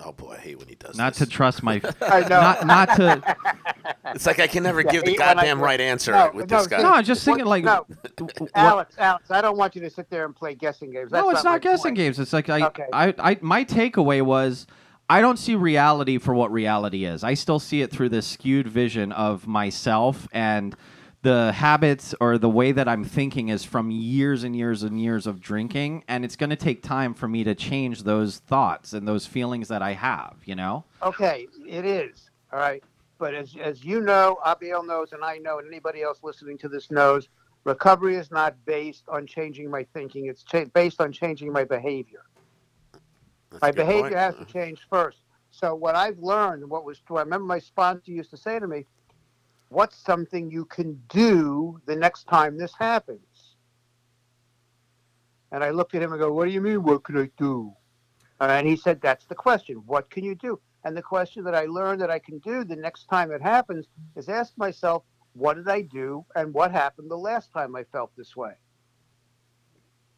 Oh 0.05 0.12
boy, 0.12 0.33
I 0.33 0.40
hate 0.40 0.59
when 0.59 0.68
he 0.68 0.74
does 0.74 0.96
Not 0.96 1.14
this. 1.14 1.26
to 1.28 1.33
trust 1.33 1.62
my. 1.62 1.81
I 2.00 2.20
know. 2.20 2.28
not 2.40 2.66
not 2.66 2.96
to. 2.96 3.37
It's 4.14 4.26
like 4.26 4.40
I 4.40 4.46
can 4.46 4.62
never 4.62 4.81
Yeah, 4.83 4.90
give 4.92 5.05
the 5.05 5.12
he- 5.12 5.18
when 5.18 5.28
I- 5.28 5.35
goddamn 5.35 5.61
right 5.61 5.81
answer 5.81 6.12
No, 6.12 6.31
with 6.35 6.50
no, 6.50 6.59
this 6.59 6.66
guy. 6.66 6.83
No, 6.83 6.90
I'm 6.92 7.05
just 7.05 7.24
thinking 7.24 7.44
like. 7.46 7.64
No, 7.64 7.87
what- 8.18 8.50
Alex, 8.55 8.94
Alex, 8.98 9.31
I 9.31 9.40
don't 9.40 9.57
want 9.57 9.74
you 9.74 9.81
to 9.83 9.90
sit 9.90 10.09
there 10.11 10.24
and 10.24 10.35
play 10.37 10.55
guessing 10.55 10.90
games. 10.90 11.11
That's 11.11 11.22
no, 11.22 11.31
it's 11.31 11.44
my 11.44 11.52
not 11.52 11.62
guessing 11.62 11.83
point. 11.90 11.96
games. 11.96 12.18
It's 12.18 12.33
like 12.33 12.48
I, 12.50 12.66
Okay. 12.66 12.87
I, 12.92 13.14
I, 13.18 13.38
my 13.40 13.64
takeaway 13.64 14.22
was 14.22 14.66
I 15.09 15.20
don't 15.20 15.38
see 15.38 15.55
reality 15.57 16.18
for 16.18 16.35
what 16.35 16.52
reality 16.52 17.05
is. 17.05 17.22
I 17.24 17.35
still 17.35 17.59
see 17.59 17.83
it 17.83 17.90
through 17.90 18.09
this 18.11 18.26
skewed 18.26 18.68
vision 18.68 19.12
of 19.12 19.46
myself 19.46 20.26
and 20.33 20.74
the 21.23 21.53
habits 21.53 22.15
or 22.21 22.37
the 22.37 22.49
way 22.49 22.73
that 22.73 22.89
I'm 22.89 23.05
thinking 23.05 23.49
is 23.49 23.65
from 23.65 23.91
years 23.91 24.43
and 24.43 24.57
years 24.57 24.83
and 24.83 25.01
years 25.01 25.27
of 25.27 25.41
drinking, 25.41 26.03
and 26.09 26.25
it's 26.25 26.37
going 26.37 26.51
to 26.51 26.57
take 26.57 26.83
time 26.83 27.15
for 27.15 27.29
me 27.29 27.45
to 27.45 27.55
change 27.55 28.03
those 28.03 28.39
thoughts 28.39 28.93
and 28.93 29.07
those 29.07 29.25
feelings 29.25 29.69
that 29.69 29.83
I 29.83 29.93
have. 29.93 30.37
You 30.45 30.57
know? 30.57 30.85
Okay, 31.03 31.47
it 31.67 31.85
is. 31.85 32.31
All 32.53 32.59
right. 32.59 32.83
But 33.19 33.35
as, 33.35 33.55
as 33.63 33.85
you 33.85 34.01
know, 34.01 34.39
Abiel 34.45 34.85
knows, 34.85 35.13
and 35.13 35.23
I 35.23 35.39
know, 35.39 35.61
and 35.61 35.69
anybody 35.69 36.03
else 36.03 36.19
listening 36.25 36.59
to 36.59 36.69
this 36.69 36.91
knows, 36.91 37.29
recovery 37.63 38.17
is 38.17 38.33
not 38.33 38.57
based 38.65 39.05
on 39.09 39.25
changing 39.29 39.71
my 39.71 39.85
thinking. 39.95 40.27
It's 40.27 40.43
cha- 40.43 40.65
based 40.75 41.01
on 41.01 41.13
changing 41.13 41.53
my 41.53 41.63
behavior. 41.63 42.25
That's 43.51 43.63
my 43.63 43.71
behavior 43.71 44.03
point. 44.03 44.15
has 44.15 44.35
to 44.35 44.45
change 44.45 44.81
first. 44.91 45.19
So 45.53 45.73
what 45.73 45.95
I've 45.95 46.19
learned, 46.19 46.69
what 46.69 46.85
was 46.85 46.99
true, 46.99 47.19
I 47.19 47.21
remember 47.21 47.47
my 47.47 47.61
sponsor 47.61 48.11
used 48.11 48.31
to 48.31 48.37
say 48.37 48.59
to 48.59 48.67
me, 48.67 48.87
"What's 49.73 49.97
something 49.97 50.51
you 50.51 50.67
can 50.67 51.03
do 51.09 51.81
the 51.87 51.97
next 51.97 52.25
time 52.25 52.59
this 52.59 52.75
happens?" 52.79 53.57
And 55.51 55.65
I 55.65 55.71
looked 55.71 55.95
at 55.95 56.03
him 56.03 56.13
and 56.13 56.21
go, 56.21 56.31
"What 56.31 56.45
do 56.45 56.51
you 56.51 56.61
mean? 56.61 56.83
What 56.83 57.05
can 57.05 57.17
I 57.17 57.31
do?" 57.39 57.73
And 58.39 58.69
he 58.69 58.77
said, 58.77 59.01
"That's 59.01 59.25
the 59.25 59.35
question. 59.35 59.77
What 59.87 60.11
can 60.11 60.25
you 60.25 60.35
do?" 60.35 60.61
And 60.85 60.95
the 60.95 61.03
question 61.03 61.43
that 61.45 61.55
I 61.55 61.65
learned 61.65 62.03
that 62.03 62.11
I 62.11 62.19
can 62.19 62.39
do 62.41 62.65
the 62.65 62.77
next 62.77 63.07
time 63.07 63.31
it 63.31 63.41
happens 63.41 63.87
is 64.15 64.29
ask 64.29 64.59
myself, 64.59 65.05
"What 65.33 65.55
did 65.55 65.69
I 65.69 65.81
do? 65.81 66.27
And 66.35 66.53
what 66.53 66.71
happened 66.71 67.11
the 67.11 67.17
last 67.17 67.51
time 67.51 67.75
I 67.75 67.85
felt 67.85 68.15
this 68.15 68.37
way?" 68.37 68.59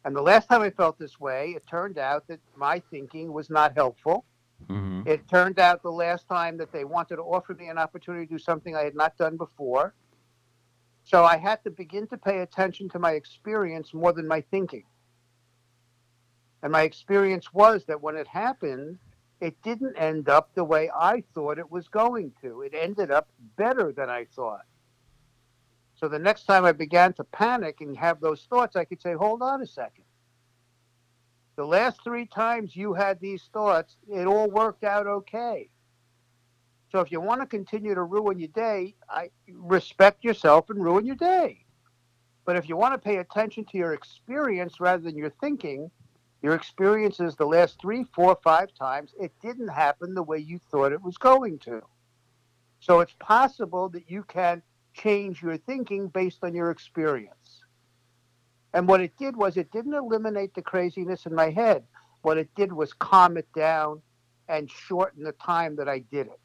And 0.03 0.13
the 0.13 0.21
last 0.21 0.49
time 0.49 0.63
I 0.63 0.69
felt 0.69 0.99
this 0.99 1.17
way, 1.17 1.51
it 1.51 1.65
turned 1.65 1.97
out 1.97 2.27
that 2.27 2.41
my 2.57 2.79
thinking 2.91 3.31
was 3.31 3.49
not 3.49 3.73
helpful. 3.75 4.25
Mm-hmm. 4.69 5.07
It 5.07 5.27
turned 5.27 5.59
out 5.59 5.83
the 5.83 5.91
last 5.91 6.27
time 6.27 6.57
that 6.57 6.71
they 6.71 6.83
wanted 6.83 7.17
to 7.17 7.21
offer 7.21 7.53
me 7.53 7.67
an 7.67 7.77
opportunity 7.77 8.25
to 8.25 8.33
do 8.33 8.39
something 8.39 8.75
I 8.75 8.83
had 8.83 8.95
not 8.95 9.17
done 9.17 9.37
before. 9.37 9.93
So 11.03 11.23
I 11.23 11.37
had 11.37 11.63
to 11.63 11.69
begin 11.69 12.07
to 12.07 12.17
pay 12.17 12.39
attention 12.39 12.89
to 12.89 12.99
my 12.99 13.11
experience 13.11 13.93
more 13.93 14.11
than 14.11 14.27
my 14.27 14.41
thinking. 14.41 14.85
And 16.63 16.71
my 16.71 16.81
experience 16.81 17.53
was 17.53 17.85
that 17.85 18.01
when 18.01 18.15
it 18.15 18.27
happened, 18.27 18.97
it 19.39 19.61
didn't 19.61 19.95
end 19.97 20.29
up 20.29 20.49
the 20.55 20.63
way 20.63 20.89
I 20.89 21.23
thought 21.35 21.59
it 21.59 21.69
was 21.69 21.87
going 21.87 22.31
to. 22.41 22.61
It 22.61 22.73
ended 22.73 23.11
up 23.11 23.29
better 23.55 23.91
than 23.91 24.09
I 24.09 24.25
thought. 24.35 24.65
So 25.95 26.07
the 26.07 26.19
next 26.19 26.45
time 26.45 26.65
I 26.65 26.71
began 26.71 27.13
to 27.13 27.23
panic 27.23 27.81
and 27.81 27.95
have 27.97 28.19
those 28.19 28.47
thoughts, 28.49 28.75
I 28.75 28.85
could 28.85 29.01
say, 29.01 29.13
hold 29.13 29.43
on 29.43 29.61
a 29.61 29.67
second. 29.67 30.05
The 31.55 31.65
last 31.65 32.03
three 32.03 32.25
times 32.25 32.75
you 32.75 32.93
had 32.93 33.19
these 33.19 33.43
thoughts, 33.53 33.95
it 34.09 34.27
all 34.27 34.49
worked 34.49 34.83
out 34.83 35.07
okay. 35.07 35.69
So 36.91 36.99
if 36.99 37.11
you 37.11 37.21
want 37.21 37.41
to 37.41 37.47
continue 37.47 37.95
to 37.95 38.03
ruin 38.03 38.39
your 38.39 38.49
day, 38.49 38.95
I 39.09 39.29
respect 39.49 40.23
yourself 40.23 40.69
and 40.69 40.83
ruin 40.83 41.05
your 41.05 41.15
day. 41.15 41.65
But 42.45 42.57
if 42.57 42.69
you 42.69 42.77
want 42.77 42.93
to 42.93 42.97
pay 42.97 43.17
attention 43.17 43.65
to 43.65 43.77
your 43.77 43.93
experience 43.93 44.79
rather 44.79 45.03
than 45.03 45.17
your 45.17 45.31
thinking, 45.41 45.89
your 46.41 46.53
experiences 46.53 47.35
the 47.35 47.45
last 47.45 47.81
three, 47.81 48.05
four, 48.13 48.37
five 48.43 48.73
times, 48.73 49.13
it 49.19 49.31
didn't 49.41 49.69
happen 49.69 50.13
the 50.13 50.23
way 50.23 50.37
you 50.37 50.59
thought 50.71 50.91
it 50.91 51.01
was 51.01 51.17
going 51.17 51.57
to. 51.59 51.81
So 52.79 52.99
it's 52.99 53.15
possible 53.19 53.89
that 53.89 54.11
you 54.11 54.23
can 54.23 54.61
change 54.93 55.41
your 55.41 55.57
thinking 55.57 56.07
based 56.07 56.43
on 56.43 56.53
your 56.53 56.69
experience. 56.69 57.44
And 58.75 58.89
what 58.89 58.99
it 58.99 59.15
did 59.17 59.37
was 59.37 59.55
it 59.55 59.71
didn't 59.71 59.93
eliminate 59.93 60.53
the 60.53 60.61
craziness 60.61 61.25
in 61.25 61.33
my 61.33 61.49
head. 61.49 61.85
What 62.23 62.37
it 62.37 62.53
did 62.55 62.73
was 62.73 62.91
calm 62.91 63.37
it 63.37 63.47
down 63.53 64.01
and 64.49 64.69
shorten 64.69 65.23
the 65.23 65.31
time 65.31 65.77
that 65.77 65.87
I 65.87 65.99
did 65.99 66.27
it. 66.27 66.39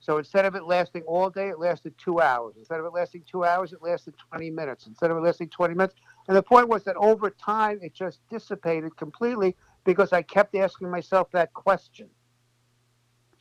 So 0.00 0.16
instead 0.16 0.46
of 0.46 0.54
it 0.54 0.64
lasting 0.64 1.02
all 1.02 1.28
day, 1.28 1.50
it 1.50 1.58
lasted 1.58 1.92
two 1.98 2.22
hours. 2.22 2.54
Instead 2.56 2.80
of 2.80 2.86
it 2.86 2.94
lasting 2.94 3.24
two 3.30 3.44
hours, 3.44 3.74
it 3.74 3.82
lasted 3.82 4.14
20 4.30 4.50
minutes. 4.50 4.86
Instead 4.86 5.10
of 5.10 5.18
it 5.18 5.20
lasting 5.20 5.50
20 5.50 5.74
minutes. 5.74 5.94
And 6.26 6.34
the 6.34 6.42
point 6.42 6.68
was 6.68 6.84
that 6.84 6.96
over 6.96 7.28
time, 7.28 7.78
it 7.82 7.92
just 7.92 8.20
dissipated 8.30 8.96
completely 8.96 9.54
because 9.84 10.14
I 10.14 10.22
kept 10.22 10.54
asking 10.56 10.90
myself 10.90 11.30
that 11.32 11.52
question. 11.52 12.08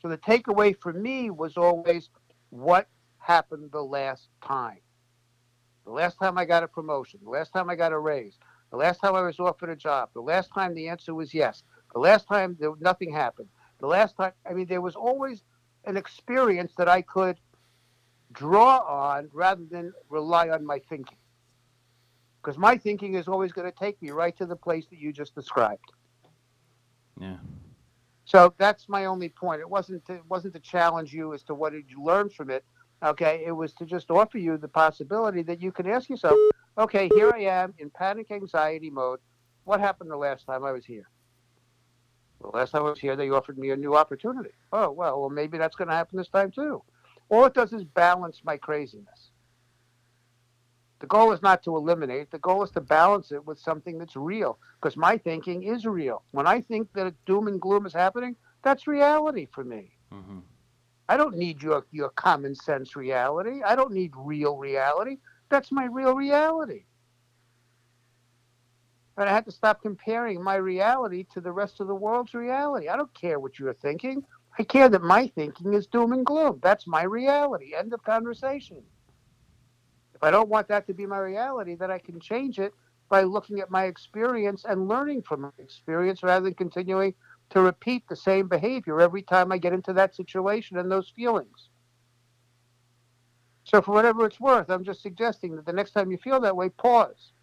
So 0.01 0.09
the 0.09 0.17
takeaway 0.17 0.75
for 0.77 0.91
me 0.91 1.29
was 1.29 1.55
always 1.55 2.09
what 2.49 2.89
happened 3.19 3.71
the 3.71 3.81
last 3.81 4.27
time? 4.41 4.79
The 5.89 5.95
last 5.95 6.19
time 6.19 6.38
I 6.38 6.45
got 6.45 6.62
a 6.62 6.67
promotion, 6.67 7.19
the 7.23 7.32
last 7.32 7.52
time 7.52 7.67
I 7.67 7.75
got 7.75 7.93
a 7.93 7.97
raise, 7.97 8.38
the 8.69 8.78
last 8.78 8.99
time 8.99 9.15
I 9.15 9.23
was 9.23 9.39
offered 9.39 9.71
a 9.71 9.75
job, 9.75 10.10
the 10.13 10.21
last 10.21 10.54
time 10.54 10.75
the 10.75 10.88
answer 10.88 11.15
was 11.15 11.34
yes, 11.34 11.63
the 11.93 11.99
last 11.99 12.28
time 12.28 12.56
there, 12.60 12.73
nothing 12.80 13.12
happened, 13.12 13.49
the 13.80 13.88
last 13.88 14.15
time, 14.15 14.34
I 14.47 14.54
mean, 14.54 14.67
there 14.67 14.82
was 14.82 14.95
always 14.95 15.41
an 15.86 15.97
experience 15.97 16.73
that 16.78 16.88
I 16.88 17.02
could 17.02 17.38
draw 18.32 18.78
on 18.88 19.30
rather 19.34 19.63
than 19.65 19.91
rely 20.10 20.49
on 20.49 20.63
my 20.63 20.78
thinking. 20.78 21.17
Because 22.39 22.56
my 22.56 22.78
thinking 22.78 23.15
is 23.15 23.28
always 23.28 23.52
going 23.52 23.69
to 23.69 23.75
take 23.75 23.99
me 23.99 24.12
right 24.12 24.38
to 24.38 24.45
the 24.45 24.56
place 24.56 24.86
that 24.91 24.99
you 24.99 25.12
just 25.12 25.34
described. 25.34 25.91
Yeah. 27.19 27.38
So 28.25 28.54
that's 28.60 28.88
my 28.88 29.06
only 29.06 29.30
point. 29.30 29.60
It 29.60 29.67
wasn't 29.67 30.06
to, 30.06 30.13
it 30.13 30.25
wasn't 30.30 30.54
to 30.54 30.60
challenge 30.60 31.12
you 31.13 31.34
as 31.34 31.41
to 31.45 31.56
what 31.56 31.73
did 31.73 31.89
you 31.89 32.04
learn 32.04 32.30
from 32.30 32.52
it. 32.52 32.63
Okay, 33.03 33.43
it 33.45 33.51
was 33.51 33.73
to 33.75 33.85
just 33.85 34.12
offer 34.12 34.38
you 34.38 34.57
the 34.57 34.67
possibility 34.67 35.41
that 35.43 35.62
you 35.62 35.71
can 35.71 35.88
ask 35.88 36.09
yourself, 36.09 36.38
okay, 36.77 37.09
here 37.13 37.31
I 37.33 37.41
am 37.43 37.73
in 37.77 37.89
panic 37.89 38.29
anxiety 38.29 38.89
mode. 38.89 39.19
What 39.63 39.79
happened 39.79 40.12
the 40.12 40.17
last 40.17 40.45
time 40.45 40.65
I 40.65 40.71
was 40.71 40.85
here? 40.85 41.07
The 42.41 42.47
last 42.47 42.71
time 42.71 42.85
I 42.85 42.89
was 42.89 42.99
here, 42.99 43.15
they 43.15 43.29
offered 43.29 43.57
me 43.57 43.71
a 43.71 43.75
new 43.75 43.95
opportunity. 43.95 44.51
Oh, 44.71 44.91
well, 44.91 45.19
well, 45.19 45.29
maybe 45.29 45.57
that's 45.57 45.75
going 45.75 45.88
to 45.89 45.93
happen 45.93 46.17
this 46.17 46.29
time 46.29 46.51
too. 46.51 46.81
All 47.29 47.45
it 47.45 47.53
does 47.53 47.73
is 47.73 47.83
balance 47.83 48.41
my 48.43 48.57
craziness. 48.57 49.29
The 50.99 51.07
goal 51.07 51.31
is 51.31 51.41
not 51.41 51.63
to 51.63 51.77
eliminate. 51.77 52.31
The 52.31 52.39
goal 52.39 52.63
is 52.63 52.71
to 52.71 52.81
balance 52.81 53.31
it 53.31 53.45
with 53.45 53.59
something 53.59 53.97
that's 53.97 54.17
real. 54.17 54.57
Because 54.81 54.97
my 54.97 55.17
thinking 55.17 55.63
is 55.63 55.85
real. 55.85 56.23
When 56.31 56.47
I 56.47 56.59
think 56.62 56.91
that 56.93 57.13
doom 57.25 57.47
and 57.47 57.62
gloom 57.62 57.85
is 57.85 57.93
happening, 57.93 58.35
that's 58.63 58.88
reality 58.88 59.47
for 59.53 59.63
me. 59.63 59.91
Mm-hmm. 60.13 60.39
I 61.10 61.17
don't 61.17 61.36
need 61.36 61.63
your, 61.63 61.88
your 61.91 62.10
common 62.10 62.54
sense 62.54 62.95
reality. 62.95 63.63
I 63.65 63.76
don't 63.76 63.91
need 63.91 64.13
real 64.15 64.58
reality. 64.58 65.17
That's 65.50 65.72
my 65.72 65.86
real 65.86 66.13
reality. 66.13 66.86
And 69.17 69.28
I 69.28 69.34
had 69.34 69.45
to 69.45 69.52
stop 69.52 69.82
comparing 69.82 70.41
my 70.41 70.56
reality 70.56 71.26
to 71.34 71.41
the 71.41 71.52
rest 71.52 71.80
of 71.80 71.88
the 71.88 71.95
world's 71.95 72.36
reality. 72.36 72.89
I 72.89 72.95
don't 72.95 73.13
care 73.15 73.39
what 73.39 73.58
you're 73.58 73.74
thinking. 73.74 74.24
I 74.60 74.63
care 74.63 74.88
that 74.88 75.02
my 75.02 75.28
thinking 75.28 75.74
is 75.74 75.88
doom 75.88 76.13
and 76.13 76.24
gloom. 76.24 76.60
That's 76.62 76.86
my 76.86 77.04
reality. 77.04 77.74
End 77.76 77.91
of 77.91 78.04
conversation. 78.04 78.84
If 80.13 80.22
I 80.22 80.30
don't 80.30 80.48
want 80.48 80.67
that 80.67 80.86
to 80.88 80.93
be 80.93 81.08
my 81.08 81.17
reality, 81.17 81.74
then 81.74 81.89
I 81.89 81.98
can 81.98 82.19
change 82.19 82.60
it 82.60 82.72
by 83.10 83.24
looking 83.24 83.60
at 83.60 83.72
my 83.72 83.86
experience 83.86 84.63
and 84.63 84.88
learning 84.88 85.24
from 85.24 85.41
my 85.41 85.50
experience 85.58 86.22
rather 86.22 86.45
than 86.45 86.54
continuing 86.54 87.15
to 87.49 87.62
repeat 87.62 88.03
the 88.07 88.15
same 88.15 88.47
behavior 88.47 89.01
every 89.01 89.21
time 89.21 89.51
I 89.51 89.57
get 89.57 89.73
into 89.73 89.93
that 89.93 90.15
situation 90.15 90.77
and 90.77 90.91
those 90.91 91.12
feelings. 91.15 91.69
So, 93.63 93.81
for 93.81 93.91
whatever 93.91 94.25
it's 94.25 94.39
worth, 94.39 94.69
I'm 94.69 94.83
just 94.83 95.01
suggesting 95.01 95.55
that 95.55 95.65
the 95.65 95.73
next 95.73 95.91
time 95.91 96.12
you 96.12 96.17
feel 96.17 96.39
that 96.39 96.55
way, 96.55 96.69
pause 96.69 97.33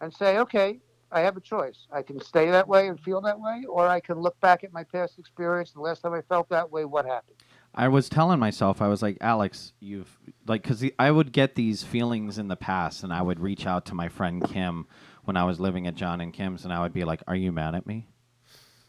and 0.00 0.12
say, 0.12 0.38
okay, 0.38 0.80
I 1.10 1.20
have 1.20 1.36
a 1.36 1.40
choice. 1.40 1.86
I 1.92 2.02
can 2.02 2.20
stay 2.20 2.50
that 2.50 2.66
way 2.66 2.88
and 2.88 2.98
feel 3.00 3.20
that 3.22 3.38
way, 3.38 3.64
or 3.68 3.86
I 3.86 4.00
can 4.00 4.20
look 4.20 4.38
back 4.40 4.64
at 4.64 4.72
my 4.72 4.84
past 4.84 5.18
experience. 5.18 5.72
The 5.72 5.80
last 5.80 6.02
time 6.02 6.14
I 6.14 6.22
felt 6.22 6.48
that 6.48 6.70
way, 6.70 6.84
what 6.84 7.06
happened? 7.06 7.36
I 7.74 7.88
was 7.88 8.08
telling 8.08 8.40
myself, 8.40 8.80
I 8.80 8.88
was 8.88 9.02
like, 9.02 9.18
Alex, 9.20 9.72
you've 9.80 10.18
like, 10.46 10.62
because 10.62 10.84
I 10.98 11.10
would 11.10 11.30
get 11.30 11.54
these 11.54 11.82
feelings 11.82 12.38
in 12.38 12.48
the 12.48 12.56
past, 12.56 13.04
and 13.04 13.12
I 13.12 13.22
would 13.22 13.38
reach 13.38 13.66
out 13.66 13.84
to 13.86 13.94
my 13.94 14.08
friend 14.08 14.42
Kim 14.42 14.86
when 15.26 15.36
I 15.36 15.44
was 15.44 15.60
living 15.60 15.86
at 15.86 15.94
John 15.94 16.20
and 16.20 16.32
Kim's, 16.32 16.64
and 16.64 16.72
I 16.72 16.80
would 16.80 16.92
be 16.92 17.04
like, 17.04 17.22
"Are 17.26 17.36
you 17.36 17.52
mad 17.52 17.74
at 17.74 17.86
me?" 17.86 18.08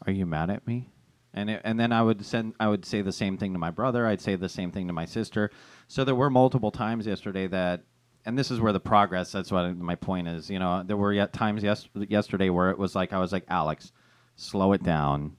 "Are 0.06 0.12
you 0.12 0.26
mad 0.26 0.50
at 0.50 0.66
me?" 0.66 0.90
And 1.34 1.50
it, 1.50 1.60
and 1.64 1.78
then 1.78 1.92
I 1.92 2.02
would 2.02 2.24
send 2.24 2.54
I 2.58 2.68
would 2.68 2.84
say 2.84 3.02
the 3.02 3.12
same 3.12 3.36
thing 3.36 3.52
to 3.52 3.58
my 3.58 3.70
brother. 3.70 4.06
I'd 4.06 4.20
say 4.20 4.36
the 4.36 4.48
same 4.48 4.70
thing 4.70 4.86
to 4.86 4.92
my 4.92 5.04
sister. 5.04 5.50
So 5.86 6.04
there 6.04 6.14
were 6.14 6.30
multiple 6.30 6.70
times 6.70 7.06
yesterday 7.06 7.46
that, 7.48 7.82
and 8.24 8.38
this 8.38 8.50
is 8.50 8.60
where 8.60 8.72
the 8.72 8.80
progress. 8.80 9.32
That's 9.32 9.52
what 9.52 9.76
my 9.76 9.94
point 9.94 10.28
is. 10.28 10.50
You 10.50 10.58
know, 10.58 10.82
there 10.82 10.96
were 10.96 11.12
yet 11.12 11.32
times 11.32 11.62
yes, 11.62 11.88
yesterday 11.94 12.50
where 12.50 12.70
it 12.70 12.78
was 12.78 12.94
like 12.94 13.12
I 13.12 13.18
was 13.18 13.32
like 13.32 13.44
Alex, 13.48 13.92
slow 14.36 14.72
it 14.72 14.82
down. 14.82 15.36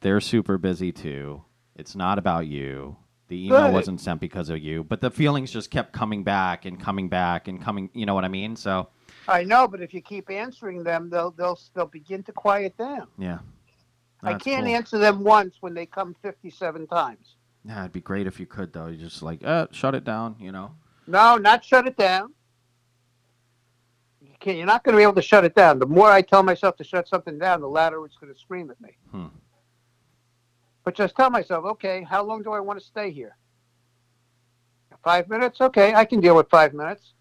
They're 0.00 0.20
super 0.20 0.58
busy 0.58 0.92
too. 0.92 1.44
It's 1.76 1.96
not 1.96 2.18
about 2.18 2.46
you. 2.46 2.96
The 3.28 3.46
email 3.46 3.72
wasn't 3.72 4.00
sent 4.00 4.20
because 4.20 4.50
of 4.50 4.58
you, 4.58 4.84
but 4.84 5.00
the 5.00 5.10
feelings 5.10 5.50
just 5.50 5.70
kept 5.70 5.92
coming 5.92 6.24
back 6.24 6.66
and 6.66 6.78
coming 6.78 7.08
back 7.08 7.48
and 7.48 7.60
coming. 7.60 7.88
You 7.94 8.04
know 8.04 8.14
what 8.14 8.24
I 8.24 8.28
mean? 8.28 8.54
So 8.54 8.88
I 9.28 9.44
know, 9.44 9.66
but 9.66 9.80
if 9.80 9.94
you 9.94 10.00
keep 10.00 10.30
answering 10.30 10.82
them, 10.82 11.10
they'll 11.10 11.30
they'll 11.32 11.58
they'll 11.74 11.86
begin 11.86 12.22
to 12.24 12.32
quiet 12.32 12.76
down. 12.76 13.08
yeah. 13.18 13.38
I 14.22 14.32
That's 14.32 14.44
can't 14.44 14.64
cool. 14.64 14.74
answer 14.74 14.98
them 14.98 15.22
once 15.22 15.56
when 15.60 15.74
they 15.74 15.84
come 15.84 16.16
fifty-seven 16.22 16.86
times. 16.86 17.36
Yeah, 17.64 17.80
it'd 17.80 17.92
be 17.92 18.00
great 18.00 18.26
if 18.26 18.40
you 18.40 18.46
could 18.46 18.72
though. 18.72 18.86
You 18.86 18.96
just 18.96 19.22
like, 19.22 19.40
uh, 19.44 19.66
shut 19.70 19.94
it 19.94 20.04
down. 20.04 20.36
You 20.40 20.50
know. 20.52 20.72
No, 21.06 21.36
not 21.36 21.62
shut 21.62 21.86
it 21.86 21.96
down. 21.98 22.32
You 24.22 24.32
can't, 24.40 24.56
you're 24.56 24.66
not 24.66 24.82
going 24.82 24.94
to 24.94 24.98
be 24.98 25.02
able 25.02 25.14
to 25.14 25.22
shut 25.22 25.44
it 25.44 25.54
down. 25.54 25.78
The 25.78 25.86
more 25.86 26.10
I 26.10 26.22
tell 26.22 26.42
myself 26.42 26.76
to 26.78 26.84
shut 26.84 27.06
something 27.06 27.38
down, 27.38 27.60
the 27.60 27.68
louder 27.68 28.02
it's 28.06 28.16
going 28.16 28.32
to 28.32 28.38
scream 28.38 28.70
at 28.70 28.80
me. 28.80 28.96
Hmm. 29.10 29.26
But 30.84 30.94
just 30.94 31.14
tell 31.16 31.28
myself, 31.30 31.64
okay, 31.64 32.02
how 32.02 32.22
long 32.22 32.42
do 32.42 32.52
I 32.52 32.60
want 32.60 32.78
to 32.78 32.84
stay 32.84 33.10
here? 33.10 33.36
Five 35.02 35.28
minutes? 35.28 35.60
Okay, 35.60 35.94
I 35.94 36.06
can 36.06 36.20
deal 36.20 36.34
with 36.34 36.48
five 36.48 36.72
minutes. 36.72 37.12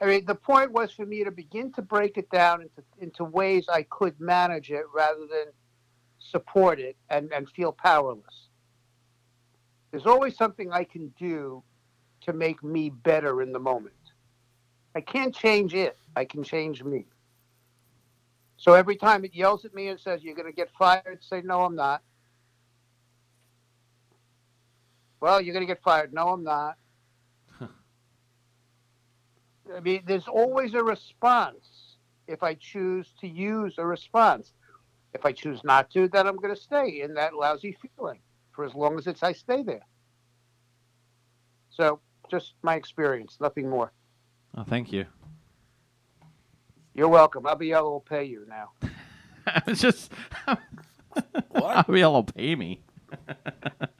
I 0.00 0.06
mean, 0.06 0.26
the 0.26 0.34
point 0.34 0.72
was 0.72 0.92
for 0.92 1.04
me 1.04 1.24
to 1.24 1.30
begin 1.30 1.72
to 1.72 1.82
break 1.82 2.18
it 2.18 2.30
down 2.30 2.62
into, 2.62 2.82
into 3.00 3.24
ways 3.24 3.66
I 3.68 3.82
could 3.82 4.20
manage 4.20 4.70
it 4.70 4.84
rather 4.94 5.26
than 5.30 5.52
support 6.18 6.78
it 6.78 6.96
and, 7.10 7.32
and 7.32 7.48
feel 7.50 7.72
powerless. 7.72 8.48
There's 9.90 10.06
always 10.06 10.36
something 10.36 10.72
I 10.72 10.84
can 10.84 11.08
do 11.18 11.62
to 12.22 12.32
make 12.32 12.62
me 12.62 12.90
better 12.90 13.42
in 13.42 13.52
the 13.52 13.58
moment. 13.58 13.94
I 14.94 15.00
can't 15.00 15.34
change 15.34 15.74
it, 15.74 15.96
I 16.16 16.24
can 16.24 16.42
change 16.42 16.82
me. 16.82 17.06
So 18.56 18.74
every 18.74 18.96
time 18.96 19.24
it 19.24 19.34
yells 19.34 19.64
at 19.64 19.74
me 19.74 19.88
and 19.88 19.98
says, 20.00 20.22
You're 20.22 20.34
going 20.34 20.50
to 20.50 20.52
get 20.52 20.68
fired, 20.78 21.20
say, 21.22 21.42
No, 21.44 21.62
I'm 21.62 21.76
not. 21.76 22.02
Well, 25.20 25.40
you're 25.40 25.52
going 25.54 25.66
to 25.66 25.72
get 25.72 25.82
fired. 25.82 26.12
No, 26.12 26.28
I'm 26.28 26.44
not. 26.44 26.76
I 29.74 29.80
mean, 29.80 30.02
there's 30.06 30.28
always 30.28 30.74
a 30.74 30.82
response 30.82 31.96
if 32.26 32.42
I 32.42 32.54
choose 32.54 33.12
to 33.20 33.28
use 33.28 33.74
a 33.78 33.86
response. 33.86 34.52
If 35.14 35.24
I 35.24 35.32
choose 35.32 35.62
not 35.64 35.90
to, 35.92 36.08
then 36.08 36.26
I'm 36.26 36.36
going 36.36 36.54
to 36.54 36.60
stay 36.60 37.00
in 37.02 37.14
that 37.14 37.34
lousy 37.34 37.76
feeling 37.96 38.20
for 38.52 38.64
as 38.64 38.74
long 38.74 38.98
as 38.98 39.06
it's 39.06 39.22
I 39.22 39.32
stay 39.32 39.62
there. 39.62 39.86
So, 41.70 42.00
just 42.30 42.54
my 42.62 42.74
experience, 42.74 43.38
nothing 43.40 43.68
more. 43.70 43.92
Oh, 44.56 44.64
thank 44.64 44.92
you. 44.92 45.06
You're 46.94 47.08
welcome. 47.08 47.44
Abiel 47.46 47.84
will 47.84 48.00
pay 48.00 48.24
you 48.24 48.44
now. 48.48 48.72
it's 49.66 49.80
just 49.80 50.12
What? 51.48 51.88
Abiel 51.88 52.12
will 52.12 52.24
pay 52.24 52.54
me. 52.54 52.82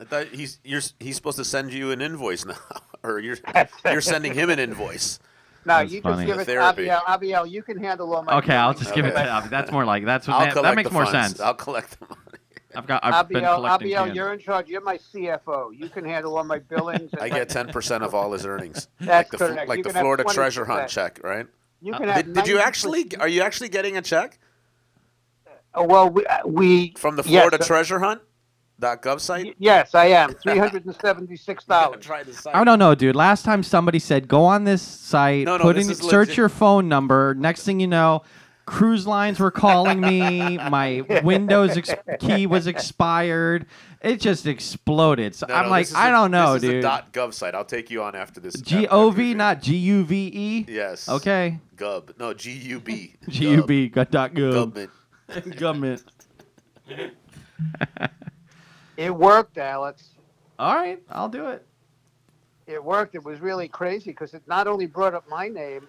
I 0.01 0.05
thought 0.05 0.29
he's 0.29 0.61
you're 0.65 0.83
he's 1.01 1.17
supposed 1.17 1.39
to 1.39 1.45
send 1.45 1.73
you 1.73 1.91
an 1.91 2.01
invoice 2.01 2.45
now, 2.45 2.59
or 3.03 3.19
you're 3.21 3.39
you're 3.85 4.01
sending 4.01 4.35
him 4.35 4.51
an 4.51 4.59
invoice. 4.59 5.19
No, 5.69 5.75
That's 5.79 5.93
you 5.93 6.01
funny. 6.01 6.17
just 6.17 6.27
give 6.27 6.37
it 6.37 6.39
to 6.41 6.45
Therapy. 6.47 6.83
Abiel. 6.89 7.03
Abiel, 7.07 7.47
you 7.47 7.63
can 7.63 7.79
handle 7.79 8.15
all 8.15 8.23
my. 8.23 8.39
Okay, 8.39 8.55
I'll 8.55 8.73
feelings. 8.73 8.81
just 8.87 8.95
give 8.95 9.05
it 9.05 9.11
to 9.13 9.21
Okay. 9.21 9.29
Abby. 9.29 9.49
That's 9.49 9.71
more 9.71 9.85
like 9.85 10.05
that's 10.05 10.27
what 10.27 10.35
I'll 10.35 10.41
that, 10.47 10.53
collect 10.55 10.65
that 10.71 10.77
makes 10.77 10.89
the 10.89 10.95
more 10.95 11.05
funds. 11.07 11.29
sense. 11.29 11.41
I'll 11.41 11.55
collect 11.55 12.01
the 12.01 12.07
money. 12.07 12.21
I've 12.75 12.87
got 12.87 13.05
I've 13.05 13.29
been 13.29 13.39
Abiel, 13.45 13.55
collecting. 13.57 13.89
Abiel, 13.89 14.05
cans. 14.07 14.17
you're 14.17 14.33
in 14.33 14.39
charge. 14.41 14.69
You're 14.69 14.81
my 14.83 14.99
CFO. 14.99 15.71
You 15.79 15.89
can 15.89 16.05
handle 16.05 16.37
all 16.37 16.45
my 16.45 16.59
billings. 16.59 17.13
and 17.13 17.21
I 17.23 17.29
get 17.29 17.49
ten 17.49 17.69
percent 17.69 18.03
of 18.03 18.15
all 18.15 18.33
his 18.33 18.45
earnings. 18.47 18.89
That's 19.01 19.31
like 19.33 19.39
the, 19.39 19.39
correct. 19.39 19.69
like 19.69 19.77
You 19.79 19.83
the 19.85 19.89
can 19.91 19.97
have 19.97 20.03
Florida 20.03 20.25
treasure 20.25 20.65
20%. 20.65 20.67
hunt 20.67 20.89
check, 20.89 21.21
right? 21.23 21.47
You 21.81 21.93
can 21.93 22.09
have 22.09 22.25
Did, 22.25 22.35
did 22.35 22.49
you 22.49 22.57
90% 22.57 22.61
actually? 22.63 23.17
Are 23.21 23.29
you 23.29 23.43
actually 23.43 23.69
getting 23.69 23.97
a 23.97 24.03
check 24.03 24.39
Oh, 25.75 25.85
well, 25.85 26.09
we, 26.11 26.27
uh, 26.27 26.39
we 26.47 26.95
from 26.97 27.17
the 27.17 27.23
yes, 27.23 27.31
Florida 27.31 27.59
uh, 27.63 27.67
treasure 27.67 27.99
hunt? 28.01 28.21
Dot 28.81 29.03
gov 29.03 29.21
site. 29.21 29.45
y- 29.47 29.55
Yes, 29.59 29.95
I 29.95 30.07
am. 30.07 30.35
Three 30.35 30.57
hundred 30.59 30.85
and 30.87 30.95
seventy-six 30.97 31.65
dollars. 31.65 32.01
Try 32.05 32.23
the 32.23 32.33
site. 32.33 32.55
I 32.55 32.63
don't 32.65 32.79
know, 32.79 32.95
dude. 32.95 33.17
Last 33.17 33.45
time 33.45 33.63
somebody 33.63 33.99
said 33.99 34.29
go 34.29 34.45
on 34.45 34.65
this 34.65 34.83
site, 34.83 35.47
No, 35.47 35.57
no, 35.57 35.65
put 35.65 35.77
this 35.77 35.87
in 35.87 35.93
is 35.93 35.99
search 35.99 36.29
legit. 36.29 36.37
your 36.37 36.49
phone 36.49 36.89
number. 36.89 37.35
Next 37.35 37.65
thing 37.65 37.81
you 37.81 37.89
know, 37.89 38.23
cruise 38.67 39.05
lines 39.07 39.41
were 39.41 39.51
calling 39.51 40.01
me. 40.01 40.59
My 40.71 41.01
Windows 41.25 41.77
ex- 41.77 41.93
key 42.21 42.47
was 42.47 42.67
expired. 42.69 43.67
It 44.01 44.21
just 44.21 44.47
exploded. 44.47 45.35
So 45.35 45.47
No, 45.49 45.55
I'm 45.57 45.65
no, 45.65 45.71
like, 45.71 45.83
this 45.87 45.91
is 45.91 45.97
I 45.97 46.09
a- 46.09 46.13
don't 46.13 46.31
know, 46.31 46.55
this 46.55 46.63
is 46.63 46.69
dude. 46.69 46.79
a 46.79 46.83
dot 46.83 47.13
gov 47.13 47.35
site. 47.35 47.57
I'll 47.57 47.65
take 47.65 47.91
you 47.91 48.05
on 48.05 48.15
after 48.15 48.39
this. 48.39 48.55
G 48.61 48.85
after 48.85 48.95
O 48.95 49.09
we 49.09 49.15
V, 49.15 49.31
do. 49.33 49.35
not 49.39 49.61
G 49.61 49.75
U 49.77 50.05
V 50.05 50.31
E. 50.33 50.67
Yes. 50.69 51.09
Okay. 51.09 51.59
Gub. 51.77 52.13
No, 52.17 52.33
G 52.33 52.53
U 52.53 52.79
B. 52.79 53.15
G 53.29 53.49
U 53.51 53.65
B 53.65 53.89
dot 53.89 54.07
gov. 54.35 54.53
Government. 54.53 54.91
Government. 55.57 56.05
It 58.99 59.15
worked, 59.15 59.59
Alex. 59.59 60.09
All 60.59 60.75
right, 60.75 61.01
I'll 61.09 61.29
do 61.29 61.47
it. 61.51 61.65
It 62.67 62.83
worked. 62.83 63.15
It 63.15 63.25
was 63.25 63.41
really 63.41 63.69
crazy 63.69 64.11
because 64.11 64.35
it 64.35 64.43
not 64.49 64.67
only 64.67 64.87
brought 64.87 65.15
up 65.15 65.25
my 65.31 65.47
name, 65.47 65.87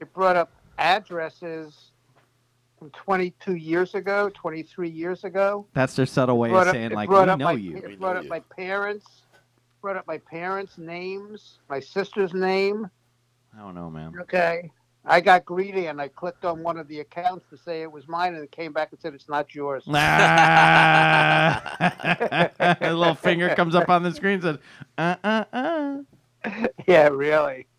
it 0.00 0.10
brought 0.14 0.36
up 0.36 0.50
addresses 0.78 1.92
from 2.78 2.88
22 2.90 3.56
years 3.56 3.94
ago, 3.94 4.30
23 4.32 4.88
years 4.88 5.24
ago. 5.24 5.66
That's 5.74 5.94
their 5.94 6.06
subtle 6.06 6.38
way 6.38 6.48
of 6.48 6.54
brought 6.54 6.68
up, 6.68 6.74
saying 6.74 6.92
like 6.92 7.10
brought 7.10 7.28
we 7.28 7.36
know 7.36 7.44
my, 7.44 7.52
you. 7.52 7.76
It 7.76 7.88
We 7.88 7.96
brought 7.96 8.16
up 8.16 8.24
you. 8.24 8.30
my 8.30 8.40
parents. 8.40 9.06
Brought 9.82 9.98
up 9.98 10.06
my 10.06 10.18
parents' 10.18 10.78
names, 10.78 11.58
my 11.68 11.78
sister's 11.78 12.32
name. 12.32 12.90
I 13.54 13.60
don't 13.60 13.74
know, 13.74 13.90
man. 13.90 14.14
Okay. 14.22 14.72
I 15.06 15.20
got 15.20 15.44
greedy 15.44 15.86
and 15.86 16.00
I 16.00 16.08
clicked 16.08 16.44
on 16.44 16.62
one 16.62 16.76
of 16.76 16.88
the 16.88 16.98
accounts 17.00 17.46
to 17.50 17.56
say 17.56 17.82
it 17.82 17.92
was 17.92 18.08
mine, 18.08 18.34
and 18.34 18.42
it 18.42 18.50
came 18.50 18.72
back 18.72 18.90
and 18.90 19.00
said 19.00 19.14
it's 19.14 19.28
not 19.28 19.54
yours. 19.54 19.84
Ah. 19.88 21.62
a 22.80 22.92
little 22.92 23.14
finger 23.14 23.54
comes 23.54 23.76
up 23.76 23.88
on 23.88 24.02
the 24.02 24.12
screen 24.12 24.34
and 24.34 24.42
says, 24.42 24.58
uh 24.98 25.14
uh 25.22 25.44
uh. 25.52 25.98
yeah, 26.86 27.08
really. 27.08 27.66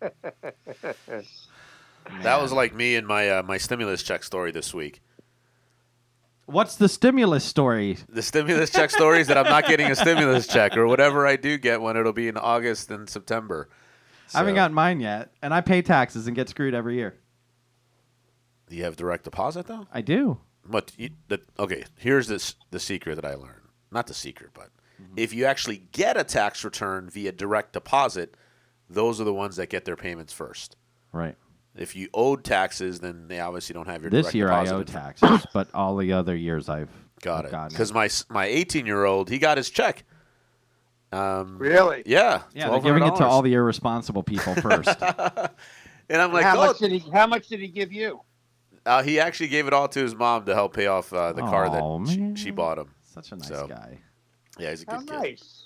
That 2.22 2.40
was 2.40 2.52
like 2.52 2.74
me 2.74 2.96
and 2.96 3.06
my 3.06 3.28
uh, 3.28 3.42
my 3.42 3.58
stimulus 3.58 4.02
check 4.02 4.24
story 4.24 4.50
this 4.50 4.72
week. 4.72 5.02
What's 6.46 6.76
the 6.76 6.88
stimulus 6.88 7.44
story? 7.44 7.98
The 8.08 8.22
stimulus 8.22 8.70
check 8.70 8.90
story 8.90 9.20
is 9.20 9.26
that 9.26 9.36
I'm 9.36 9.44
not 9.44 9.66
getting 9.66 9.90
a 9.90 9.94
stimulus 9.94 10.46
check 10.46 10.76
or 10.78 10.86
whatever 10.86 11.26
I 11.26 11.36
do 11.36 11.58
get 11.58 11.82
when 11.82 11.98
it'll 11.98 12.14
be 12.14 12.26
in 12.26 12.38
August 12.38 12.90
and 12.90 13.08
September. 13.08 13.68
I 14.34 14.38
haven't 14.38 14.54
gotten 14.56 14.74
mine 14.74 15.00
yet, 15.00 15.30
and 15.42 15.52
I 15.54 15.60
pay 15.60 15.82
taxes 15.82 16.26
and 16.26 16.36
get 16.36 16.48
screwed 16.48 16.74
every 16.74 16.96
year. 16.96 17.16
You 18.70 18.84
have 18.84 18.96
direct 18.96 19.24
deposit 19.24 19.66
though? 19.66 19.86
I 19.92 20.00
do. 20.02 20.38
But 20.66 20.92
you, 20.98 21.10
the, 21.28 21.40
okay, 21.58 21.84
here's 21.98 22.28
this 22.28 22.54
the 22.70 22.80
secret 22.80 23.14
that 23.16 23.24
I 23.24 23.34
learned. 23.34 23.62
Not 23.90 24.06
the 24.06 24.14
secret, 24.14 24.50
but 24.54 24.70
Mm-hmm. 25.00 25.14
if 25.16 25.32
you 25.32 25.44
actually 25.44 25.84
get 25.92 26.16
a 26.16 26.24
tax 26.24 26.64
return 26.64 27.08
via 27.08 27.30
direct 27.30 27.72
deposit, 27.72 28.34
those 28.90 29.20
are 29.20 29.24
the 29.24 29.32
ones 29.32 29.54
that 29.54 29.68
get 29.68 29.84
their 29.84 29.94
payments 29.94 30.32
first. 30.32 30.74
Right. 31.12 31.36
If 31.76 31.94
you 31.94 32.08
owed 32.12 32.42
taxes, 32.42 32.98
then 32.98 33.28
they 33.28 33.38
obviously 33.38 33.74
don't 33.74 33.86
have 33.86 34.02
your 34.02 34.10
This 34.10 34.24
direct 34.24 34.34
year 34.34 34.50
I 34.50 34.64
deposit 34.64 34.74
owe 34.74 34.80
info. 34.80 34.92
taxes, 34.92 35.46
but 35.54 35.68
all 35.72 35.96
the 35.96 36.12
other 36.14 36.34
years 36.34 36.68
I've 36.68 36.88
Got 37.22 37.46
I've 37.54 37.66
it. 37.66 37.70
Because 37.70 37.92
my 37.94 38.08
my 38.28 38.46
18 38.46 38.86
year 38.86 39.04
old, 39.04 39.30
he 39.30 39.38
got 39.38 39.56
his 39.56 39.70
check. 39.70 40.02
Um, 41.12 41.56
Really? 41.58 42.02
yeah, 42.06 42.42
yeah, 42.54 42.68
they're 42.70 42.80
giving 42.80 43.02
it 43.04 43.16
to 43.16 43.24
all 43.26 43.40
the 43.42 43.54
irresponsible 43.54 44.22
people 44.22 44.54
first. 44.56 44.88
And 46.10 46.22
I'm 46.22 46.32
like, 46.32 46.44
how 46.44 46.56
oh, 46.58 46.66
much 46.68 46.78
did 46.78 46.90
he? 46.90 47.00
How 47.10 47.26
much 47.26 47.48
did 47.48 47.60
he 47.60 47.68
give 47.68 47.92
you? 47.92 48.22
uh, 48.86 49.02
he 49.02 49.20
actually 49.20 49.48
gave 49.48 49.66
it 49.66 49.74
all 49.74 49.86
to 49.88 50.00
his 50.00 50.14
mom 50.14 50.46
to 50.46 50.54
help 50.54 50.72
pay 50.74 50.86
off 50.86 51.12
uh, 51.12 51.34
the 51.34 51.42
car 51.42 51.66
Aw, 51.66 51.98
that 51.98 52.08
she, 52.10 52.44
she 52.44 52.50
bought 52.50 52.78
him. 52.78 52.88
Such 53.02 53.30
a 53.32 53.36
nice 53.36 53.46
So- 53.48 53.66
guy. 53.66 53.98
Yeah, 54.58 54.70
he's 54.70 54.84
a 54.88 54.90
How 54.90 54.98
good 55.00 55.08
kid. 55.08 55.16
nice. 55.18 55.64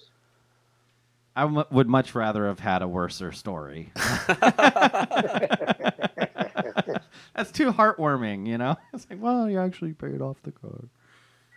I 1.36 1.44
m- 1.44 1.62
would 1.70 1.88
much 1.88 2.14
rather 2.16 2.46
have 2.48 2.58
had 2.58 2.82
a 2.82 2.88
worser 2.88 3.30
story. 3.30 3.92
That's 7.34 7.50
too 7.52 7.72
heartwarming, 7.72 8.46
you 8.46 8.58
know. 8.58 8.76
It's 8.92 9.06
like, 9.08 9.22
well, 9.22 9.48
you 9.48 9.58
actually 9.60 9.92
paid 9.94 10.20
off 10.20 10.42
the 10.42 10.52
car. 10.52 10.88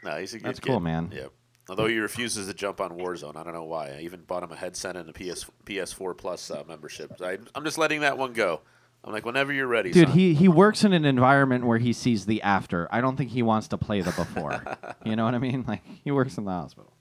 No, 0.03 0.17
he's 0.17 0.33
a 0.33 0.37
good 0.37 0.47
That's 0.47 0.59
kid. 0.59 0.69
cool, 0.69 0.79
man. 0.79 1.11
Yeah. 1.13 1.25
Although 1.67 1.87
he 1.87 1.97
refuses 1.97 2.47
to 2.47 2.53
jump 2.53 2.79
on 2.79 2.91
Warzone, 2.91 3.35
I 3.35 3.43
don't 3.43 3.53
know 3.53 3.63
why. 3.63 3.89
I 3.89 4.01
even 4.01 4.21
bought 4.21 4.43
him 4.43 4.51
a 4.51 4.55
headset 4.55 4.95
and 4.95 5.09
a 5.09 5.13
PS 5.13 5.45
PS4 5.65 6.15
Plus 6.15 6.51
uh, 6.51 6.63
membership. 6.67 7.13
I, 7.21 7.39
I'm 7.55 7.63
just 7.63 7.77
letting 7.77 8.01
that 8.01 8.17
one 8.17 8.33
go. 8.33 8.61
I'm 9.03 9.13
like, 9.13 9.25
whenever 9.25 9.53
you're 9.53 9.67
ready, 9.67 9.91
Dude, 9.91 10.07
son. 10.07 10.17
he 10.17 10.33
he 10.33 10.47
works 10.47 10.83
in 10.83 10.93
an 10.93 11.05
environment 11.05 11.65
where 11.65 11.77
he 11.77 11.93
sees 11.93 12.25
the 12.25 12.41
after. 12.41 12.87
I 12.91 13.01
don't 13.01 13.15
think 13.15 13.31
he 13.31 13.43
wants 13.43 13.67
to 13.69 13.77
play 13.77 14.01
the 14.01 14.11
before. 14.11 14.63
you 15.05 15.15
know 15.15 15.25
what 15.25 15.35
I 15.35 15.39
mean? 15.39 15.63
Like 15.67 15.81
he 16.03 16.11
works 16.11 16.37
in 16.37 16.45
the 16.45 16.51
hospital. 16.51 16.91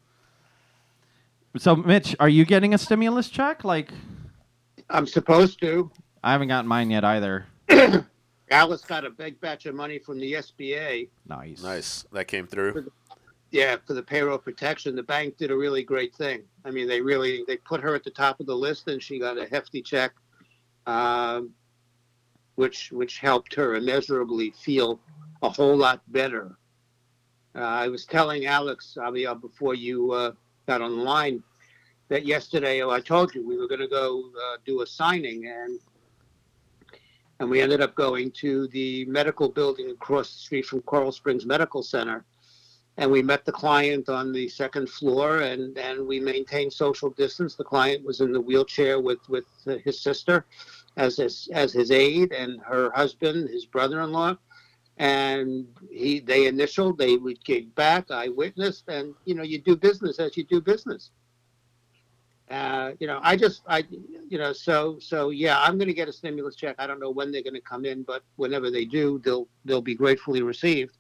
So, 1.57 1.77
Mitch, 1.77 2.17
are 2.19 2.29
you 2.29 2.45
getting 2.45 2.75
a 2.75 2.79
stimulus 2.79 3.29
check? 3.29 3.65
Like, 3.65 3.93
I'm 4.91 5.07
supposed 5.07 5.61
to. 5.61 5.91
I 6.23 6.33
haven't 6.33 6.49
gotten 6.49 6.67
mine 6.67 6.91
yet 6.91 7.05
either. 7.05 7.47
Alice 8.51 8.83
got 8.83 9.05
a 9.05 9.11
big 9.11 9.41
batch 9.41 9.67
of 9.67 9.75
money 9.75 9.99
from 9.99 10.19
the 10.19 10.33
SBA. 10.35 11.09
Nice. 11.27 11.63
Nice. 11.63 12.05
That 12.13 12.27
came 12.27 12.47
through. 12.47 12.91
Yeah, 13.55 13.77
for 13.87 13.95
the 13.95 14.03
payroll 14.03 14.39
protection, 14.39 14.97
the 14.97 15.05
bank 15.05 15.37
did 15.37 15.53
a 15.53 15.57
really 15.57 15.85
great 15.85 16.13
thing. 16.13 16.43
I 16.65 16.73
mean, 16.73 16.89
they 16.89 17.01
really 17.01 17.45
they 17.47 17.57
put 17.57 17.81
her 17.83 17.95
at 17.95 18.03
the 18.03 18.11
top 18.11 18.41
of 18.41 18.47
the 18.47 18.57
list, 18.57 18.89
and 18.89 19.01
she 19.01 19.21
got 19.21 19.39
a 19.39 19.47
hefty 19.47 19.81
check, 19.81 20.11
um, 20.89 21.51
which 22.57 22.91
which 22.91 23.21
helped 23.21 23.55
her 23.55 23.77
immeasurably 23.77 24.51
feel 24.51 24.99
a 25.43 25.49
whole 25.49 25.77
lot 25.77 26.03
better. 26.09 26.59
Uh, 27.55 27.61
I 27.61 27.87
was 27.87 28.05
telling 28.07 28.47
Alex 28.47 28.99
Abiel 29.01 29.37
before 29.37 29.77
you 29.77 30.11
uh, 30.11 30.33
got 30.67 30.83
on 30.83 30.97
the 30.97 31.05
line 31.05 31.41
that 32.09 32.27
yesterday 32.27 32.83
oh, 32.83 32.91
I 32.91 32.99
told 32.99 33.37
you 33.37 33.47
we 33.47 33.57
were 33.57 33.69
going 33.69 33.83
to 33.83 33.87
go 33.87 34.33
uh, 34.49 34.57
do 34.67 34.83
a 34.83 34.87
signing, 34.89 35.47
and 35.47 35.79
and 37.39 37.49
we 37.49 37.61
ended 37.61 37.83
up 37.83 37.95
going 37.95 38.33
to 38.33 38.67
the 38.73 39.05
medical 39.05 39.49
building 39.49 39.91
across 39.93 40.33
the 40.33 40.41
street 40.41 40.67
from 40.67 40.83
Coral 40.83 41.13
Springs 41.13 41.47
Medical 41.47 41.85
Center 41.85 42.25
and 42.97 43.11
we 43.11 43.23
met 43.23 43.45
the 43.45 43.53
client 43.53 44.09
on 44.09 44.33
the 44.33 44.49
second 44.49 44.89
floor 44.89 45.41
and 45.41 45.77
and 45.79 46.07
we 46.07 46.21
maintained 46.21 46.73
social 46.73 47.11
distance. 47.11 47.55
The 47.55 47.65
client 47.65 48.05
was 48.05 48.21
in 48.21 48.33
the 48.33 48.41
wheelchair 48.41 49.01
with 49.01 49.19
with 49.29 49.45
his 49.85 50.01
sister 50.01 50.47
as 50.97 51.17
his 51.17 51.49
as 51.53 51.73
his 51.73 51.91
aide 51.91 52.33
and 52.33 52.61
her 52.61 52.91
husband 52.95 53.49
his 53.51 53.67
brother-in-law. 53.67 54.37
And 54.99 55.67
he 55.91 56.21
they 56.21 56.47
initialed 56.47 56.99
they 56.99 57.17
would 57.17 57.43
kick 57.45 57.75
back. 57.75 58.11
I 58.11 58.29
witnessed 58.29 58.85
and 58.89 59.15
you 59.25 59.35
know 59.35 59.43
you 59.43 59.61
do 59.61 59.77
business 59.77 60.21
as 60.21 60.37
you 60.37 60.45
do 60.45 60.61
business. 60.61 61.11
Uh, 62.51 62.93
you 63.01 63.07
know 63.07 63.19
i 63.23 63.35
just 63.35 63.63
i 63.67 63.83
you 64.29 64.37
know 64.37 64.53
so 64.53 64.99
so 65.01 65.31
yeah 65.31 65.59
i'm 65.63 65.79
going 65.79 65.89
to 65.89 65.95
get 65.95 66.09
a 66.09 66.13
stimulus 66.13 66.55
check. 66.55 66.77
I 66.79 66.87
don't 66.87 67.01
know 67.01 67.11
when 67.11 67.33
they're 67.33 67.43
going 67.43 67.55
to 67.55 67.61
come 67.63 67.87
in 67.87 68.03
but 68.03 68.23
whenever 68.37 68.71
they 68.71 68.85
do 68.85 69.19
they'll 69.25 69.49
they'll 69.65 69.81
be 69.81 69.95
gratefully 69.95 70.43
received 70.43 70.99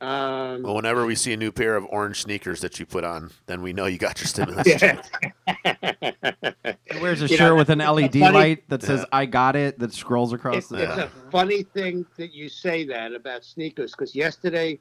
um, 0.00 0.62
Well, 0.62 0.74
whenever 0.74 1.04
we 1.06 1.14
see 1.14 1.32
a 1.32 1.36
new 1.36 1.50
pair 1.52 1.74
of 1.76 1.84
orange 1.90 2.22
sneakers 2.22 2.60
that 2.60 2.78
you 2.78 2.86
put 2.86 3.04
on, 3.04 3.30
then 3.46 3.62
we 3.62 3.72
know 3.72 3.86
you 3.86 3.98
got 3.98 4.20
your 4.20 4.26
stimulus 4.26 4.66
Yeah. 4.66 4.78
check. 4.78 5.34
He 6.90 7.00
wears 7.00 7.20
a 7.22 7.26
You 7.26 7.36
shirt 7.36 7.40
know, 7.50 7.56
with 7.56 7.70
an 7.70 7.78
LED 7.80 8.12
funny- 8.12 8.32
light 8.34 8.68
that 8.68 8.82
says 8.82 9.00
Yeah. 9.00 9.06
"I 9.12 9.26
got 9.26 9.56
it" 9.56 9.78
that 9.78 9.92
scrolls 9.92 10.32
across 10.32 10.56
it's, 10.56 10.68
the. 10.68 10.82
it's 10.84 10.98
a 10.98 11.10
funny 11.30 11.62
thing 11.62 12.06
that 12.16 12.32
you 12.32 12.48
say 12.48 12.84
that 12.86 13.12
about 13.14 13.44
sneakers 13.44 13.92
because 13.92 14.14
yesterday 14.14 14.78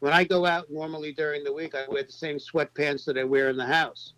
when 0.00 0.12
i 0.12 0.22
go 0.24 0.44
out 0.46 0.70
normally 0.70 1.12
during 1.12 1.42
the 1.44 1.52
week 1.52 1.74
i 1.74 1.84
wear 1.88 2.02
the 2.04 2.12
same 2.12 2.36
sweatpants 2.38 3.04
that 3.04 3.16
i 3.18 3.24
wear 3.24 3.48
in 3.50 3.56
the 3.56 3.66
house 3.66 4.12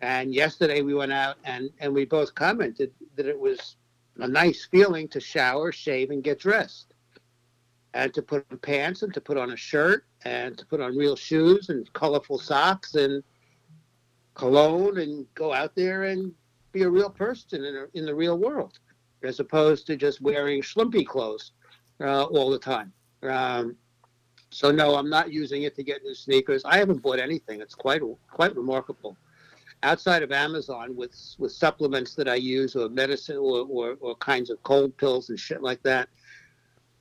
and 0.00 0.34
yesterday 0.34 0.80
we 0.80 0.94
went 0.94 1.12
out 1.12 1.36
and 1.44 1.70
and 1.80 1.92
we 1.92 2.04
both 2.04 2.34
commented 2.34 2.90
that 3.16 3.26
it 3.26 3.38
was 3.38 3.76
a 4.20 4.28
nice 4.28 4.66
feeling 4.70 5.06
to 5.08 5.20
shower 5.20 5.72
shave 5.72 6.10
and 6.10 6.22
get 6.24 6.38
dressed 6.38 6.89
and 7.94 8.14
to 8.14 8.22
put 8.22 8.46
on 8.50 8.58
pants 8.58 9.02
and 9.02 9.12
to 9.14 9.20
put 9.20 9.36
on 9.36 9.50
a 9.50 9.56
shirt 9.56 10.04
and 10.24 10.56
to 10.58 10.64
put 10.66 10.80
on 10.80 10.96
real 10.96 11.16
shoes 11.16 11.68
and 11.68 11.92
colorful 11.92 12.38
socks 12.38 12.94
and 12.94 13.22
cologne 14.34 14.98
and 14.98 15.26
go 15.34 15.52
out 15.52 15.74
there 15.74 16.04
and 16.04 16.32
be 16.72 16.82
a 16.82 16.88
real 16.88 17.10
person 17.10 17.64
in, 17.64 17.76
a, 17.76 17.86
in 17.94 18.06
the 18.06 18.14
real 18.14 18.38
world 18.38 18.78
as 19.22 19.40
opposed 19.40 19.86
to 19.86 19.96
just 19.96 20.20
wearing 20.20 20.62
schlumpy 20.62 21.06
clothes 21.06 21.52
uh, 22.00 22.24
all 22.24 22.50
the 22.50 22.58
time. 22.58 22.92
Um, 23.22 23.76
so 24.50 24.70
no, 24.70 24.96
I'm 24.96 25.10
not 25.10 25.32
using 25.32 25.62
it 25.62 25.74
to 25.76 25.82
get 25.82 26.02
new 26.02 26.14
sneakers. 26.14 26.64
I 26.64 26.78
haven't 26.78 27.02
bought 27.02 27.18
anything. 27.18 27.60
It's 27.60 27.74
quite 27.74 28.02
quite 28.30 28.56
remarkable. 28.56 29.16
Outside 29.82 30.22
of 30.22 30.32
Amazon, 30.32 30.96
with 30.96 31.14
with 31.38 31.52
supplements 31.52 32.14
that 32.16 32.28
I 32.28 32.34
use, 32.34 32.74
or 32.76 32.88
medicine, 32.88 33.36
or, 33.36 33.66
or, 33.70 33.96
or 34.00 34.14
kinds 34.16 34.50
of 34.50 34.62
cold 34.62 34.96
pills 34.96 35.30
and 35.30 35.38
shit 35.38 35.62
like 35.62 35.82
that, 35.84 36.08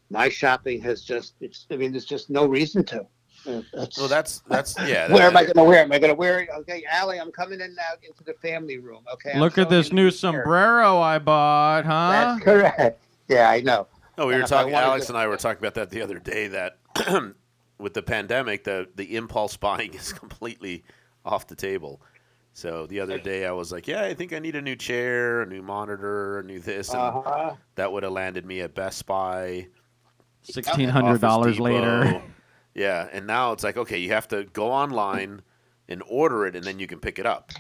my 0.09 0.29
shopping 0.29 0.81
has 0.81 1.01
just 1.01 1.33
it's. 1.41 1.65
I 1.71 1.75
mean, 1.77 1.91
there's 1.91 2.05
just 2.05 2.29
no 2.29 2.45
reason 2.45 2.83
to. 2.85 3.05
Uh, 3.47 3.61
That's, 3.73 3.97
Well, 3.97 4.07
that's 4.09 4.39
that's 4.49 4.75
yeah. 4.85 5.11
where 5.13 5.23
am 5.23 5.37
I 5.37 5.43
going 5.43 5.55
to 5.55 5.63
wear? 5.63 5.81
Am 5.81 5.91
I 5.93 5.97
going 5.99 6.11
to 6.11 6.15
wear 6.15 6.39
it? 6.41 6.49
Okay, 6.59 6.83
Allie, 6.91 7.19
I'm 7.19 7.31
coming 7.31 7.61
in 7.61 7.73
now 7.73 7.83
into 8.03 8.23
the 8.25 8.33
family 8.41 8.79
room. 8.79 9.03
Okay. 9.13 9.31
I'm 9.33 9.39
Look 9.39 9.57
at 9.57 9.69
this 9.69 9.93
new 9.93 10.05
the 10.05 10.11
chair. 10.11 10.17
sombrero 10.17 10.99
I 10.99 11.19
bought, 11.19 11.85
huh? 11.85 12.09
That's 12.11 12.43
correct. 12.43 13.01
Yeah, 13.29 13.49
I 13.49 13.61
know. 13.61 13.87
No, 14.17 14.27
we 14.27 14.33
And 14.33 14.41
were 14.43 14.47
talking. 14.47 14.73
wanted 14.73 14.85
Alex 14.87 15.05
to- 15.05 15.13
and 15.13 15.17
I 15.17 15.27
were 15.27 15.37
talking 15.37 15.59
about 15.59 15.75
that 15.75 15.89
the 15.89 16.01
other 16.01 16.19
day. 16.19 16.47
That 16.49 16.79
with 17.77 17.93
the 17.93 18.01
pandemic, 18.01 18.65
the 18.65 18.89
the 18.95 19.15
impulse 19.15 19.55
buying 19.67 19.93
is 19.93 20.11
completely 20.11 20.83
off 21.23 21.47
the 21.47 21.55
table. 21.55 22.01
So 22.51 22.87
the 22.87 22.99
other 22.99 23.19
day, 23.19 23.45
I 23.45 23.51
was 23.53 23.71
like, 23.71 23.87
"Yeah, 23.87 24.03
I 24.03 24.13
think 24.15 24.33
I 24.33 24.39
need 24.39 24.57
a 24.57 24.61
new 24.61 24.75
chair, 24.75 25.43
a 25.43 25.45
new 25.45 25.61
monitor, 25.61 26.39
a 26.39 26.43
new 26.43 26.59
this," 26.59 26.89
and 26.89 26.99
Uh-huh. 26.99 27.53
that 27.75 27.89
would 27.93 28.03
have 28.03 28.11
landed 28.11 28.45
me 28.45 28.59
at 28.59 28.75
Best 28.75 29.05
Buy. 29.05 29.67
Sixteen 30.43 30.89
hundred 30.89 31.21
dollars 31.21 31.59
later. 31.59 32.21
Yeah, 32.75 33.09
and 33.11 33.27
now 33.27 33.51
it's 33.51 33.63
like, 33.63 33.75
okay, 33.75 33.97
you 33.97 34.09
have 34.11 34.27
to 34.29 34.45
go 34.53 34.71
online 34.71 35.41
and 35.89 36.01
order 36.07 36.45
it, 36.45 36.55
and 36.55 36.63
then 36.63 36.79
you 36.79 36.87
can 36.87 36.99
pick 36.99 37.19
it 37.19 37.25
up. 37.25 37.51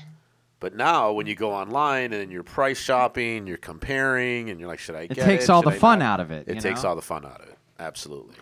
But 0.61 0.75
now, 0.75 1.11
when 1.11 1.25
you 1.25 1.35
go 1.35 1.51
online 1.51 2.13
and 2.13 2.31
you're 2.31 2.43
price 2.43 2.79
shopping, 2.79 3.47
you're 3.47 3.57
comparing, 3.57 4.49
and 4.49 4.59
you're 4.59 4.69
like, 4.69 4.79
should 4.79 4.95
I 4.95 5.01
It 5.01 5.15
get 5.15 5.25
takes 5.25 5.45
it? 5.45 5.49
all 5.49 5.61
Should 5.63 5.71
the 5.73 5.75
I 5.75 5.79
fun 5.79 5.99
not? 5.99 6.05
out 6.05 6.19
of 6.21 6.31
it. 6.31 6.47
It 6.47 6.55
you 6.55 6.61
takes 6.61 6.83
know? 6.83 6.89
all 6.89 6.95
the 6.95 7.01
fun 7.01 7.25
out 7.25 7.41
of 7.41 7.49
it. 7.49 7.57
Absolutely. 7.79 8.35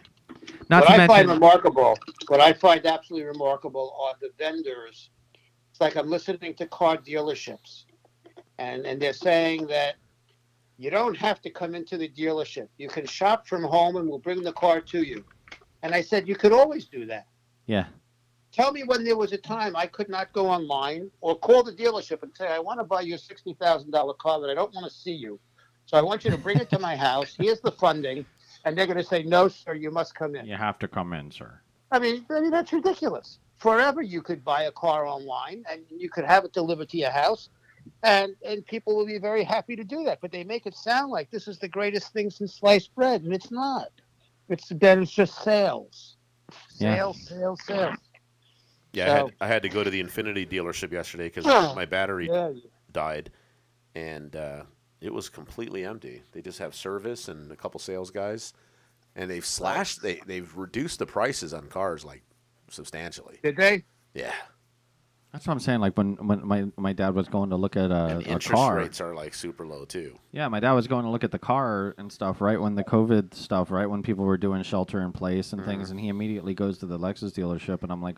Not 0.69 0.81
what 0.81 0.87
to 0.87 0.93
I 0.93 0.97
mention, 0.97 1.15
find 1.15 1.29
remarkable, 1.29 1.97
what 2.27 2.41
I 2.41 2.53
find 2.53 2.85
absolutely 2.85 3.27
remarkable 3.27 3.97
are 3.99 4.13
the 4.21 4.29
vendors. 4.37 5.09
It's 5.71 5.81
like 5.81 5.95
I'm 5.95 6.09
listening 6.09 6.53
to 6.55 6.67
car 6.67 6.97
dealerships, 6.97 7.85
and 8.59 8.85
and 8.85 9.01
they're 9.01 9.13
saying 9.13 9.67
that 9.67 9.95
you 10.77 10.89
don't 10.91 11.17
have 11.17 11.41
to 11.41 11.49
come 11.49 11.75
into 11.75 11.97
the 11.97 12.07
dealership. 12.09 12.67
You 12.77 12.87
can 12.87 13.05
shop 13.05 13.47
from 13.47 13.63
home, 13.63 13.95
and 13.97 14.07
we'll 14.07 14.19
bring 14.19 14.43
the 14.43 14.53
car 14.53 14.81
to 14.81 15.01
you. 15.03 15.23
And 15.83 15.93
I 15.93 16.01
said 16.01 16.27
you 16.27 16.35
could 16.35 16.51
always 16.51 16.85
do 16.85 17.05
that. 17.07 17.27
yeah, 17.65 17.85
Tell 18.51 18.71
me 18.71 18.83
when 18.83 19.03
there 19.03 19.17
was 19.17 19.33
a 19.33 19.37
time 19.37 19.75
I 19.75 19.85
could 19.87 20.09
not 20.09 20.31
go 20.33 20.47
online 20.47 21.11
or 21.21 21.35
call 21.37 21.63
the 21.63 21.73
dealership 21.73 22.23
and 22.23 22.31
say 22.35 22.47
I 22.47 22.59
want 22.59 22.79
to 22.79 22.83
buy 22.83 23.01
your 23.01 23.17
sixty 23.17 23.53
thousand 23.53 23.91
dollar 23.91 24.13
car, 24.15 24.39
but 24.39 24.49
I 24.49 24.53
don't 24.55 24.73
want 24.73 24.85
to 24.89 24.95
see 24.95 25.11
you. 25.13 25.39
So 25.85 25.97
I 25.97 26.01
want 26.01 26.25
you 26.25 26.31
to 26.31 26.37
bring 26.37 26.57
it 26.57 26.69
to 26.71 26.79
my 26.79 26.95
house. 26.95 27.35
Here's 27.37 27.59
the 27.61 27.71
funding, 27.71 28.25
and 28.65 28.77
they're 28.77 28.87
going 28.87 28.97
to 28.97 29.03
say 29.03 29.23
no, 29.23 29.47
sir. 29.47 29.73
You 29.73 29.91
must 29.91 30.15
come 30.15 30.35
in. 30.35 30.45
you 30.45 30.55
have 30.55 30.79
to 30.79 30.87
come 30.87 31.13
in, 31.13 31.29
sir. 31.31 31.59
I 31.91 31.99
mean, 31.99 32.25
I 32.29 32.41
mean 32.41 32.51
that's 32.51 32.73
ridiculous. 32.73 33.39
Forever, 33.57 34.01
you 34.01 34.21
could 34.21 34.43
buy 34.43 34.63
a 34.63 34.71
car 34.71 35.05
online 35.07 35.63
and 35.71 35.81
you 35.89 36.09
could 36.09 36.25
have 36.25 36.45
it 36.45 36.53
delivered 36.53 36.89
to 36.89 36.97
your 36.97 37.09
house, 37.09 37.49
and 38.03 38.33
and 38.45 38.65
people 38.65 38.95
will 38.95 39.05
be 39.05 39.19
very 39.19 39.43
happy 39.43 39.75
to 39.75 39.83
do 39.83 40.03
that. 40.05 40.19
But 40.21 40.31
they 40.31 40.43
make 40.43 40.65
it 40.65 40.75
sound 40.75 41.11
like 41.11 41.29
this 41.31 41.47
is 41.47 41.59
the 41.59 41.67
greatest 41.67 42.13
thing 42.13 42.29
since 42.29 42.55
sliced 42.57 42.93
bread, 42.95 43.23
and 43.23 43.33
it's 43.33 43.51
not. 43.51 43.87
It's 44.49 44.69
then 44.69 45.03
it's 45.03 45.11
just 45.11 45.43
sales, 45.43 46.17
Yeah. 46.79 46.95
sales, 46.95 47.21
sales, 47.27 47.61
sales. 47.65 47.95
Yeah, 48.93 49.11
I, 49.11 49.15
had, 49.17 49.31
I 49.41 49.47
had 49.47 49.61
to 49.63 49.69
go 49.69 49.83
to 49.83 49.89
the 49.89 50.01
Infiniti 50.01 50.49
dealership 50.49 50.91
yesterday 50.91 51.29
because 51.29 51.45
my 51.75 51.85
battery 51.85 52.29
Yeah, 52.31 52.51
died, 52.91 53.29
and 53.95 54.35
uh, 54.35 54.63
it 55.01 55.13
was 55.13 55.29
completely 55.29 55.85
empty. 55.85 56.23
They 56.31 56.41
just 56.41 56.59
have 56.59 56.73
service 56.73 57.27
and 57.27 57.51
a 57.51 57.55
couple 57.55 57.79
sales 57.79 58.09
guys, 58.11 58.53
and 59.15 59.29
they've 59.29 59.45
slashed. 59.45 60.01
They 60.01 60.21
they've 60.25 60.51
reduced 60.55 60.99
the 60.99 61.05
prices 61.05 61.53
on 61.53 61.67
cars 61.67 62.05
like 62.05 62.23
substantially. 62.69 63.39
did 63.43 63.57
they? 63.57 63.83
Yeah, 64.13 64.33
That's 65.37 65.45
what 65.45 65.53
I'm 65.53 65.59
saying. 65.59 65.81
Like 65.81 65.95
when, 65.95 66.15
when 66.15 66.47
my, 66.47 66.65
my 66.77 66.93
dad 66.93 67.13
was 67.13 67.27
going 67.27 67.51
to 67.51 67.57
look 67.57 67.77
at 67.77 67.91
a, 67.91 68.05
and 68.07 68.21
a 68.23 68.25
interest 68.27 68.55
car. 68.55 68.77
rates 68.77 68.99
are 68.99 69.13
like 69.13 69.35
super 69.35 69.67
low 69.67 69.85
too. 69.85 70.17
Yeah, 70.31 70.47
my 70.47 70.59
dad 70.59 70.71
was 70.71 70.87
going 70.87 71.03
to 71.05 71.11
look 71.11 71.23
at 71.23 71.29
the 71.29 71.37
car 71.37 71.93
and 71.99 72.11
stuff, 72.11 72.41
right? 72.41 72.59
When 72.59 72.73
the 72.73 72.83
COVID 72.83 73.35
stuff, 73.35 73.69
right? 73.69 73.85
When 73.85 74.01
people 74.01 74.25
were 74.25 74.39
doing 74.39 74.63
shelter 74.63 74.99
in 74.99 75.11
place 75.11 75.53
and 75.53 75.61
Mm-hmm. 75.61 75.69
things, 75.69 75.91
and 75.91 75.99
he 75.99 76.07
immediately 76.07 76.55
goes 76.55 76.79
to 76.79 76.87
the 76.87 76.97
Lexus 76.97 77.33
dealership, 77.33 77.83
and 77.83 77.91
I'm 77.91 78.01
like, 78.01 78.17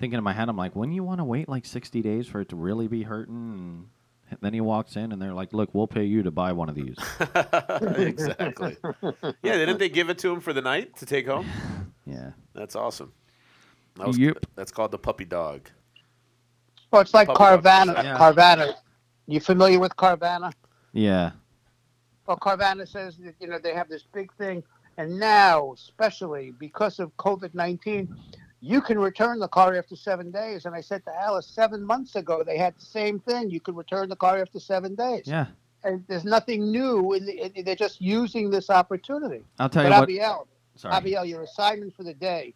thinking 0.00 0.16
in 0.16 0.24
my 0.24 0.32
head, 0.32 0.48
I'm 0.48 0.56
like, 0.56 0.74
wouldn't 0.74 0.94
you 0.94 1.04
want 1.04 1.20
to 1.20 1.24
wait 1.24 1.50
like 1.50 1.66
60 1.66 2.00
days 2.00 2.26
for 2.26 2.40
it 2.40 2.48
to 2.48 2.56
really 2.56 2.88
be 2.88 3.02
hurting? 3.02 3.90
And 4.30 4.38
then 4.40 4.54
he 4.54 4.62
walks 4.62 4.96
in, 4.96 5.12
and 5.12 5.20
they're 5.20 5.34
like, 5.34 5.52
look, 5.52 5.74
we'll 5.74 5.86
pay 5.86 6.04
you 6.04 6.22
to 6.22 6.30
buy 6.30 6.52
one 6.52 6.70
of 6.70 6.74
these. 6.74 6.96
exactly. 7.98 8.78
Yeah, 9.42 9.58
didn't 9.58 9.78
they 9.80 9.90
give 9.90 10.08
it 10.08 10.16
to 10.20 10.32
him 10.32 10.40
for 10.40 10.54
the 10.54 10.62
night 10.62 10.96
to 10.96 11.04
take 11.04 11.26
home? 11.26 11.46
yeah. 12.06 12.30
That's 12.54 12.74
awesome. 12.74 13.12
That 13.96 14.06
was, 14.06 14.18
Yep. 14.18 14.46
That's 14.56 14.72
called 14.72 14.92
the 14.92 14.98
puppy 14.98 15.26
dog. 15.26 15.68
Well, 16.92 17.00
it's 17.00 17.14
like 17.14 17.28
Puppy 17.28 17.38
dog. 17.38 17.64
Carvana. 17.64 18.04
Yeah. 18.04 18.18
Carvana. 18.18 18.74
You 19.26 19.40
familiar 19.40 19.80
with 19.80 19.96
Carvana? 19.96 20.52
Yeah. 20.92 21.30
Well, 22.26 22.36
Carvana 22.36 22.86
says 22.86 23.16
that 23.18 23.34
you 23.40 23.48
know 23.48 23.58
they 23.58 23.72
have 23.74 23.88
this 23.88 24.04
big 24.12 24.32
thing, 24.34 24.62
and 24.98 25.18
now, 25.18 25.72
especially 25.72 26.52
because 26.58 27.00
of 27.00 27.16
COVID 27.16 27.54
nineteen, 27.54 28.14
you 28.60 28.82
can 28.82 28.98
return 28.98 29.38
the 29.38 29.48
car 29.48 29.74
after 29.74 29.96
seven 29.96 30.30
days. 30.30 30.66
And 30.66 30.74
I 30.74 30.82
said 30.82 31.04
to 31.06 31.18
Alice, 31.18 31.46
seven 31.46 31.82
months 31.82 32.14
ago 32.14 32.42
they 32.44 32.58
had 32.58 32.76
the 32.78 32.84
same 32.84 33.18
thing. 33.20 33.50
You 33.50 33.60
could 33.60 33.76
return 33.76 34.08
the 34.10 34.16
car 34.16 34.38
after 34.38 34.60
seven 34.60 34.94
days. 34.94 35.22
Yeah. 35.24 35.46
And 35.84 36.04
there's 36.06 36.24
nothing 36.24 36.70
new. 36.70 37.14
In 37.14 37.26
the, 37.26 37.58
in- 37.58 37.64
they're 37.64 37.74
just 37.74 38.00
using 38.00 38.50
this 38.50 38.70
opportunity. 38.70 39.42
I'll 39.58 39.68
tell 39.68 39.82
But 39.82 39.88
you 39.88 39.98
what. 39.98 40.02
Abiel, 40.08 40.46
Sorry. 40.76 40.94
Abiel, 40.94 41.24
your 41.24 41.42
assignment 41.42 41.96
for 41.96 42.04
the 42.04 42.14
day 42.14 42.54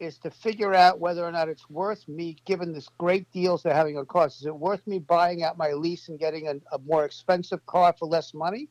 is 0.00 0.18
to 0.18 0.30
figure 0.30 0.74
out 0.74 1.00
whether 1.00 1.24
or 1.24 1.32
not 1.32 1.48
it's 1.48 1.68
worth 1.68 2.06
me, 2.08 2.36
given 2.44 2.72
this 2.72 2.88
great 2.98 3.30
deals 3.32 3.62
they're 3.62 3.74
having 3.74 3.98
on 3.98 4.06
cars, 4.06 4.36
is 4.40 4.46
it 4.46 4.54
worth 4.54 4.86
me 4.86 4.98
buying 4.98 5.42
out 5.42 5.58
my 5.58 5.72
lease 5.72 6.08
and 6.08 6.18
getting 6.18 6.48
a, 6.48 6.54
a 6.72 6.78
more 6.86 7.04
expensive 7.04 7.64
car 7.66 7.94
for 7.98 8.06
less 8.06 8.32
money? 8.34 8.68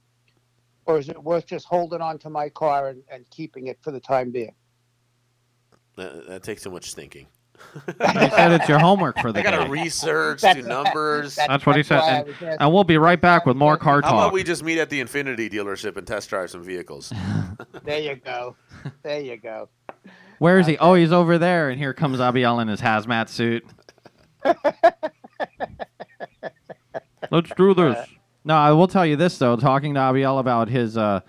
or 0.87 0.97
is 0.97 1.09
it 1.09 1.21
worth 1.21 1.45
just 1.45 1.65
holding 1.65 1.99
on 2.01 2.17
to 2.17 2.29
my 2.29 2.47
car 2.47 2.87
and, 2.87 3.03
and 3.11 3.29
keeping 3.29 3.67
it 3.67 3.77
for 3.81 3.91
the 3.91 3.99
time 3.99 4.31
being? 4.31 4.55
That, 5.97 6.27
that 6.27 6.43
takes 6.43 6.63
too 6.63 6.71
much 6.71 6.93
thinking. 6.93 7.27
He 7.87 8.29
said 8.29 8.51
it's 8.53 8.69
your 8.69 8.77
homework 8.79 9.19
for 9.19 9.31
the 9.33 9.39
I 9.39 9.43
gotta 9.43 9.65
day. 9.65 9.69
research, 9.69 10.41
do 10.41 10.47
That's- 10.47 10.65
numbers. 10.65 11.35
That's 11.35 11.65
what 11.65 11.75
he 11.75 11.83
said, 11.83 12.27
and- 12.39 12.57
And 12.61 12.71
we'll 12.73 12.83
be 12.83 12.97
right 12.97 13.19
back 13.19 13.45
with 13.47 13.57
more 13.57 13.77
car 13.77 14.01
talk. 14.01 14.11
How 14.11 14.15
about 14.17 14.23
talk. 14.25 14.33
we 14.33 14.43
just 14.43 14.63
meet 14.63 14.77
at 14.77 14.89
the 14.91 15.01
Infiniti 15.03 15.51
dealership 15.51 15.97
and 15.97 16.05
test 16.07 16.29
drive 16.29 16.49
some 16.51 16.63
vehicles? 16.63 17.11
There 17.83 17.99
you 17.99 18.15
go. 18.15 18.55
There 19.03 19.19
you 19.21 19.37
go. 19.37 19.69
Where 20.39 20.59
is 20.59 20.67
he? 20.67 20.77
Oh, 20.77 20.93
he's 20.93 21.11
over 21.11 21.37
there. 21.37 21.69
And 21.69 21.79
here 21.79 21.93
comes 21.93 22.19
Abiel 22.19 22.59
in 22.59 22.67
his 22.67 22.81
hazmat 22.81 23.29
suit. 23.29 23.65
Let's 27.31 27.51
do 27.55 27.73
this. 27.73 28.07
No, 28.45 28.55
I 28.55 28.71
will 28.71 28.87
tell 28.87 29.05
you 29.05 29.15
this 29.15 29.37
though. 29.37 29.55
Talking 29.57 29.93
to 29.95 29.99
Abiel 29.99 30.39
about 30.39 30.69
his 30.69 30.97
uh, 30.97 31.21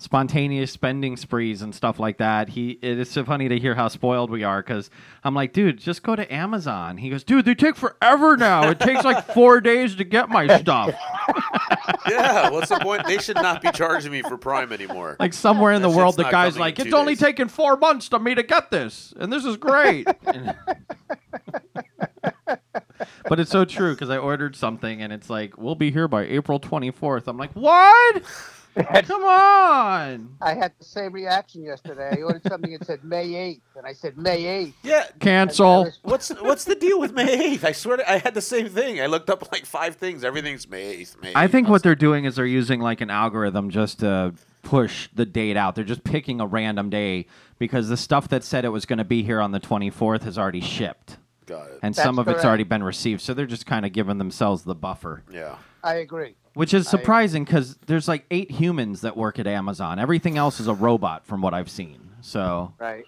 spontaneous 0.00 0.72
spending 0.72 1.16
sprees 1.16 1.60
and 1.60 1.74
stuff 1.74 2.00
like 2.00 2.16
that, 2.18 2.48
he 2.48 2.78
it 2.82 2.98
is 2.98 3.10
so 3.10 3.22
funny 3.24 3.48
to 3.48 3.58
hear 3.58 3.74
how 3.74 3.88
spoiled 3.88 4.30
we 4.30 4.42
are. 4.42 4.62
Because 4.62 4.90
I'm 5.22 5.34
like, 5.34 5.52
dude, 5.52 5.78
just 5.78 6.02
go 6.02 6.16
to 6.16 6.32
Amazon. 6.32 6.96
He 6.96 7.10
goes, 7.10 7.22
dude, 7.22 7.44
they 7.44 7.54
take 7.54 7.76
forever 7.76 8.36
now. 8.36 8.70
It 8.70 8.80
takes 8.80 9.04
like 9.04 9.26
four 9.34 9.60
days 9.60 9.94
to 9.96 10.04
get 10.04 10.30
my 10.30 10.58
stuff. 10.58 10.94
yeah, 12.08 12.48
what's 12.50 12.70
the 12.70 12.78
point? 12.80 13.06
They 13.06 13.18
should 13.18 13.36
not 13.36 13.60
be 13.60 13.70
charging 13.72 14.10
me 14.10 14.22
for 14.22 14.38
Prime 14.38 14.72
anymore. 14.72 15.16
Like 15.20 15.34
somewhere 15.34 15.72
in 15.72 15.82
the 15.82 15.90
That 15.90 15.96
world, 15.96 16.16
the 16.16 16.24
guy's 16.24 16.58
like, 16.58 16.76
two 16.76 16.84
it's 16.84 16.94
only 16.94 17.12
days." 17.12 17.20
taken 17.20 17.48
four 17.48 17.76
months 17.76 18.08
to 18.08 18.18
me 18.18 18.34
to 18.34 18.42
get 18.42 18.70
this, 18.70 19.12
and 19.18 19.30
this 19.32 19.44
is 19.44 19.58
great. 19.58 20.06
but 23.28 23.38
it's 23.38 23.50
so 23.50 23.64
true 23.64 23.92
because 23.94 24.10
I 24.10 24.16
ordered 24.16 24.56
something 24.56 25.02
and 25.02 25.12
it's 25.12 25.30
like, 25.30 25.58
we'll 25.58 25.74
be 25.74 25.90
here 25.90 26.08
by 26.08 26.24
April 26.24 26.58
24th. 26.58 27.26
I'm 27.26 27.36
like, 27.36 27.52
what? 27.52 28.22
Come 28.84 29.24
on. 29.24 30.36
I 30.40 30.54
had 30.54 30.72
the 30.78 30.84
same 30.84 31.12
reaction 31.12 31.64
yesterday. 31.64 32.16
I 32.18 32.22
ordered 32.22 32.42
something 32.44 32.72
that 32.72 32.84
said 32.86 33.04
May 33.04 33.28
8th, 33.28 33.60
and 33.76 33.86
I 33.86 33.92
said 33.92 34.16
May 34.16 34.42
8th. 34.42 34.74
Yeah. 34.82 35.06
Cancel. 35.18 35.90
What's 36.02 36.28
what's 36.30 36.64
the 36.64 36.74
deal 36.74 37.00
with 37.00 37.12
May 37.12 37.56
8th? 37.56 37.64
I 37.64 37.72
swear 37.72 37.98
to, 37.98 38.10
I 38.10 38.18
had 38.18 38.34
the 38.34 38.42
same 38.42 38.68
thing. 38.68 39.00
I 39.00 39.06
looked 39.06 39.30
up 39.30 39.50
like 39.52 39.64
five 39.64 39.96
things. 39.96 40.24
Everything's 40.24 40.68
May 40.68 40.96
8th. 41.02 41.22
May 41.22 41.32
8th. 41.32 41.36
I 41.36 41.48
think 41.48 41.68
what 41.68 41.82
they're 41.82 41.94
doing 41.94 42.24
is 42.24 42.36
they're 42.36 42.46
using 42.46 42.80
like 42.80 43.00
an 43.00 43.10
algorithm 43.10 43.70
just 43.70 44.00
to 44.00 44.34
push 44.62 45.08
the 45.14 45.26
date 45.26 45.56
out. 45.56 45.74
They're 45.74 45.84
just 45.84 46.04
picking 46.04 46.40
a 46.40 46.46
random 46.46 46.90
day 46.90 47.26
because 47.58 47.88
the 47.88 47.96
stuff 47.96 48.28
that 48.28 48.44
said 48.44 48.64
it 48.64 48.70
was 48.70 48.86
going 48.86 48.98
to 48.98 49.04
be 49.04 49.22
here 49.22 49.40
on 49.40 49.52
the 49.52 49.60
24th 49.60 50.22
has 50.22 50.38
already 50.38 50.60
shipped. 50.60 51.16
Got 51.46 51.66
it. 51.66 51.78
And 51.82 51.94
That's 51.94 52.04
some 52.04 52.18
of 52.18 52.28
it's 52.28 52.44
already 52.44 52.64
been 52.64 52.82
received. 52.82 53.20
So 53.22 53.34
they're 53.34 53.46
just 53.46 53.66
kind 53.66 53.84
of 53.84 53.92
giving 53.92 54.18
themselves 54.18 54.62
the 54.62 54.74
buffer. 54.74 55.24
Yeah. 55.32 55.56
I 55.82 55.94
agree. 55.94 56.36
Which 56.54 56.74
is 56.74 56.88
surprising 56.88 57.44
because 57.44 57.76
there's 57.86 58.08
like 58.08 58.24
eight 58.30 58.50
humans 58.50 59.02
that 59.02 59.16
work 59.16 59.38
at 59.38 59.46
Amazon. 59.46 59.98
Everything 59.98 60.36
else 60.36 60.58
is 60.60 60.66
a 60.66 60.74
robot, 60.74 61.24
from 61.26 61.40
what 61.42 61.54
I've 61.54 61.70
seen. 61.70 62.10
So, 62.22 62.74
Right. 62.78 63.04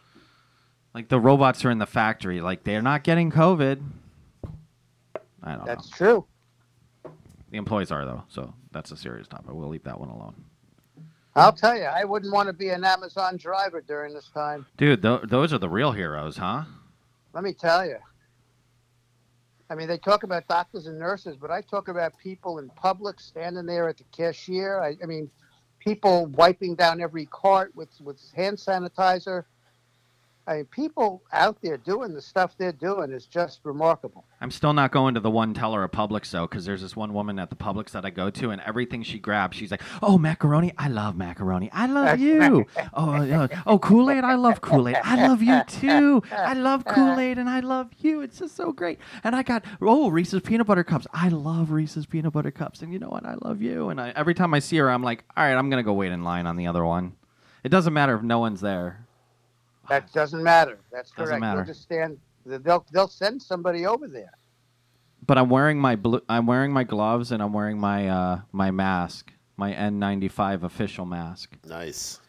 like, 0.95 1.09
the 1.09 1.19
robots 1.21 1.65
are 1.65 1.71
in 1.71 1.79
the 1.79 1.87
factory. 1.87 2.41
Like, 2.41 2.65
they're 2.65 2.81
not 2.83 3.03
getting 3.05 3.31
COVID. 3.33 3.83
I 5.43 5.55
don't 5.57 5.67
That's 5.67 5.91
know. 5.91 5.97
true. 5.97 6.25
The 7.51 7.59
employees 7.59 7.91
are, 7.91 8.05
though. 8.05 8.23
So, 8.29 8.55
that's 8.71 8.93
a 8.93 8.97
serious 8.97 9.27
topic. 9.29 9.51
We'll 9.53 9.69
leave 9.69 9.83
that 9.85 9.99
one 9.99 10.09
alone. 10.09 10.35
I'll 11.35 11.53
tell 11.53 11.77
you, 11.77 11.85
I 11.85 12.05
wouldn't 12.05 12.33
want 12.33 12.47
to 12.49 12.53
be 12.53 12.69
an 12.69 12.85
Amazon 12.85 13.37
driver 13.39 13.81
during 13.81 14.15
this 14.15 14.29
time. 14.33 14.67
Dude, 14.77 15.03
th- 15.03 15.23
those 15.25 15.53
are 15.53 15.59
the 15.59 15.69
real 15.69 15.93
heroes, 15.93 16.37
huh? 16.37 16.63
Let 17.33 17.43
me 17.43 17.55
tell 17.55 17.85
you. 17.87 17.97
I 19.73 19.75
mean, 19.75 19.89
they 19.89 19.97
talk 19.97 20.23
about 20.23 20.47
doctors 20.49 20.87
and 20.87 20.99
nurses, 20.99 21.39
but 21.41 21.51
I 21.51 21.63
talk 21.63 21.89
about 21.89 22.19
people 22.19 22.59
in 22.59 22.69
public 22.77 23.19
standing 23.19 23.65
there 23.65 23.89
at 23.89 23.97
the 23.97 24.05
cashier. 24.13 24.79
I, 24.79 24.99
I 25.03 25.07
mean, 25.07 25.31
people 25.79 26.27
wiping 26.27 26.75
down 26.75 27.01
every 27.01 27.25
cart 27.25 27.75
with, 27.75 27.89
with 27.99 28.21
hand 28.37 28.59
sanitizer. 28.59 29.45
I 30.47 30.57
mean, 30.57 30.65
people 30.67 31.23
out 31.33 31.57
there 31.63 31.77
doing 31.77 32.13
the 32.15 32.21
stuff 32.21 32.55
they're 32.59 32.73
doing 32.73 33.13
is 33.13 33.27
just 33.27 33.61
remarkable. 33.63 34.25
I'm 34.41 34.51
still 34.51 34.73
not 34.73 34.91
going 34.91 35.15
to 35.15 35.21
the 35.21 35.31
one 35.31 35.55
teller 35.55 35.85
of 35.85 35.93
Publix 35.93 36.31
though, 36.31 36.49
because 36.49 36.65
there's 36.65 36.83
this 36.83 36.97
one 36.97 37.13
woman 37.13 37.39
at 37.39 37.49
the 37.49 37.55
Publix 37.57 37.91
that 37.93 38.05
I 38.05 38.11
go 38.11 38.29
to, 38.31 38.51
and 38.51 38.61
everything 38.63 39.05
she 39.05 39.21
grabs, 39.21 39.57
she's 39.57 39.71
like, 39.71 39.83
"Oh, 40.03 40.19
macaroni! 40.19 40.73
I 40.77 40.89
love 40.89 41.17
macaroni! 41.17 41.71
I 41.73 41.87
love 41.87 42.19
you! 42.21 42.67
Oh, 42.93 43.13
uh, 43.13 43.49
oh, 43.67 43.79
Kool 43.79 44.11
Aid! 44.11 44.25
I 44.25 44.35
love 44.35 44.61
Kool 44.61 44.89
Aid! 44.89 44.97
I 45.05 45.29
love 45.29 45.43
you 45.43 45.63
too! 45.69 46.23
I 46.33 46.55
love 46.55 46.85
Kool 46.85 47.21
Aid, 47.21 47.39
and 47.39 47.49
I 47.49 47.61
love 47.61 47.91
you! 47.99 48.21
It's 48.21 48.41
just 48.41 48.57
so 48.57 48.73
great! 48.73 48.99
And 49.23 49.37
I 49.37 49.45
got 49.45 49.65
oh 49.81 50.11
Reese's 50.11 50.41
peanut 50.41 50.67
butter 50.67 50.85
cups! 50.85 51.07
I 51.13 51.29
love 51.29 51.71
Reese's 51.71 52.07
peanut 52.07 52.33
butter 52.33 52.51
cups, 52.51 52.83
and 52.83 52.93
you 52.93 52.99
know 52.99 53.11
what? 53.11 53.25
I 53.25 53.37
love 53.43 53.63
you! 53.63 53.91
And 53.91 54.01
I, 54.01 54.11
every 54.17 54.35
time 54.35 54.55
I 54.55 54.59
see 54.59 54.77
her, 54.79 54.91
I'm 54.91 55.05
like, 55.05 55.23
all 55.37 55.45
right, 55.45 55.55
I'm 55.55 55.71
gonna 55.71 55.85
go 55.85 55.93
wait 55.93 56.11
in 56.11 56.25
line 56.25 56.47
on 56.47 56.57
the 56.57 56.67
other 56.67 56.85
one. 56.85 57.13
It 57.63 57.69
doesn't 57.69 57.93
matter 57.93 58.17
if 58.17 58.23
no 58.23 58.41
one's 58.41 58.61
there. 58.61 59.07
That 59.89 60.13
doesn't 60.13 60.43
matter. 60.43 60.79
That's 60.93 61.11
Doesn't 61.11 61.27
correct. 61.27 61.41
matter. 61.41 61.57
They'll 61.65 61.67
just 61.75 61.83
stand. 61.83 62.19
They'll 62.47 62.87
they'll 62.93 63.09
send 63.09 63.43
somebody 63.43 63.87
over 63.87 64.09
there. 64.09 64.33
but 65.27 65.39
I'm 65.39 65.49
wearing 65.51 65.79
my 65.79 65.97
blue. 65.97 66.21
I'm 66.29 66.47
wearing 66.47 66.73
my 66.73 66.85
gloves 66.85 67.33
and 67.33 67.43
I'm 67.43 67.53
wearing 67.53 67.79
my 67.79 68.09
uh, 68.09 68.41
my 68.53 68.71
mask, 68.71 69.33
my 69.57 69.73
N95 69.73 70.63
official 70.63 71.05
mask. 71.07 71.57
Nice. 71.67 72.21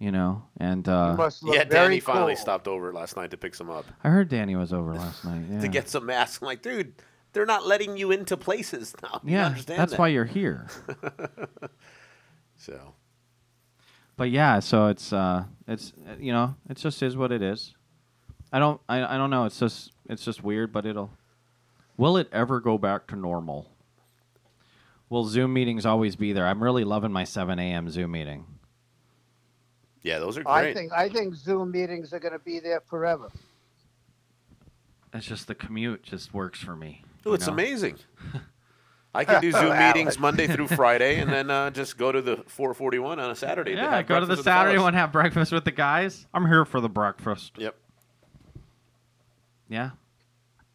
You 0.00 0.12
know, 0.12 0.44
and 0.58 0.86
You 0.86 0.92
uh, 0.92 1.14
must 1.16 1.42
look 1.42 1.56
Yeah, 1.56 1.64
very 1.64 1.86
Danny 1.88 2.00
finally 2.00 2.36
stopped 2.36 2.68
over 2.68 2.92
last 2.92 3.16
night 3.16 3.32
to 3.32 3.36
pick 3.36 3.52
some 3.56 3.68
up 3.68 3.84
I 4.04 4.10
heard 4.10 4.28
Danny 4.28 4.54
was 4.54 4.72
over 4.72 4.94
last 4.94 5.24
night. 5.24 5.42
Yeah, 5.50 5.60
to 5.60 5.66
get 5.68 5.88
some 5.88 6.06
masks. 6.06 6.40
I'm 6.40 6.46
like, 6.46 6.62
dude, 6.62 6.92
they're 7.32 7.46
not 7.46 7.66
letting 7.66 7.96
you 7.96 8.12
into 8.12 8.36
places 8.36 8.94
now. 9.02 9.20
You 9.24 9.32
yeah, 9.32 9.46
understand 9.46 9.80
that's 9.80 9.92
that. 9.92 9.98
why 9.98 10.08
you're 10.08 10.24
here. 10.24 10.68
So 12.56 12.94
but 14.18 14.30
yeah, 14.30 14.58
so 14.58 14.88
it's 14.88 15.12
uh, 15.12 15.44
it's 15.66 15.94
uh, 16.06 16.16
you 16.20 16.32
know, 16.32 16.54
it 16.68 16.76
just 16.76 17.02
is 17.02 17.16
what 17.16 17.32
it 17.32 17.40
is. 17.40 17.74
I 18.52 18.58
don't, 18.58 18.80
I, 18.88 19.14
I 19.14 19.16
don't 19.18 19.30
know. 19.30 19.44
It's 19.44 19.58
just, 19.58 19.92
it's 20.08 20.24
just 20.24 20.42
weird, 20.42 20.72
but 20.72 20.84
it'll. 20.84 21.10
Will 21.96 22.16
it 22.16 22.28
ever 22.32 22.60
go 22.60 22.78
back 22.78 23.06
to 23.08 23.16
normal? 23.16 23.70
Will 25.10 25.24
Zoom 25.24 25.52
meetings 25.52 25.84
always 25.86 26.16
be 26.16 26.32
there? 26.32 26.46
I'm 26.46 26.62
really 26.62 26.84
loving 26.84 27.12
my 27.12 27.24
7 27.24 27.58
a.m. 27.58 27.90
Zoom 27.90 28.10
meeting. 28.12 28.44
yeah, 30.02 30.18
those 30.18 30.36
are 30.36 30.42
great. 30.42 30.52
I 30.52 30.74
think 30.74 30.92
I 30.92 31.08
think 31.08 31.34
Zoom 31.34 31.70
meetings 31.70 32.12
are 32.12 32.18
going 32.18 32.32
to 32.32 32.38
be 32.38 32.58
there 32.60 32.80
forever. 32.80 33.28
It's 35.14 35.26
just 35.26 35.46
the 35.46 35.54
commute 35.54 36.02
just 36.02 36.34
works 36.34 36.60
for 36.60 36.76
me. 36.76 37.02
Oh, 37.24 37.30
you 37.30 37.34
it's 37.34 37.46
know? 37.46 37.52
amazing. 37.52 37.96
I 39.14 39.24
can 39.24 39.40
do 39.40 39.50
Zoom 39.52 39.78
meetings 39.78 40.18
Monday 40.18 40.46
through 40.46 40.68
Friday, 40.68 41.18
and 41.20 41.30
then 41.32 41.50
uh, 41.50 41.70
just 41.70 41.96
go 41.96 42.12
to 42.12 42.20
the 42.22 42.36
441 42.46 43.18
on 43.18 43.30
a 43.30 43.34
Saturday. 43.34 43.72
to 43.74 43.78
Yeah, 43.78 43.96
have 43.96 44.06
go 44.06 44.20
to 44.20 44.26
the 44.26 44.36
Saturday 44.36 44.76
fellas. 44.76 44.84
one, 44.84 44.94
have 44.94 45.12
breakfast 45.12 45.52
with 45.52 45.64
the 45.64 45.70
guys. 45.70 46.26
I'm 46.34 46.46
here 46.46 46.64
for 46.64 46.80
the 46.80 46.88
breakfast. 46.88 47.52
Yep. 47.56 47.74
Yeah. 49.68 49.90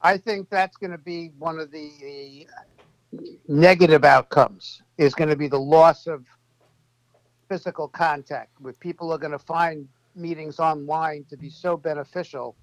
I 0.02 0.18
think 0.18 0.50
that's 0.50 0.76
going 0.78 0.92
to 0.92 0.98
be 0.98 1.32
one 1.40 1.60
of 1.60 1.72
the 1.72 2.48
negative 3.48 4.04
outcomes. 4.04 4.82
Is 4.98 5.16
going 5.16 5.30
to 5.30 5.36
be 5.36 5.48
the 5.48 5.60
loss 5.60 6.08
of 6.08 6.26
physical 7.50 7.88
contact. 7.88 8.50
Where 8.60 8.74
people 8.74 9.12
are 9.12 9.18
going 9.18 9.32
to 9.32 9.40
find 9.40 9.88
meetings 10.16 10.60
online 10.60 11.26
to 11.30 11.38
be 11.38 11.50
so 11.50 11.78
beneficial 11.78 12.56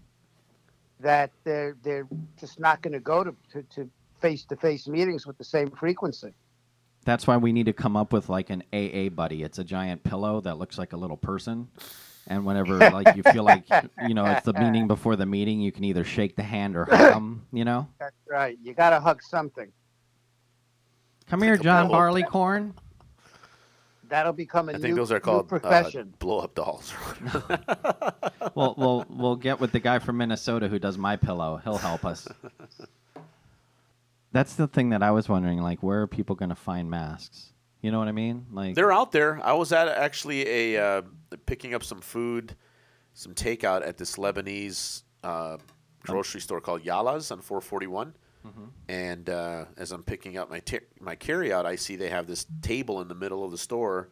that 1.01 1.31
they're 1.45 1.77
they're 1.83 2.07
just 2.39 2.61
not 2.61 2.83
going 2.83 2.93
to 2.93 3.01
go 3.01 3.25
to 3.25 3.35
to, 3.53 3.63
to 3.75 3.91
face-to-face 4.21 4.89
meetings 4.89 5.27
with 5.27 5.39
the 5.39 5.45
same 5.45 5.71
frequency. 5.71 6.33
That's 7.05 7.27
why 7.27 7.37
we 7.39 7.53
need 7.53 7.67
to 7.67 7.73
come 7.73 7.97
up 7.97 8.13
with 8.13 8.29
like 8.29 8.51
an 8.51 8.63
AA 8.73 9.09
buddy. 9.09 9.43
It's 9.43 9.59
a 9.59 9.65
giant 9.65 10.03
pillow 10.05 10.41
that 10.43 10.59
looks 10.59 10.77
like 10.79 10.93
a 10.93 10.97
little 10.97 11.17
person. 11.17 11.69
And 12.27 12.45
whenever 12.45 12.77
like 12.91 13.17
you 13.17 13.23
feel 13.33 13.45
like 13.45 13.65
you 14.07 14.15
know 14.15 14.27
it's 14.27 14.45
the 14.45 14.53
meeting 14.53 14.87
before 14.95 15.17
the 15.17 15.25
meeting, 15.27 15.61
you 15.61 15.73
can 15.73 15.85
either 15.85 16.05
shake 16.05 16.37
the 16.37 16.43
hand 16.43 16.77
or 16.77 16.85
hug 16.85 17.13
them. 17.15 17.47
You 17.53 17.65
know, 17.65 17.89
That's 17.99 18.15
right. 18.29 18.59
You 18.63 18.75
got 18.75 18.91
to 18.91 19.01
hug 19.01 19.23
something. 19.23 19.73
come 21.27 21.41
here, 21.43 21.53
like 21.55 21.63
John. 21.63 21.89
Barleycorn. 21.89 22.75
That'll 24.09 24.33
become 24.33 24.69
a 24.69 24.73
I 24.73 24.77
new, 24.77 24.83
think 24.83 24.97
those 24.97 25.13
are 25.13 25.15
new 25.15 25.21
called 25.21 25.47
uh, 25.47 25.59
profession. 25.59 26.13
blow 26.19 26.41
up 26.41 26.55
dolls. 26.55 26.93
We'll 28.55 28.75
we'll 28.77 29.07
we'll 29.09 29.37
get 29.37 29.61
with 29.61 29.71
the 29.73 29.79
guy 29.81 30.01
from 30.01 30.17
Minnesota 30.17 30.67
who 30.69 30.79
does 30.79 30.99
my 30.99 31.17
pillow. 31.17 31.61
He'll 31.63 31.79
help 31.79 32.05
us. 32.05 32.27
That's 34.33 34.55
the 34.55 34.69
thing 34.69 34.91
that 34.91 35.03
I 35.03 35.11
was 35.11 35.29
wondering. 35.29 35.61
Like, 35.61 35.83
where 35.83 36.03
are 36.03 36.07
people 36.07 36.37
going 36.37 36.51
to 36.51 36.55
find 36.55 36.91
masks? 36.91 37.53
You 37.83 37.91
know 37.91 37.99
what 37.99 38.09
I 38.09 38.13
mean? 38.13 38.47
Like, 38.53 38.75
They're 38.75 38.93
out 38.93 39.11
there. 39.11 39.41
I 39.43 39.55
was 39.55 39.73
at 39.73 39.89
actually 39.89 40.75
a 40.75 40.83
uh, 40.83 41.03
picking 41.47 41.75
up 41.75 41.83
some 41.83 42.01
food, 42.01 42.55
some 43.15 43.35
takeout 43.35 43.87
at 43.87 43.97
this 43.97 44.17
Lebanese 44.17 45.03
uh, 45.25 45.57
grocery 46.03 46.41
store 46.41 46.61
called 46.61 46.85
Yala's 46.85 47.31
on 47.31 47.41
441. 47.41 48.15
And 48.89 49.29
uh, 49.29 49.65
as 49.77 49.93
I'm 49.93 50.03
picking 50.03 50.39
up 50.39 50.51
my 50.51 50.61
ta- 50.61 50.79
my 50.99 51.15
carryout, 51.17 51.67
I 51.67 51.77
see 51.77 51.97
they 51.97 52.09
have 52.09 52.27
this 52.27 52.47
table 52.63 53.01
in 53.03 53.09
the 53.09 53.15
middle 53.15 53.45
of 53.45 53.51
the 53.51 53.59
store 53.59 54.09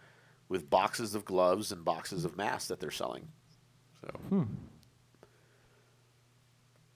with 0.49 0.69
boxes 0.69 1.15
of 1.15 1.25
gloves 1.25 1.73
and 1.73 1.85
boxes 1.85 2.25
of 2.25 2.37
masks 2.37 2.69
that 2.69 2.81
they're 2.81 2.91
selling. 2.91 3.29
So 4.03 4.09
hmm. 4.29 4.43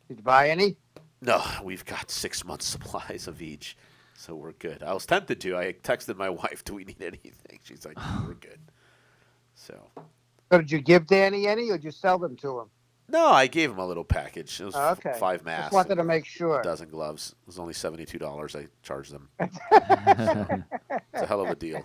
Did 0.08 0.18
you 0.18 0.22
buy 0.22 0.50
any? 0.50 0.76
No, 1.22 1.42
we've 1.64 1.84
got 1.86 2.10
six 2.10 2.44
months 2.44 2.66
supplies 2.66 3.26
of 3.28 3.40
each, 3.40 3.76
so 4.14 4.34
we're 4.34 4.52
good. 4.52 4.82
I 4.82 4.92
was 4.92 5.06
tempted 5.06 5.40
to. 5.40 5.56
I 5.56 5.72
texted 5.72 6.16
my 6.16 6.28
wife, 6.42 6.62
"Do 6.64 6.74
we 6.74 6.84
need 6.84 7.00
anything?" 7.00 7.60
She's 7.64 7.86
like, 7.86 7.96
we're 8.26 8.34
good. 8.34 8.58
So 9.54 9.80
So 10.50 10.58
did 10.58 10.70
you 10.70 10.80
give 10.80 11.06
Danny 11.06 11.46
any, 11.46 11.70
or 11.70 11.76
did 11.78 11.84
you 11.84 11.90
sell 11.92 12.18
them 12.18 12.36
to 12.36 12.60
him? 12.60 12.66
no, 13.08 13.26
I 13.26 13.46
gave 13.46 13.70
him 13.70 13.78
a 13.78 13.86
little 13.86 14.04
package. 14.04 14.58
It 14.60 14.64
was 14.64 14.74
Oh, 14.76 14.90
okay. 14.92 15.12
five 15.18 15.44
masks, 15.44 15.66
Just 15.66 15.74
wanted 15.74 15.96
to 15.96 16.04
make 16.04 16.24
sure. 16.24 16.60
a 16.60 16.62
dozen 16.62 16.88
gloves. 16.88 17.34
It 17.42 17.46
was 17.46 17.58
only 17.58 17.74
seventy 17.74 18.04
two 18.06 18.18
dollars. 18.18 18.54
I 18.56 18.66
charged 18.82 19.12
them. 19.12 19.28
It's 21.14 21.22
a 21.22 21.26
hell 21.26 21.40
of 21.42 21.50
a 21.50 21.54
deal. 21.54 21.84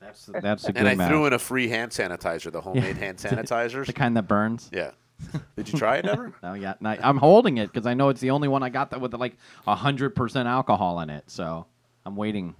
That's 0.00 0.26
that's 0.40 0.64
a 0.64 0.72
good 0.72 0.76
And 0.78 0.88
I 0.88 0.94
match. 0.96 1.08
threw 1.10 1.26
in 1.26 1.32
a 1.32 1.38
free 1.38 1.68
hand 1.68 1.92
sanitizer, 1.92 2.50
the 2.50 2.60
homemade 2.60 2.96
hand 2.96 3.18
sanitizers. 3.18 3.86
the 3.86 3.92
kind 3.92 4.16
that 4.16 4.26
burns. 4.26 4.68
Yeah. 4.72 4.90
Did 5.56 5.72
you 5.72 5.78
try 5.78 5.96
it 5.98 6.06
ever? 6.06 6.32
No, 6.42 6.54
yeah, 6.54 6.74
no, 6.80 6.90
I'm 7.02 7.16
holding 7.18 7.58
it 7.58 7.72
because 7.72 7.86
I 7.86 7.94
know 7.94 8.08
it's 8.08 8.20
the 8.20 8.30
only 8.30 8.48
one 8.48 8.62
I 8.62 8.68
got 8.70 8.90
that 8.90 9.00
with 9.00 9.14
like 9.14 9.36
hundred 9.66 10.14
percent 10.16 10.48
alcohol 10.48 11.00
in 11.00 11.10
it. 11.10 11.24
So 11.28 11.66
I'm 12.06 12.16
waiting. 12.16 12.54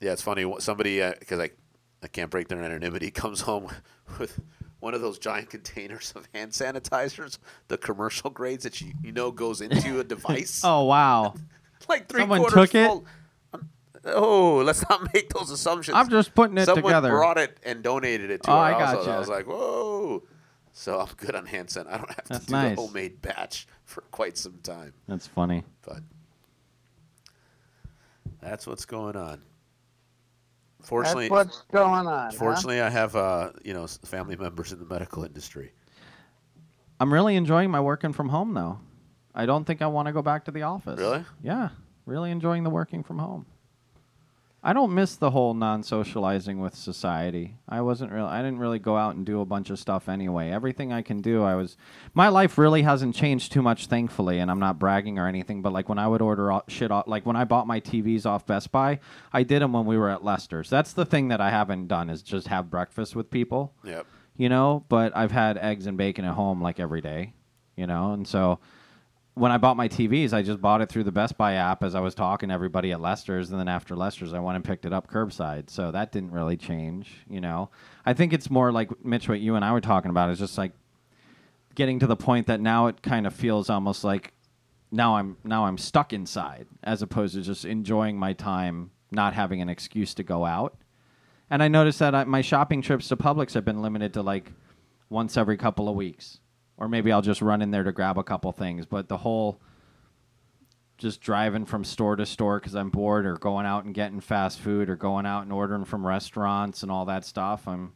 Yeah, 0.00 0.12
it's 0.12 0.22
funny. 0.22 0.52
Somebody, 0.58 1.00
because 1.18 1.38
I, 1.38 1.50
I 2.02 2.08
can't 2.08 2.30
break 2.30 2.48
their 2.48 2.60
anonymity, 2.60 3.10
comes 3.12 3.42
home 3.42 3.68
with 4.18 4.40
one 4.80 4.94
of 4.94 5.00
those 5.00 5.18
giant 5.18 5.50
containers 5.50 6.12
of 6.16 6.26
hand 6.34 6.50
sanitizers, 6.50 7.38
the 7.68 7.78
commercial 7.78 8.28
grades 8.30 8.64
that 8.64 8.80
you, 8.80 8.92
you 9.02 9.12
know 9.12 9.30
goes 9.30 9.60
into 9.60 10.00
a 10.00 10.04
device. 10.14 10.62
Oh 10.64 10.84
wow! 10.84 11.34
like 11.88 12.08
three 12.08 12.22
someone 12.22 12.40
quarters 12.40 12.70
took 12.70 12.74
it? 12.74 12.86
full. 12.88 13.04
Um, 13.54 13.68
Oh, 14.04 14.56
let's 14.64 14.82
not 14.90 15.14
make 15.14 15.28
those 15.32 15.52
assumptions. 15.52 15.96
I'm 15.96 16.08
just 16.10 16.34
putting 16.34 16.58
it 16.58 16.64
Someone 16.64 16.82
together. 16.82 17.10
brought 17.10 17.38
it 17.38 17.56
and 17.62 17.84
donated 17.84 18.32
it 18.32 18.42
to 18.42 18.50
Oh, 18.50 18.54
our 18.54 18.74
I 18.74 18.78
household. 18.80 19.06
gotcha. 19.06 19.14
I 19.16 19.18
was 19.20 19.28
like, 19.28 19.46
whoa. 19.46 20.24
So 20.72 20.98
I'm 20.98 21.08
good 21.16 21.34
on 21.34 21.46
hand 21.46 21.70
san. 21.70 21.86
I 21.86 21.98
don't 21.98 22.10
have 22.10 22.24
to 22.24 22.46
do 22.46 22.52
nice. 22.52 22.76
the 22.76 22.82
homemade 22.82 23.20
batch 23.20 23.66
for 23.84 24.00
quite 24.10 24.38
some 24.38 24.58
time. 24.62 24.94
That's 25.06 25.26
funny. 25.26 25.64
But 25.82 26.00
that's 28.40 28.66
what's 28.66 28.84
going 28.84 29.16
on. 29.16 29.42
Fortunately, 30.82 31.28
That's 31.28 31.46
what's 31.46 31.62
going 31.70 32.06
on. 32.06 32.06
huh? 32.06 32.30
Fortunately, 32.32 32.80
I 32.80 32.90
have 32.90 33.14
uh, 33.14 33.50
you 33.62 33.72
know 33.72 33.86
family 33.86 34.34
members 34.36 34.72
in 34.72 34.78
the 34.78 34.84
medical 34.84 35.24
industry. 35.24 35.72
I'm 36.98 37.12
really 37.12 37.36
enjoying 37.36 37.70
my 37.70 37.80
working 37.80 38.12
from 38.12 38.28
home 38.28 38.54
though. 38.54 38.80
I 39.34 39.46
don't 39.46 39.64
think 39.64 39.80
I 39.80 39.86
want 39.86 40.06
to 40.06 40.12
go 40.12 40.22
back 40.22 40.44
to 40.46 40.50
the 40.50 40.62
office. 40.62 40.98
Really? 40.98 41.24
Yeah, 41.42 41.70
really 42.04 42.30
enjoying 42.30 42.64
the 42.64 42.70
working 42.70 43.02
from 43.02 43.18
home. 43.18 43.46
I 44.64 44.72
don't 44.72 44.94
miss 44.94 45.16
the 45.16 45.32
whole 45.32 45.54
non-socializing 45.54 46.60
with 46.60 46.76
society. 46.76 47.56
I 47.68 47.80
wasn't 47.80 48.12
really 48.12 48.28
I 48.28 48.42
didn't 48.42 48.60
really 48.60 48.78
go 48.78 48.96
out 48.96 49.16
and 49.16 49.26
do 49.26 49.40
a 49.40 49.44
bunch 49.44 49.70
of 49.70 49.78
stuff 49.78 50.08
anyway. 50.08 50.50
Everything 50.50 50.92
I 50.92 51.02
can 51.02 51.20
do, 51.20 51.42
I 51.42 51.56
was 51.56 51.76
my 52.14 52.28
life 52.28 52.56
really 52.58 52.82
hasn't 52.82 53.16
changed 53.16 53.50
too 53.52 53.60
much 53.62 53.86
thankfully, 53.86 54.38
and 54.38 54.50
I'm 54.50 54.60
not 54.60 54.78
bragging 54.78 55.18
or 55.18 55.26
anything, 55.26 55.62
but 55.62 55.72
like 55.72 55.88
when 55.88 55.98
I 55.98 56.06
would 56.06 56.22
order 56.22 56.60
shit 56.68 56.92
off, 56.92 57.08
like 57.08 57.26
when 57.26 57.34
I 57.34 57.44
bought 57.44 57.66
my 57.66 57.80
TVs 57.80 58.24
off 58.24 58.46
Best 58.46 58.70
Buy, 58.70 59.00
I 59.32 59.42
did 59.42 59.62
them 59.62 59.72
when 59.72 59.84
we 59.84 59.98
were 59.98 60.10
at 60.10 60.22
Lester's. 60.24 60.70
That's 60.70 60.92
the 60.92 61.04
thing 61.04 61.28
that 61.28 61.40
I 61.40 61.50
haven't 61.50 61.88
done 61.88 62.08
is 62.08 62.22
just 62.22 62.46
have 62.46 62.70
breakfast 62.70 63.16
with 63.16 63.30
people 63.30 63.74
Yep. 63.84 64.06
you 64.36 64.48
know, 64.48 64.84
but 64.88 65.16
I've 65.16 65.32
had 65.32 65.58
eggs 65.58 65.86
and 65.86 65.98
bacon 65.98 66.24
at 66.24 66.34
home 66.34 66.62
like 66.62 66.78
every 66.78 67.00
day, 67.00 67.32
you 67.76 67.88
know, 67.88 68.12
and 68.12 68.28
so 68.28 68.60
when 69.34 69.50
I 69.50 69.56
bought 69.56 69.76
my 69.76 69.88
TVs, 69.88 70.32
I 70.32 70.42
just 70.42 70.60
bought 70.60 70.82
it 70.82 70.90
through 70.90 71.04
the 71.04 71.12
Best 71.12 71.38
Buy 71.38 71.54
app 71.54 71.82
as 71.82 71.94
I 71.94 72.00
was 72.00 72.14
talking 72.14 72.50
to 72.50 72.54
everybody 72.54 72.92
at 72.92 73.00
Lester's, 73.00 73.50
and 73.50 73.58
then 73.58 73.68
after 73.68 73.96
Lester's, 73.96 74.34
I 74.34 74.40
went 74.40 74.56
and 74.56 74.64
picked 74.64 74.84
it 74.84 74.92
up 74.92 75.10
curbside. 75.10 75.70
So 75.70 75.90
that 75.90 76.12
didn't 76.12 76.32
really 76.32 76.56
change, 76.56 77.24
you 77.28 77.40
know. 77.40 77.70
I 78.04 78.12
think 78.12 78.32
it's 78.32 78.50
more 78.50 78.70
like 78.72 79.04
Mitch, 79.04 79.28
what 79.28 79.40
you 79.40 79.54
and 79.54 79.64
I 79.64 79.72
were 79.72 79.80
talking 79.80 80.10
about 80.10 80.30
is 80.30 80.38
just 80.38 80.58
like 80.58 80.72
getting 81.74 81.98
to 82.00 82.06
the 82.06 82.16
point 82.16 82.46
that 82.48 82.60
now 82.60 82.88
it 82.88 83.02
kind 83.02 83.26
of 83.26 83.34
feels 83.34 83.70
almost 83.70 84.04
like 84.04 84.34
now 84.90 85.16
I'm 85.16 85.38
now 85.42 85.64
I'm 85.64 85.78
stuck 85.78 86.12
inside 86.12 86.66
as 86.82 87.00
opposed 87.00 87.34
to 87.34 87.40
just 87.40 87.64
enjoying 87.64 88.18
my 88.18 88.34
time, 88.34 88.90
not 89.10 89.32
having 89.32 89.62
an 89.62 89.70
excuse 89.70 90.12
to 90.14 90.22
go 90.22 90.44
out. 90.44 90.76
And 91.48 91.62
I 91.62 91.68
noticed 91.68 91.98
that 91.98 92.14
I, 92.14 92.24
my 92.24 92.42
shopping 92.42 92.82
trips 92.82 93.08
to 93.08 93.16
Publix 93.16 93.54
have 93.54 93.64
been 93.64 93.80
limited 93.80 94.12
to 94.14 94.22
like 94.22 94.52
once 95.08 95.36
every 95.36 95.56
couple 95.56 95.88
of 95.88 95.96
weeks, 95.96 96.40
or 96.82 96.88
maybe 96.88 97.12
I'll 97.12 97.22
just 97.22 97.40
run 97.40 97.62
in 97.62 97.70
there 97.70 97.84
to 97.84 97.92
grab 97.92 98.18
a 98.18 98.24
couple 98.24 98.50
things. 98.50 98.86
But 98.86 99.08
the 99.08 99.18
whole 99.18 99.60
just 100.98 101.20
driving 101.20 101.64
from 101.64 101.84
store 101.84 102.16
to 102.16 102.26
store 102.26 102.58
because 102.58 102.74
I'm 102.74 102.90
bored, 102.90 103.24
or 103.24 103.36
going 103.36 103.66
out 103.66 103.84
and 103.84 103.94
getting 103.94 104.18
fast 104.18 104.58
food, 104.58 104.90
or 104.90 104.96
going 104.96 105.24
out 105.24 105.44
and 105.44 105.52
ordering 105.52 105.84
from 105.84 106.04
restaurants 106.04 106.82
and 106.82 106.90
all 106.90 107.04
that 107.04 107.24
stuff, 107.24 107.68
I'm 107.68 107.92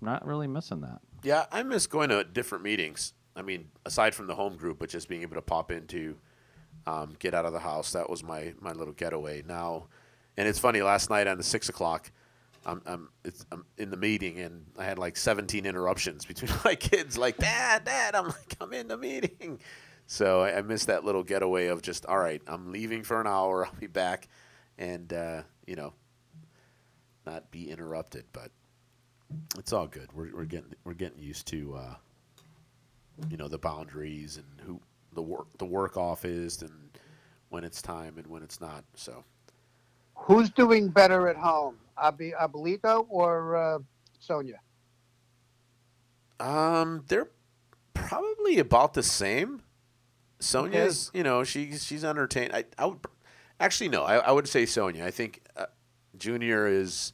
I'm 0.00 0.06
not 0.06 0.26
really 0.26 0.46
missing 0.46 0.80
that. 0.80 1.02
Yeah, 1.22 1.44
I 1.52 1.62
miss 1.62 1.86
going 1.86 2.08
to 2.08 2.24
different 2.24 2.64
meetings. 2.64 3.12
I 3.36 3.42
mean, 3.42 3.68
aside 3.84 4.14
from 4.14 4.26
the 4.26 4.34
home 4.34 4.56
group, 4.56 4.78
but 4.78 4.88
just 4.88 5.06
being 5.06 5.20
able 5.20 5.34
to 5.34 5.42
pop 5.42 5.70
into, 5.70 6.16
um, 6.86 7.16
get 7.18 7.34
out 7.34 7.44
of 7.44 7.52
the 7.52 7.60
house. 7.60 7.92
That 7.92 8.08
was 8.08 8.24
my 8.24 8.54
my 8.58 8.72
little 8.72 8.94
getaway. 8.94 9.42
Now, 9.46 9.88
and 10.38 10.48
it's 10.48 10.58
funny. 10.58 10.80
Last 10.80 11.10
night 11.10 11.26
on 11.26 11.36
the 11.36 11.44
six 11.44 11.68
o'clock, 11.68 12.10
I'm 12.66 12.82
I'm, 12.86 13.08
it's, 13.24 13.46
I'm 13.52 13.64
in 13.78 13.90
the 13.90 13.96
meeting 13.96 14.38
and 14.40 14.66
I 14.78 14.84
had 14.84 14.98
like 14.98 15.16
17 15.16 15.66
interruptions 15.66 16.24
between 16.24 16.50
my 16.64 16.74
kids. 16.74 17.16
Like, 17.16 17.38
Dad, 17.38 17.84
Dad. 17.84 18.14
I'm 18.14 18.26
like, 18.26 18.56
I'm 18.60 18.72
in 18.72 18.88
the 18.88 18.96
meeting. 18.96 19.60
So 20.06 20.40
I, 20.42 20.58
I 20.58 20.62
missed 20.62 20.88
that 20.88 21.04
little 21.04 21.22
getaway 21.22 21.68
of 21.68 21.82
just, 21.82 22.04
all 22.06 22.18
right, 22.18 22.42
I'm 22.46 22.72
leaving 22.72 23.02
for 23.04 23.20
an 23.20 23.26
hour. 23.26 23.66
I'll 23.66 23.72
be 23.78 23.86
back, 23.86 24.28
and 24.76 25.12
uh, 25.12 25.42
you 25.66 25.76
know, 25.76 25.92
not 27.26 27.50
be 27.52 27.70
interrupted. 27.70 28.24
But 28.32 28.50
it's 29.58 29.72
all 29.72 29.86
good. 29.86 30.12
We're, 30.12 30.34
we're 30.34 30.44
getting 30.46 30.74
we're 30.84 30.94
getting 30.94 31.20
used 31.20 31.46
to 31.48 31.74
uh, 31.76 31.94
you 33.30 33.36
know 33.36 33.48
the 33.48 33.58
boundaries 33.58 34.36
and 34.36 34.66
who 34.66 34.80
the 35.14 35.22
work 35.22 35.46
the 35.58 35.66
work 35.66 35.96
off 35.96 36.24
is 36.24 36.62
and 36.62 36.98
when 37.50 37.62
it's 37.64 37.80
time 37.80 38.18
and 38.18 38.26
when 38.26 38.42
it's 38.42 38.60
not. 38.60 38.84
So 38.94 39.24
Who's 40.14 40.50
doing 40.50 40.88
better 40.88 41.28
at 41.28 41.36
home, 41.36 41.76
Abi 42.00 42.32
Abuelito 42.32 43.06
or 43.08 43.56
uh, 43.56 43.78
Sonia? 44.18 44.60
um, 46.40 47.04
they're 47.08 47.28
probably 47.94 48.58
about 48.58 48.94
the 48.94 49.02
same. 49.02 49.62
Sonia's 50.38 51.10
you 51.12 51.22
know 51.22 51.44
she's 51.44 51.84
she's 51.84 52.02
entertained. 52.04 52.52
I 52.54 52.64
I 52.78 52.86
would 52.86 53.00
actually 53.58 53.90
no 53.90 54.04
I, 54.04 54.16
I 54.16 54.32
would 54.32 54.48
say 54.48 54.64
Sonia. 54.64 55.04
I 55.04 55.10
think 55.10 55.42
uh, 55.54 55.66
Junior 56.16 56.66
is 56.66 57.12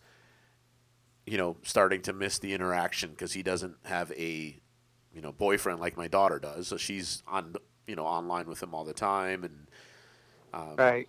you 1.26 1.36
know 1.36 1.56
starting 1.62 2.02
to 2.02 2.12
miss 2.12 2.38
the 2.38 2.54
interaction 2.54 3.10
because 3.10 3.32
he 3.32 3.42
doesn't 3.42 3.76
have 3.84 4.12
a 4.12 4.56
you 5.12 5.20
know 5.20 5.32
boyfriend 5.32 5.80
like 5.80 5.96
my 5.96 6.06
daughter 6.06 6.38
does. 6.38 6.68
So 6.68 6.76
she's 6.76 7.24
on 7.26 7.56
you 7.88 7.96
know 7.96 8.06
online 8.06 8.46
with 8.46 8.62
him 8.62 8.74
all 8.74 8.84
the 8.84 8.94
time 8.94 9.44
and. 9.44 9.66
Um, 10.54 10.76
Right. 10.76 11.08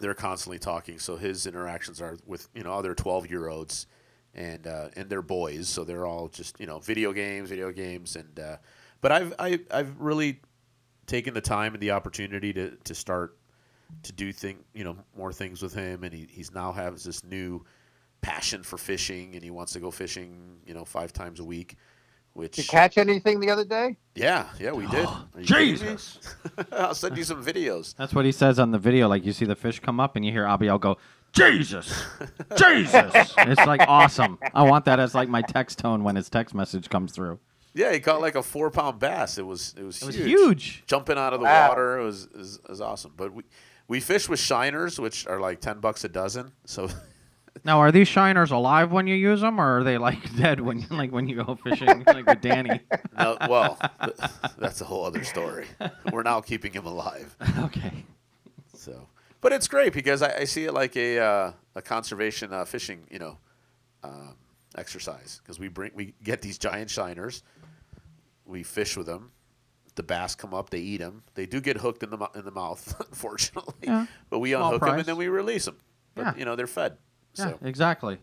They're 0.00 0.14
constantly 0.14 0.58
talking. 0.58 0.98
So 0.98 1.16
his 1.16 1.46
interactions 1.46 2.00
are 2.00 2.16
with 2.26 2.48
you 2.54 2.62
know 2.62 2.72
other 2.72 2.94
twelve 2.94 3.30
year 3.30 3.48
olds, 3.48 3.86
and 4.34 4.66
uh, 4.66 4.88
and 4.96 5.08
they're 5.08 5.22
boys, 5.22 5.68
so 5.68 5.84
they're 5.84 6.06
all 6.06 6.28
just 6.28 6.60
you 6.60 6.66
know 6.66 6.78
video 6.78 7.12
games, 7.12 7.48
video 7.48 7.72
games, 7.72 8.16
and 8.16 8.38
uh, 8.38 8.56
but 9.00 9.12
I've 9.12 9.34
I, 9.38 9.60
I've 9.70 9.98
really 9.98 10.40
taken 11.06 11.34
the 11.34 11.40
time 11.40 11.74
and 11.74 11.82
the 11.82 11.92
opportunity 11.92 12.52
to 12.52 12.76
to 12.84 12.94
start 12.94 13.38
to 14.02 14.12
do 14.12 14.32
thing 14.32 14.58
you 14.74 14.84
know 14.84 14.96
more 15.16 15.32
things 15.32 15.62
with 15.62 15.74
him, 15.74 16.04
and 16.04 16.12
he 16.12 16.26
he's 16.30 16.52
now 16.52 16.72
has 16.72 17.04
this 17.04 17.24
new 17.24 17.64
passion 18.20 18.62
for 18.62 18.76
fishing, 18.76 19.34
and 19.34 19.42
he 19.42 19.50
wants 19.50 19.72
to 19.72 19.80
go 19.80 19.90
fishing 19.90 20.58
you 20.66 20.74
know 20.74 20.84
five 20.84 21.12
times 21.12 21.40
a 21.40 21.44
week. 21.44 21.76
Which 22.36 22.52
Did 22.52 22.66
you 22.66 22.68
catch 22.68 22.98
anything 22.98 23.40
the 23.40 23.50
other 23.50 23.64
day? 23.64 23.96
yeah 24.14 24.46
yeah 24.60 24.72
we 24.72 24.86
did. 24.88 25.06
Are 25.06 25.24
you 25.38 25.44
kidding 25.46 25.66
me? 25.72 25.72
Jesus. 25.78 26.18
I'll 26.72 26.94
send 26.94 27.16
you 27.16 27.24
some 27.24 27.42
videos. 27.44 27.94
That's 27.96 28.14
what 28.14 28.24
he 28.26 28.32
says 28.32 28.58
on 28.58 28.70
the 28.72 28.78
video. 28.78 29.08
Like 29.08 29.24
you 29.24 29.32
see 29.32 29.46
the 29.46 29.56
fish 29.56 29.80
come 29.80 29.98
up 30.00 30.16
and 30.16 30.24
you 30.24 30.32
hear 30.32 30.44
Abiel 30.44 30.78
go, 30.78 30.98
Jesus, 31.32 31.86
Jesus. 32.56 33.34
it's 33.38 33.66
like 33.66 33.80
awesome. 33.88 34.38
I 34.54 34.62
want 34.64 34.84
that 34.84 35.00
as 35.00 35.14
like 35.14 35.28
my 35.28 35.42
text 35.42 35.78
tone 35.78 36.04
when 36.04 36.14
his 36.16 36.28
text 36.28 36.54
message 36.54 36.88
comes 36.90 37.12
through. 37.12 37.38
Yeah, 37.74 37.92
he 37.92 38.00
caught 38.00 38.20
like 38.22 38.34
a 38.36 38.42
four 38.42 38.70
pound 38.70 38.98
bass. 38.98 39.38
It 39.38 39.46
was 39.46 39.74
it 39.78 39.82
was 39.82 40.02
It 40.02 40.06
was 40.06 40.14
huge. 40.16 40.26
huge. 40.28 40.84
Jumping 40.86 41.18
out 41.18 41.32
of 41.34 41.40
the 41.40 41.44
Wow. 41.44 41.68
water 41.70 41.98
it 41.98 42.04
was, 42.04 42.24
it 42.24 42.36
was 42.36 42.56
it 42.56 42.68
was 42.68 42.80
awesome. 42.80 43.12
But 43.16 43.32
we 43.32 43.42
we 43.88 44.00
fish 44.00 44.28
with 44.28 44.40
shiners, 44.40 44.98
which 44.98 45.26
are 45.26 45.40
like 45.40 45.60
ten 45.60 45.80
bucks 45.80 46.04
a 46.04 46.08
dozen. 46.08 46.52
So 46.66 46.88
Now, 47.64 47.80
are 47.80 47.90
these 47.92 48.08
shiners 48.08 48.50
alive 48.50 48.92
when 48.92 49.06
you 49.06 49.14
use 49.14 49.40
them, 49.40 49.60
or 49.60 49.78
are 49.78 49.84
they 49.84 49.98
like 49.98 50.36
dead 50.36 50.60
when 50.60 50.86
like 50.90 51.12
when 51.12 51.28
you 51.28 51.42
go 51.44 51.54
fishing 51.56 52.04
like 52.06 52.26
with 52.26 52.40
Danny? 52.40 52.80
no, 53.18 53.36
well, 53.48 53.78
that's 54.58 54.80
a 54.80 54.84
whole 54.84 55.04
other 55.04 55.24
story. 55.24 55.66
We're 56.12 56.22
now 56.22 56.40
keeping 56.40 56.72
him 56.72 56.86
alive. 56.86 57.34
okay. 57.60 58.04
So, 58.74 59.08
but 59.40 59.52
it's 59.52 59.68
great 59.68 59.92
because 59.92 60.22
I, 60.22 60.38
I 60.40 60.44
see 60.44 60.64
it 60.64 60.72
like 60.72 60.96
a 60.96 61.18
uh, 61.18 61.52
a 61.74 61.82
conservation 61.82 62.52
uh, 62.52 62.64
fishing, 62.64 63.06
you 63.10 63.18
know, 63.18 63.38
um, 64.04 64.34
exercise 64.76 65.40
because 65.42 65.58
we 65.58 65.68
bring 65.68 65.92
we 65.94 66.14
get 66.22 66.42
these 66.42 66.58
giant 66.58 66.90
shiners, 66.90 67.42
we 68.44 68.62
fish 68.62 68.96
with 68.96 69.06
them. 69.06 69.30
The 69.94 70.02
bass 70.02 70.34
come 70.34 70.52
up, 70.52 70.68
they 70.68 70.80
eat 70.80 70.98
them. 70.98 71.22
They 71.34 71.46
do 71.46 71.58
get 71.60 71.78
hooked 71.78 72.02
in 72.02 72.10
the 72.10 72.18
in 72.34 72.44
the 72.44 72.50
mouth, 72.50 72.94
unfortunately. 73.00 73.74
Yeah. 73.82 74.06
But 74.28 74.40
we 74.40 74.50
Small 74.50 74.66
unhook 74.74 74.82
them 74.82 74.98
and 74.98 75.04
then 75.06 75.16
we 75.16 75.28
release 75.28 75.64
them. 75.64 75.78
But 76.14 76.22
Yeah. 76.22 76.34
you 76.36 76.44
know 76.44 76.54
they're 76.54 76.66
fed. 76.66 76.98
Yeah, 77.38 77.44
So 77.50 77.58
exactly. 77.62 78.18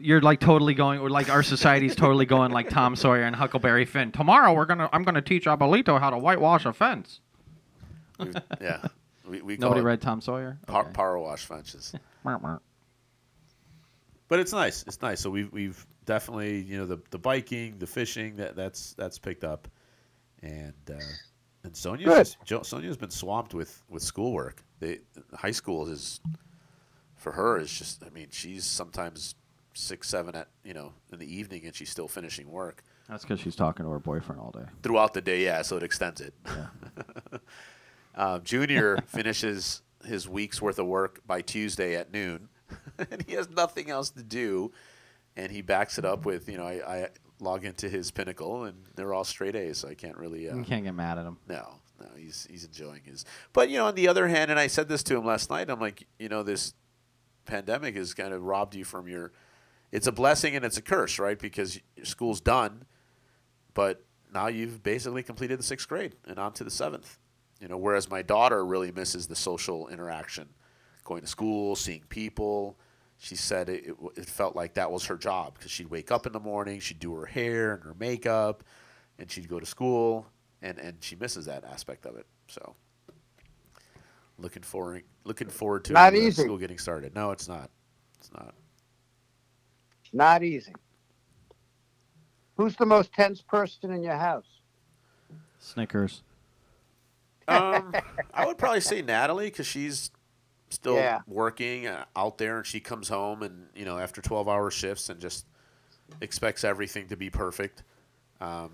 You're 0.00 0.20
like 0.20 0.38
totally 0.40 0.74
going, 0.74 1.00
or 1.00 1.10
like 1.10 1.28
our 1.28 1.42
society's 1.42 1.96
totally 1.96 2.24
going 2.26 2.52
like 2.52 2.68
Tom 2.70 2.94
Sawyer 2.94 3.22
and 3.24 3.34
Huckleberry 3.34 3.84
Finn. 3.84 4.12
Tomorrow 4.12 4.52
we're 4.54 4.64
gonna, 4.66 4.88
I'm 4.92 5.02
gonna 5.02 5.20
teach 5.22 5.46
Abuelito 5.46 5.98
how 5.98 6.10
to 6.10 6.18
whitewash 6.18 6.64
a 6.66 6.72
fence. 6.72 7.20
we've- 8.18 8.32
yeah, 8.60 8.86
we, 9.28 9.42
we 9.42 9.56
Nobody 9.56 9.80
read 9.80 10.00
Tom 10.00 10.20
Sawyer. 10.20 10.58
par- 10.68 10.82
Okay. 10.84 10.92
power 10.92 11.18
wash 11.18 11.46
fences. 11.46 11.92
Meow, 12.24 12.38
meow. 12.38 12.60
but 14.28 14.38
it's 14.38 14.52
nice. 14.52 14.84
It's 14.86 15.00
nice. 15.02 15.20
So 15.20 15.30
we've 15.30 15.52
we've 15.52 15.84
definitely 16.04 16.60
you 16.62 16.78
know 16.78 16.86
the 16.86 16.98
the 17.10 17.18
biking, 17.18 17.78
the 17.78 17.86
fishing 17.86 18.36
that 18.36 18.54
that's 18.56 18.94
that's 18.94 19.18
picked 19.18 19.42
up, 19.44 19.66
and 20.42 20.74
uh, 20.90 20.94
and 21.64 21.76
Sonia's 21.76 22.36
Sonia's 22.62 22.96
been 22.96 23.10
swamped 23.10 23.52
with 23.54 23.82
with 23.88 24.02
schoolwork. 24.02 24.62
They 24.80 24.98
high 25.34 25.50
school 25.50 25.88
is 25.88 26.20
for 27.18 27.32
her 27.32 27.58
is 27.58 27.72
just. 27.72 28.02
I 28.04 28.10
mean, 28.10 28.28
she's 28.30 28.64
sometimes 28.64 29.34
six 29.74 30.08
seven 30.08 30.34
at 30.34 30.48
you 30.64 30.74
know 30.74 30.92
in 31.12 31.18
the 31.20 31.36
evening 31.36 31.64
and 31.64 31.72
she's 31.74 31.88
still 31.88 32.08
finishing 32.08 32.50
work 32.50 32.82
That's 33.08 33.22
because 33.22 33.38
she's 33.38 33.54
talking 33.54 33.84
to 33.86 33.90
her 33.92 34.00
boyfriend 34.00 34.40
all 34.40 34.50
day. 34.50 34.64
throughout 34.82 35.14
the 35.14 35.20
day. 35.20 35.44
Yeah, 35.44 35.62
so 35.62 35.76
it 35.76 35.82
extends 35.84 36.20
it. 36.20 36.34
um, 38.14 38.42
Junior 38.42 38.98
finishes 39.06 39.82
his 40.04 40.28
week's 40.28 40.60
worth 40.62 40.78
of 40.78 40.86
work 40.86 41.20
by 41.26 41.40
Tuesday 41.42 41.94
at 41.96 42.12
noon, 42.12 42.48
and 42.98 43.22
he 43.26 43.34
has 43.34 43.48
nothing 43.50 43.90
else 43.90 44.10
to 44.10 44.22
do. 44.22 44.72
And 45.36 45.52
he 45.52 45.62
backs 45.62 45.98
it 45.98 46.04
up 46.04 46.24
with, 46.26 46.48
you 46.48 46.56
know, 46.58 46.66
I, 46.66 46.72
I 47.04 47.08
log 47.38 47.64
into 47.64 47.88
his 47.88 48.10
Pinnacle, 48.10 48.64
and 48.64 48.76
they're 48.96 49.14
all 49.14 49.22
straight 49.22 49.54
A's. 49.54 49.78
So 49.78 49.88
I 49.88 49.94
can't 49.94 50.16
really. 50.16 50.50
Uh, 50.50 50.56
You 50.56 50.64
can't 50.64 50.82
get 50.82 50.94
mad 50.94 51.16
at 51.18 51.24
him. 51.26 51.38
no, 51.48 51.74
no, 52.00 52.06
he's 52.16 52.48
he's 52.50 52.64
enjoying 52.64 53.02
his. 53.04 53.24
But 53.52 53.70
you 53.70 53.78
know, 53.78 53.86
on 53.86 53.94
the 53.94 54.08
other 54.08 54.26
hand, 54.26 54.50
and 54.50 54.58
I 54.58 54.66
said 54.66 54.88
this 54.88 55.04
to 55.04 55.16
him 55.16 55.24
last 55.24 55.48
night. 55.50 55.70
I'm 55.70 55.78
like, 55.80 56.08
you 56.18 56.28
know, 56.28 56.42
this 56.42 56.74
pandemic 57.48 57.96
has 57.96 58.14
kind 58.14 58.32
of 58.32 58.44
robbed 58.44 58.74
you 58.74 58.84
from 58.84 59.08
your. 59.08 59.32
It's 59.90 60.06
a 60.06 60.12
blessing 60.12 60.54
and 60.54 60.64
it's 60.64 60.76
a 60.76 60.82
curse, 60.82 61.18
right? 61.18 61.38
Because 61.38 61.80
school's 62.04 62.40
done, 62.40 62.84
but 63.74 64.04
now 64.32 64.48
you've 64.48 64.82
basically 64.82 65.22
completed 65.22 65.58
the 65.58 65.62
sixth 65.62 65.88
grade 65.88 66.14
and 66.26 66.38
on 66.38 66.52
to 66.54 66.64
the 66.64 66.70
seventh. 66.70 67.18
You 67.60 67.68
know, 67.68 67.78
whereas 67.78 68.08
my 68.08 68.22
daughter 68.22 68.64
really 68.64 68.92
misses 68.92 69.26
the 69.26 69.34
social 69.34 69.88
interaction, 69.88 70.48
going 71.04 71.22
to 71.22 71.26
school, 71.26 71.74
seeing 71.74 72.04
people. 72.08 72.78
She 73.16 73.34
said 73.34 73.68
it, 73.68 73.86
it, 73.86 73.96
it 74.16 74.26
felt 74.26 74.54
like 74.54 74.74
that 74.74 74.92
was 74.92 75.06
her 75.06 75.16
job 75.16 75.54
because 75.54 75.72
she'd 75.72 75.90
wake 75.90 76.12
up 76.12 76.26
in 76.26 76.32
the 76.32 76.40
morning, 76.40 76.78
she'd 76.78 77.00
do 77.00 77.14
her 77.14 77.26
hair 77.26 77.74
and 77.74 77.82
her 77.82 77.94
makeup, 77.98 78.62
and 79.18 79.28
she'd 79.28 79.48
go 79.48 79.58
to 79.58 79.66
school, 79.66 80.26
and, 80.62 80.78
and 80.78 80.98
she 81.00 81.16
misses 81.16 81.46
that 81.46 81.64
aspect 81.64 82.06
of 82.06 82.16
it. 82.16 82.26
So, 82.46 82.76
looking 84.38 84.62
forward 84.62 85.02
looking 85.24 85.48
forward 85.48 85.84
to 85.84 85.92
Not 85.92 86.14
easy. 86.14 86.42
school 86.42 86.56
getting 86.58 86.78
started. 86.78 87.14
No, 87.14 87.30
it's 87.32 87.48
not. 87.48 87.70
It's 88.18 88.30
not. 88.32 88.54
Not 90.12 90.42
easy. 90.42 90.72
Who's 92.56 92.74
the 92.76 92.86
most 92.86 93.12
tense 93.12 93.42
person 93.42 93.92
in 93.92 94.02
your 94.02 94.16
house? 94.16 94.46
Snickers. 95.60 96.22
Um, 97.46 97.94
I 98.34 98.46
would 98.46 98.58
probably 98.58 98.80
say 98.80 99.02
Natalie 99.02 99.46
because 99.46 99.66
she's 99.66 100.10
still 100.70 100.96
Yeah. 100.96 101.20
working 101.26 101.86
uh, 101.86 102.04
out 102.16 102.38
there, 102.38 102.58
and 102.58 102.66
she 102.66 102.80
comes 102.80 103.08
home 103.08 103.42
and 103.42 103.68
you 103.74 103.84
know 103.84 103.98
after 103.98 104.20
twelve 104.20 104.48
hour 104.48 104.70
shifts 104.70 105.08
and 105.08 105.20
just 105.20 105.46
expects 106.20 106.64
everything 106.64 107.08
to 107.08 107.16
be 107.16 107.30
perfect. 107.30 107.82
Um, 108.40 108.72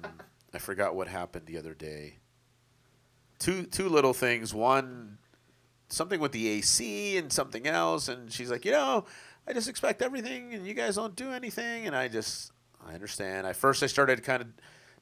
I 0.52 0.58
forgot 0.58 0.94
what 0.94 1.08
happened 1.08 1.46
the 1.46 1.58
other 1.58 1.74
day. 1.74 2.14
Two 3.38 3.64
two 3.64 3.88
little 3.88 4.12
things. 4.14 4.54
One 4.54 5.18
something 5.94 6.20
with 6.20 6.32
the 6.32 6.48
AC 6.48 7.16
and 7.16 7.32
something 7.32 7.66
else, 7.66 8.08
and 8.08 8.32
she's 8.32 8.50
like, 8.50 8.64
you 8.64 8.72
know, 8.72 9.04
I 9.46 9.52
just 9.52 9.68
expect 9.68 10.02
everything, 10.02 10.54
and 10.54 10.66
you 10.66 10.74
guys 10.74 10.96
don't 10.96 11.14
do 11.14 11.30
anything, 11.30 11.86
and 11.86 11.94
I 11.94 12.08
just 12.08 12.52
I 12.86 12.94
understand. 12.94 13.46
At 13.46 13.56
first, 13.56 13.82
I 13.82 13.86
started 13.86 14.22
kind 14.22 14.42
of 14.42 14.48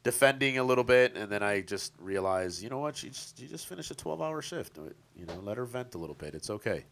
defending 0.02 0.58
a 0.58 0.64
little 0.64 0.84
bit, 0.84 1.16
and 1.16 1.30
then 1.30 1.42
I 1.42 1.60
just 1.60 1.92
realized, 2.00 2.62
you 2.62 2.68
know 2.68 2.78
what? 2.78 2.96
She 2.96 3.08
just, 3.08 3.38
she 3.38 3.46
just 3.46 3.66
finished 3.66 3.90
a 3.90 3.94
twelve-hour 3.94 4.42
shift. 4.42 4.78
You 5.16 5.26
know, 5.26 5.40
let 5.42 5.56
her 5.56 5.64
vent 5.64 5.94
a 5.94 5.98
little 5.98 6.14
bit. 6.16 6.34
It's 6.34 6.50
okay. 6.50 6.84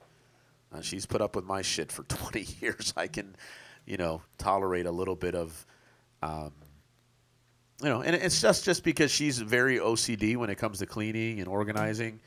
Uh, 0.72 0.80
she's 0.80 1.06
put 1.06 1.20
up 1.20 1.34
with 1.34 1.44
my 1.44 1.62
shit 1.62 1.90
for 1.92 2.02
twenty 2.08 2.46
years. 2.60 2.92
I 2.96 3.06
can, 3.06 3.36
you 3.86 3.96
know, 3.96 4.22
tolerate 4.38 4.86
a 4.86 4.92
little 4.92 5.16
bit 5.16 5.34
of, 5.34 5.66
um, 6.22 6.52
you 7.82 7.88
know, 7.88 8.02
and 8.02 8.14
it's 8.14 8.40
just 8.40 8.64
just 8.64 8.84
because 8.84 9.10
she's 9.10 9.38
very 9.38 9.78
OCD 9.78 10.36
when 10.36 10.50
it 10.50 10.56
comes 10.56 10.78
to 10.78 10.86
cleaning 10.86 11.40
and 11.40 11.48
organizing. 11.48 12.20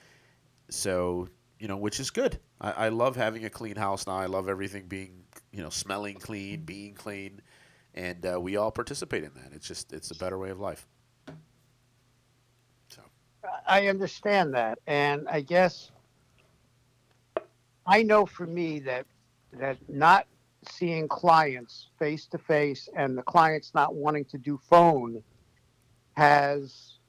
So 0.70 1.30
you 1.60 1.68
know, 1.68 1.78
which 1.78 2.00
is 2.00 2.10
good. 2.10 2.40
I, 2.60 2.72
I 2.72 2.90
love 2.90 3.16
having 3.16 3.46
a 3.46 3.50
clean 3.50 3.76
house 3.76 4.08
now. 4.08 4.16
I 4.16 4.26
love 4.26 4.50
everything 4.50 4.88
being, 4.88 5.24
you 5.52 5.64
know, 5.64 5.70
smelling 5.70 6.16
clean, 6.16 6.64
being 6.64 6.94
clean, 6.94 7.42
and 7.94 8.26
uh, 8.26 8.40
we 8.40 8.58
all 8.58 8.72
participate 8.72 9.24
in 9.24 9.32
that. 9.36 9.54
It's 9.54 9.68
just 9.68 9.94
it's 9.94 10.12
a 10.12 10.16
better 10.16 10.38
way 10.38 10.50
of 10.50 10.60
life. 10.60 10.88
So 12.90 13.02
I 13.68 13.88
understand 13.88 14.54
that, 14.56 14.80
and 14.88 15.28
I 15.30 15.42
guess 15.42 15.92
I 17.86 18.04
know 18.04 18.26
for 18.26 18.46
me 18.46 18.80
that 18.80 19.06
that 19.54 19.78
not 19.88 20.28
seeing 20.70 21.08
clients 21.08 21.90
face 22.00 22.26
to 22.28 22.38
face 22.38 22.90
and 22.96 23.18
the 23.18 23.24
clients 23.24 23.74
not 23.74 23.94
wanting 23.96 24.26
to 24.26 24.38
do 24.38 24.60
phone 24.70 25.22
has 26.16 27.00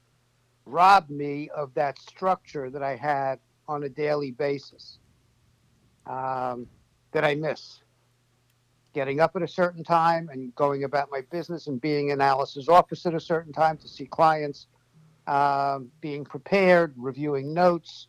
robbed 0.65 1.09
me 1.09 1.49
of 1.55 1.73
that 1.75 1.99
structure 1.99 2.69
that 2.69 2.83
I 2.83 2.95
had 2.95 3.39
on 3.67 3.83
a 3.83 3.89
daily 3.89 4.31
basis 4.31 4.99
um, 6.05 6.67
that 7.11 7.23
I 7.23 7.35
miss. 7.35 7.81
Getting 8.93 9.19
up 9.19 9.35
at 9.35 9.41
a 9.41 9.47
certain 9.47 9.83
time 9.83 10.29
and 10.31 10.55
going 10.55 10.83
about 10.83 11.09
my 11.11 11.21
business 11.31 11.67
and 11.67 11.81
being 11.81 12.09
in 12.09 12.21
Alice's 12.21 12.69
office 12.69 13.05
at 13.05 13.13
a 13.13 13.19
certain 13.19 13.51
time 13.51 13.77
to 13.77 13.87
see 13.87 14.05
clients 14.05 14.67
um, 15.27 15.91
being 16.01 16.23
prepared, 16.23 16.93
reviewing 16.95 17.53
notes, 17.53 18.07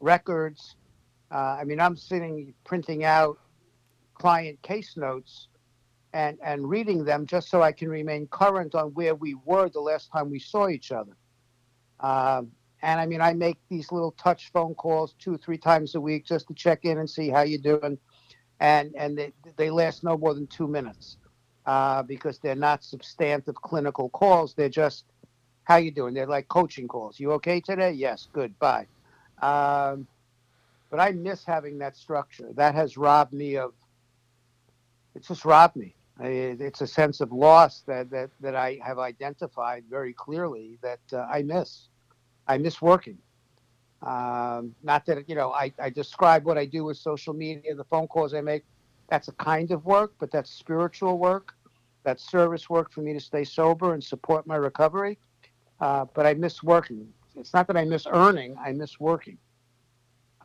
records. 0.00 0.76
Uh, 1.30 1.56
I 1.60 1.64
mean, 1.64 1.80
I'm 1.80 1.96
sitting 1.96 2.52
printing 2.64 3.04
out 3.04 3.38
client 4.14 4.60
case 4.62 4.96
notes 4.96 5.48
and, 6.12 6.38
and 6.42 6.68
reading 6.68 7.04
them 7.04 7.26
just 7.26 7.48
so 7.50 7.62
I 7.62 7.72
can 7.72 7.88
remain 7.88 8.26
current 8.28 8.74
on 8.74 8.94
where 8.94 9.14
we 9.14 9.36
were 9.44 9.68
the 9.68 9.80
last 9.80 10.10
time 10.10 10.30
we 10.30 10.38
saw 10.38 10.68
each 10.68 10.92
other. 10.92 11.16
Um, 12.00 12.52
and 12.82 13.00
I 13.00 13.06
mean, 13.06 13.20
I 13.20 13.32
make 13.32 13.58
these 13.68 13.90
little 13.90 14.12
touch 14.12 14.50
phone 14.52 14.74
calls 14.74 15.14
two 15.18 15.38
three 15.38 15.58
times 15.58 15.94
a 15.94 16.00
week 16.00 16.26
just 16.26 16.48
to 16.48 16.54
check 16.54 16.84
in 16.84 16.98
and 16.98 17.08
see 17.08 17.28
how 17.30 17.42
you're 17.42 17.58
doing. 17.58 17.98
And, 18.60 18.94
and 18.96 19.18
they, 19.18 19.32
they 19.56 19.70
last 19.70 20.02
no 20.02 20.16
more 20.16 20.34
than 20.34 20.46
two 20.46 20.66
minutes 20.66 21.18
uh, 21.66 22.02
because 22.02 22.38
they're 22.38 22.54
not 22.54 22.84
substantive 22.84 23.54
clinical 23.56 24.08
calls. 24.10 24.54
They're 24.54 24.68
just 24.68 25.04
how 25.64 25.76
you 25.76 25.90
doing? 25.90 26.14
They're 26.14 26.26
like 26.26 26.48
coaching 26.48 26.86
calls. 26.86 27.18
You 27.18 27.32
okay 27.32 27.60
today? 27.60 27.90
Yes, 27.90 28.28
good. 28.32 28.56
Bye. 28.60 28.86
Um, 29.42 30.06
but 30.90 31.00
I 31.00 31.10
miss 31.10 31.44
having 31.44 31.78
that 31.78 31.96
structure. 31.96 32.50
That 32.54 32.74
has 32.74 32.96
robbed 32.96 33.32
me 33.32 33.56
of. 33.56 33.72
It's 35.16 35.28
just 35.28 35.44
robbed 35.44 35.76
me. 35.76 35.94
It's 36.20 36.80
a 36.80 36.86
sense 36.86 37.20
of 37.20 37.32
loss 37.32 37.82
that 37.88 38.10
that 38.10 38.30
that 38.40 38.54
I 38.54 38.78
have 38.84 38.98
identified 38.98 39.84
very 39.90 40.12
clearly 40.12 40.78
that 40.82 41.00
uh, 41.12 41.26
I 41.30 41.42
miss. 41.42 41.88
I 42.48 42.58
miss 42.58 42.80
working. 42.82 43.18
Um, 44.02 44.74
not 44.82 45.06
that 45.06 45.28
you 45.28 45.34
know 45.34 45.52
I, 45.52 45.72
I 45.80 45.90
describe 45.90 46.44
what 46.44 46.58
I 46.58 46.66
do 46.66 46.84
with 46.84 46.98
social 46.98 47.34
media, 47.34 47.74
the 47.74 47.84
phone 47.84 48.06
calls 48.06 48.34
I 48.34 48.40
make. 48.40 48.64
That's 49.08 49.28
a 49.28 49.32
kind 49.32 49.70
of 49.70 49.84
work, 49.86 50.14
but 50.18 50.30
that's 50.30 50.50
spiritual 50.50 51.18
work. 51.18 51.54
That's 52.04 52.28
service 52.30 52.68
work 52.70 52.92
for 52.92 53.00
me 53.00 53.12
to 53.12 53.20
stay 53.20 53.44
sober 53.44 53.94
and 53.94 54.02
support 54.02 54.46
my 54.46 54.56
recovery 54.56 55.18
uh, 55.80 56.06
but 56.14 56.26
I 56.26 56.34
miss 56.34 56.62
working. 56.62 57.08
It's 57.36 57.52
not 57.52 57.66
that 57.66 57.76
I 57.76 57.84
miss 57.84 58.06
earning; 58.06 58.56
I 58.58 58.72
miss 58.72 58.98
working. 58.98 59.38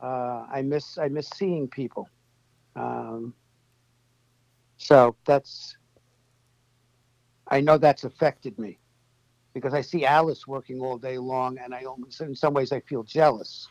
Uh, 0.02 0.46
I 0.52 0.62
miss 0.62 0.98
I 0.98 1.08
miss 1.08 1.28
seeing 1.34 1.68
people. 1.68 2.08
Um, 2.76 3.34
so 4.76 5.16
that's 5.24 5.76
I 7.48 7.60
know 7.60 7.78
that's 7.78 8.04
affected 8.04 8.58
me 8.58 8.78
because 9.54 9.74
I 9.74 9.80
see 9.80 10.04
Alice 10.04 10.46
working 10.46 10.80
all 10.80 10.98
day 10.98 11.18
long, 11.18 11.58
and 11.58 11.74
I 11.74 11.84
almost, 11.84 12.20
in 12.20 12.34
some 12.34 12.54
ways 12.54 12.72
I 12.72 12.80
feel 12.80 13.02
jealous 13.02 13.68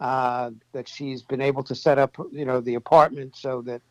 uh, 0.00 0.50
that 0.72 0.88
she's 0.88 1.22
been 1.22 1.40
able 1.40 1.62
to 1.62 1.74
set 1.74 1.98
up 1.98 2.16
you 2.32 2.44
know 2.44 2.60
the 2.60 2.74
apartment 2.74 3.36
so 3.36 3.62
that 3.62 3.82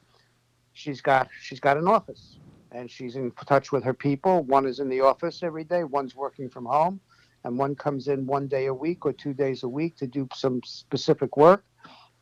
she's 0.74 1.02
got 1.02 1.30
she's 1.42 1.60
got 1.60 1.78
an 1.78 1.88
office 1.88 2.38
and 2.72 2.90
she's 2.90 3.16
in 3.16 3.32
touch 3.48 3.72
with 3.72 3.84
her 3.84 3.94
people. 3.94 4.44
One 4.44 4.66
is 4.68 4.80
in 4.80 4.90
the 4.90 5.02
office 5.02 5.42
every 5.42 5.64
day, 5.64 5.84
one's 5.84 6.16
working 6.16 6.50
from 6.50 6.66
home, 6.66 7.00
and 7.44 7.58
one 7.58 7.76
comes 7.76 8.08
in 8.08 8.28
one 8.28 8.48
day 8.48 8.68
a 8.68 8.74
week 8.74 9.06
or 9.06 9.14
two 9.14 9.34
days 9.34 9.64
a 9.64 9.68
week 9.70 9.98
to 9.98 10.08
do 10.08 10.28
some 10.36 10.62
specific 10.64 11.36
work. 11.36 11.64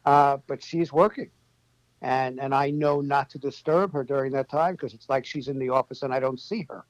Uh, 0.05 0.37
but 0.47 0.63
she's 0.63 0.93
working, 0.93 1.29
and 2.01 2.39
and 2.39 2.53
I 2.53 2.71
know 2.71 3.01
not 3.01 3.29
to 3.31 3.39
disturb 3.39 3.93
her 3.93 4.03
during 4.03 4.31
that 4.33 4.49
time 4.49 4.75
because 4.75 4.93
it's 4.93 5.09
like 5.09 5.25
she's 5.25 5.47
in 5.47 5.59
the 5.59 5.69
office 5.69 6.03
and 6.03 6.13
I 6.13 6.19
don't 6.19 6.39
see 6.39 6.65
her. 6.69 6.85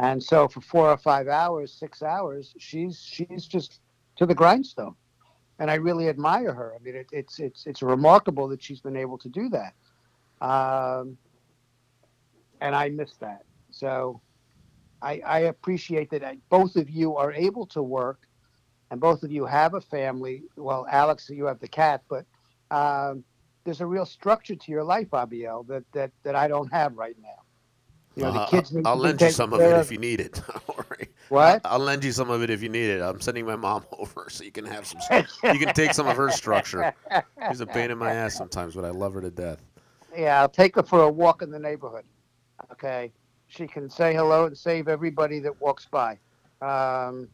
And 0.00 0.22
so 0.22 0.48
for 0.48 0.62
four 0.62 0.88
or 0.88 0.96
five 0.96 1.28
hours, 1.28 1.74
six 1.74 2.02
hours, 2.02 2.54
she's 2.58 2.98
she's 2.98 3.44
just 3.46 3.80
to 4.16 4.24
the 4.24 4.34
grindstone, 4.34 4.94
and 5.58 5.70
I 5.70 5.74
really 5.74 6.08
admire 6.08 6.54
her. 6.54 6.74
I 6.74 6.82
mean, 6.82 6.96
it, 6.96 7.06
it's 7.12 7.38
it's 7.38 7.66
it's 7.66 7.82
remarkable 7.82 8.48
that 8.48 8.62
she's 8.62 8.80
been 8.80 8.96
able 8.96 9.18
to 9.18 9.28
do 9.28 9.50
that. 9.50 9.74
Um, 10.40 11.18
and 12.62 12.74
I 12.74 12.88
miss 12.88 13.16
that. 13.16 13.44
So 13.70 14.22
I, 15.02 15.20
I 15.26 15.38
appreciate 15.40 16.10
that 16.10 16.24
both 16.48 16.76
of 16.76 16.88
you 16.88 17.16
are 17.16 17.32
able 17.32 17.66
to 17.66 17.82
work 17.82 18.26
and 18.90 19.00
both 19.00 19.22
of 19.22 19.30
you 19.30 19.44
have 19.44 19.74
a 19.74 19.82
family. 19.82 20.44
Well, 20.56 20.86
Alex, 20.90 21.28
you 21.28 21.44
have 21.44 21.60
the 21.60 21.68
cat, 21.68 22.02
but 22.08 22.24
um, 22.70 23.22
there's 23.64 23.82
a 23.82 23.86
real 23.86 24.06
structure 24.06 24.56
to 24.56 24.72
your 24.72 24.84
life, 24.84 25.08
Abiel, 25.12 25.66
that 25.68 25.84
that 25.92 26.10
that 26.22 26.34
I 26.34 26.48
don't 26.48 26.72
have 26.72 26.96
right 26.96 27.16
now. 27.20 27.39
You 28.20 28.26
know, 28.26 28.32
Uh, 28.32 28.44
the 28.44 28.50
kids 28.50 28.72
need 28.72 28.86
I'll 28.86 28.96
be 28.96 29.00
lend 29.02 29.20
you 29.22 29.30
some 29.30 29.52
of 29.52 29.60
it 29.60 29.76
if 29.78 29.90
you 29.90 29.98
need 29.98 30.20
it. 30.20 30.32
Don't 30.46 30.68
worry. 30.76 31.08
What? 31.30 31.60
I'll 31.64 31.78
lend 31.78 32.04
you 32.04 32.12
some 32.12 32.28
of 32.28 32.42
it 32.42 32.50
if 32.50 32.62
you 32.62 32.68
need 32.68 32.90
it. 32.90 33.00
I'm 33.00 33.20
sending 33.20 33.46
my 33.46 33.56
mom 33.56 33.84
over 33.98 34.28
so 34.28 34.44
you 34.44 34.52
can 34.52 34.66
have 34.66 34.86
some. 34.86 35.00
You 35.42 35.58
can 35.58 35.72
take 35.74 35.94
some 35.94 36.06
of 36.06 36.16
her 36.16 36.30
structure. 36.30 36.92
She's 37.48 37.60
a 37.60 37.66
pain 37.66 37.90
in 37.90 37.98
my 37.98 38.12
ass 38.12 38.34
sometimes, 38.34 38.74
but 38.74 38.84
I 38.84 38.90
love 38.90 39.14
her 39.14 39.20
to 39.22 39.30
death. 39.30 39.62
Yeah, 40.16 40.40
I'll 40.40 40.48
take 40.48 40.74
her 40.74 40.82
for 40.82 41.02
a 41.02 41.10
walk 41.10 41.40
in 41.40 41.50
the 41.50 41.58
neighborhood. 41.58 42.04
Okay, 42.72 43.10
she 43.46 43.66
can 43.66 43.88
say 43.88 44.12
hello 44.14 44.44
and 44.46 44.56
save 44.58 44.88
everybody 44.88 45.38
that 45.40 45.58
walks 45.60 45.86
by. 45.86 46.18
Um, 46.60 47.28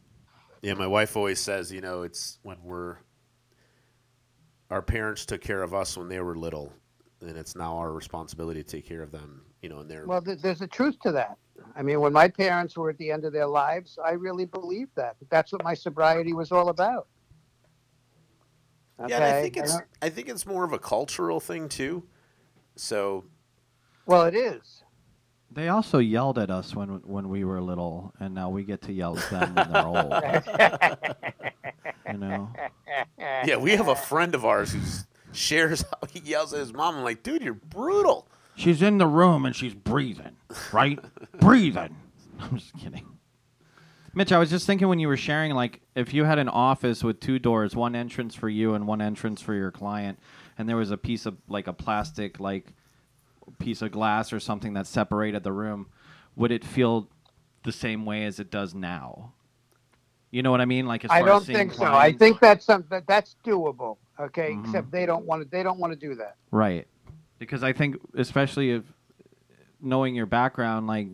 Yeah, 0.61 0.75
my 0.75 0.87
wife 0.87 1.17
always 1.17 1.39
says, 1.39 1.71
you 1.71 1.81
know, 1.81 2.03
it's 2.03 2.39
when 2.43 2.57
we're 2.63 2.97
our 4.69 4.81
parents 4.81 5.25
took 5.25 5.41
care 5.41 5.63
of 5.63 5.73
us 5.73 5.97
when 5.97 6.07
they 6.07 6.19
were 6.21 6.35
little, 6.35 6.71
and 7.21 7.37
it's 7.37 7.55
now 7.55 7.77
our 7.77 7.91
responsibility 7.91 8.63
to 8.63 8.69
take 8.69 8.85
care 8.85 9.01
of 9.01 9.11
them. 9.11 9.41
You 9.67 9.73
know, 9.73 9.79
and 9.81 9.91
they're 9.91 10.05
well, 10.05 10.21
th- 10.21 10.39
there's 10.39 10.61
a 10.61 10.67
truth 10.67 10.97
to 11.01 11.11
that. 11.11 11.37
I 11.75 11.81
mean, 11.81 11.99
when 11.99 12.13
my 12.13 12.29
parents 12.29 12.77
were 12.77 12.89
at 12.89 12.97
the 12.97 13.11
end 13.11 13.25
of 13.25 13.33
their 13.33 13.47
lives, 13.47 13.99
I 14.01 14.11
really 14.11 14.45
believed 14.45 14.91
that. 14.95 15.17
That's 15.29 15.51
what 15.51 15.61
my 15.61 15.73
sobriety 15.73 16.31
was 16.31 16.53
all 16.53 16.69
about. 16.69 17.07
yeah. 19.09 19.15
And 19.17 19.23
I 19.25 19.41
think 19.41 19.57
it's 19.57 19.73
don't- 19.73 19.85
I 20.01 20.07
think 20.07 20.29
it's 20.29 20.45
more 20.45 20.63
of 20.63 20.71
a 20.71 20.79
cultural 20.79 21.41
thing 21.41 21.67
too. 21.67 22.03
So 22.77 23.25
well, 24.05 24.23
it 24.23 24.35
is. 24.35 24.83
They 25.51 25.67
also 25.67 25.97
yelled 25.97 26.39
at 26.39 26.49
us 26.49 26.73
when 26.73 26.87
when 27.03 27.27
we 27.27 27.43
were 27.43 27.61
little, 27.61 28.13
and 28.21 28.33
now 28.33 28.49
we 28.49 28.63
get 28.63 28.81
to 28.83 28.93
yell 28.93 29.19
at 29.19 29.29
them 29.29 29.53
when 29.53 29.73
they're 29.73 29.85
old. 29.85 30.13
You 32.09 32.17
know, 32.19 32.49
yeah, 33.19 33.57
we 33.57 33.71
have 33.71 33.89
a 33.89 33.95
friend 33.97 34.33
of 34.33 34.45
ours 34.45 34.71
who 34.71 34.79
shares 35.33 35.81
how 35.81 36.07
he 36.09 36.19
yells 36.21 36.53
at 36.53 36.59
his 36.61 36.71
mom. 36.71 36.95
I'm 36.95 37.03
like, 37.03 37.21
dude, 37.21 37.41
you're 37.41 37.53
brutal. 37.53 38.29
She's 38.57 38.81
in 38.81 38.97
the 38.97 39.07
room 39.07 39.45
and 39.45 39.55
she's 39.55 39.73
breathing, 39.73 40.35
right? 40.73 40.99
breathing. 41.39 41.95
I'm 42.39 42.57
just 42.57 42.77
kidding. 42.77 43.05
Mitch, 44.13 44.31
I 44.31 44.39
was 44.39 44.49
just 44.49 44.65
thinking 44.65 44.87
when 44.87 44.99
you 44.99 45.07
were 45.07 45.17
sharing, 45.17 45.51
like, 45.53 45.79
if 45.95 46.13
you 46.13 46.23
had 46.23 46.39
an 46.39 46.49
office 46.49 47.03
with 47.03 47.19
two 47.19 47.37
doors, 47.39 47.75
one 47.75 47.95
entrance 47.95 48.33
for 48.33 48.49
you 48.49 48.73
and 48.73 48.87
one 48.87 48.99
entrance 48.99 49.41
for 49.41 49.53
your 49.53 49.71
client, 49.71 50.17
and 50.57 50.67
there 50.67 50.75
was 50.75 50.89
a 50.91 50.97
piece 50.97 51.27
of 51.27 51.37
like 51.47 51.67
a 51.67 51.73
plastic, 51.73 52.39
like 52.39 52.73
piece 53.59 53.81
of 53.83 53.91
glass 53.91 54.33
or 54.33 54.39
something 54.39 54.73
that 54.73 54.87
separated 54.87 55.43
the 55.43 55.51
room, 55.51 55.87
would 56.35 56.51
it 56.51 56.65
feel 56.65 57.09
the 57.63 57.71
same 57.71 58.05
way 58.05 58.25
as 58.25 58.39
it 58.39 58.49
does 58.49 58.73
now? 58.73 59.33
You 60.31 60.41
know 60.41 60.51
what 60.51 60.61
I 60.61 60.65
mean? 60.65 60.87
Like, 60.87 61.05
as 61.05 61.11
I 61.11 61.21
don't 61.21 61.45
think 61.45 61.73
so. 61.73 61.85
I 61.85 62.11
think 62.11 62.39
that's 62.39 62.65
something 62.65 62.89
that, 62.89 63.05
that's 63.07 63.35
doable. 63.45 63.97
Okay, 64.19 64.51
Mhm. 64.51 64.65
except 64.65 64.91
they 64.91 65.05
don't 65.05 65.25
want 65.25 65.43
to. 65.43 65.47
They 65.49 65.61
don't 65.63 65.79
want 65.79 65.93
to 65.93 65.99
do 65.99 66.15
that. 66.15 66.35
Right. 66.51 66.87
Because 67.39 67.63
I 67.63 67.73
think, 67.73 67.97
especially 68.15 68.71
if 68.71 68.83
knowing 69.81 70.15
your 70.15 70.25
background, 70.25 70.87
like 70.87 71.07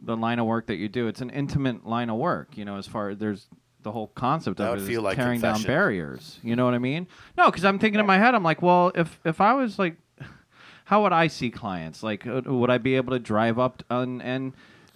the 0.00 0.16
line 0.16 0.38
of 0.38 0.46
work 0.46 0.66
that 0.66 0.76
you 0.76 0.88
do, 0.88 1.08
it's 1.08 1.20
an 1.20 1.30
intimate 1.30 1.86
line 1.86 2.10
of 2.10 2.16
work. 2.16 2.56
You 2.56 2.64
know, 2.64 2.76
as 2.76 2.86
far 2.86 3.10
as 3.10 3.18
there's 3.18 3.48
the 3.82 3.92
whole 3.92 4.08
concept 4.08 4.56
That 4.56 4.64
of 4.64 4.70
would 4.70 4.78
it 4.80 4.82
is 4.82 4.88
feel 4.88 5.02
like 5.02 5.16
tearing 5.16 5.40
down 5.40 5.62
barriers. 5.62 6.38
You 6.42 6.56
know 6.56 6.64
what 6.64 6.74
I 6.74 6.78
mean? 6.78 7.06
No, 7.36 7.46
because 7.50 7.64
I'm 7.64 7.78
thinking 7.78 8.00
in 8.00 8.06
my 8.06 8.18
head, 8.18 8.34
I'm 8.34 8.42
like, 8.42 8.62
well, 8.62 8.90
if 8.94 9.20
if 9.24 9.40
I 9.40 9.54
was 9.54 9.78
like, 9.78 9.96
how 10.86 11.02
would 11.02 11.12
I 11.12 11.28
see 11.28 11.50
clients? 11.50 12.02
Like, 12.02 12.26
uh, 12.26 12.42
would 12.46 12.70
I 12.70 12.78
be 12.78 12.96
able 12.96 13.12
to 13.12 13.18
drive 13.18 13.58
up 13.58 13.82
and 13.90 14.22
and 14.22 14.54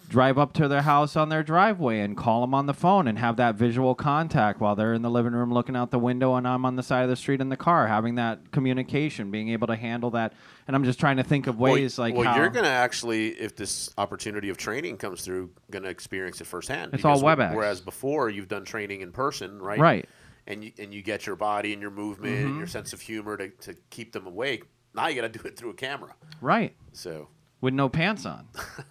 drive 0.08 0.38
up 0.38 0.54
to 0.54 0.66
their 0.68 0.80
house 0.82 1.16
on 1.16 1.28
their 1.28 1.42
driveway 1.42 2.00
and 2.00 2.16
call 2.16 2.40
them 2.40 2.54
on 2.54 2.64
the 2.64 2.72
phone 2.72 3.06
and 3.06 3.18
have 3.18 3.36
that 3.36 3.54
visual 3.56 3.94
contact 3.94 4.58
while 4.58 4.74
they're 4.74 4.94
in 4.94 5.02
the 5.02 5.10
living 5.10 5.32
room 5.34 5.52
looking 5.52 5.76
out 5.76 5.90
the 5.90 5.98
window 5.98 6.34
and 6.36 6.48
I'm 6.48 6.64
on 6.64 6.76
the 6.76 6.82
side 6.82 7.02
of 7.02 7.10
the 7.10 7.16
street 7.16 7.42
in 7.42 7.50
the 7.50 7.58
car 7.58 7.86
having 7.86 8.14
that 8.14 8.50
communication 8.50 9.30
being 9.30 9.50
able 9.50 9.66
to 9.66 9.76
handle 9.76 10.10
that 10.12 10.32
and 10.66 10.74
I'm 10.74 10.84
just 10.84 10.98
trying 10.98 11.18
to 11.18 11.22
think 11.22 11.46
of 11.46 11.58
Well, 11.58 11.74
ways 11.74 11.98
like 11.98 12.14
well, 12.14 12.36
you're 12.36 12.48
gonna 12.48 12.68
actually, 12.68 13.28
if 13.38 13.54
this 13.54 13.90
opportunity 13.98 14.48
of 14.48 14.56
training 14.56 14.96
comes 14.96 15.22
through, 15.22 15.50
gonna 15.70 15.88
experience 15.88 16.40
it 16.40 16.46
firsthand. 16.46 16.94
It's 16.94 17.04
all 17.04 17.20
WebEx. 17.20 17.54
Whereas 17.54 17.80
before, 17.82 18.30
you've 18.30 18.48
done 18.48 18.64
training 18.64 19.02
in 19.02 19.12
person, 19.12 19.60
right? 19.60 19.78
right 19.78 20.08
And 20.46 20.64
you 20.64 20.72
and 20.78 20.94
you 20.94 21.02
get 21.02 21.26
your 21.26 21.36
body 21.36 21.74
and 21.74 21.82
your 21.82 21.90
movement 21.90 22.34
Mm-hmm. 22.34 22.46
and 22.46 22.56
your 22.58 22.66
sense 22.66 22.94
of 22.94 23.00
humor 23.02 23.36
to, 23.36 23.48
to 23.50 23.74
keep 23.90 24.12
them 24.12 24.26
awake. 24.26 24.64
Now 24.94 25.08
you 25.08 25.14
got 25.20 25.30
to 25.30 25.38
do 25.38 25.46
it 25.46 25.56
through 25.58 25.70
a 25.70 25.74
camera. 25.74 26.14
right 26.40 26.74
So 26.92 27.28
with 27.60 27.74
no 27.74 27.88
pants 27.88 28.24
on 28.26 28.46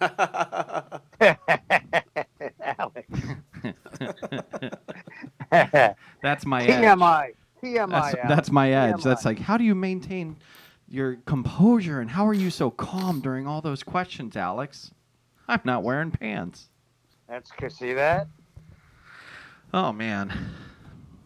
Alex. 2.60 3.08
that's 6.22 6.46
my 6.46 6.62
edge. 6.62 6.82
TMI. 6.84 7.34
TMI. 7.62 7.88
That's, 7.90 8.14
Alex. 8.14 8.20
that's 8.28 8.50
my 8.50 8.70
edge. 8.72 9.02
That's 9.02 9.24
like, 9.24 9.38
how 9.38 9.56
do 9.56 9.64
you 9.64 9.74
maintain 9.74 10.36
your 10.88 11.16
composure 11.26 12.00
and 12.00 12.10
how 12.10 12.26
are 12.26 12.34
you 12.34 12.50
so 12.50 12.70
calm 12.70 13.20
during 13.20 13.46
all 13.46 13.60
those 13.60 13.82
questions, 13.82 14.36
Alex? 14.36 14.90
I'm 15.48 15.60
not 15.64 15.82
wearing 15.82 16.10
pants. 16.10 16.68
That's 17.28 17.50
see 17.76 17.92
that. 17.94 18.28
Oh 19.74 19.92
man. 19.92 20.32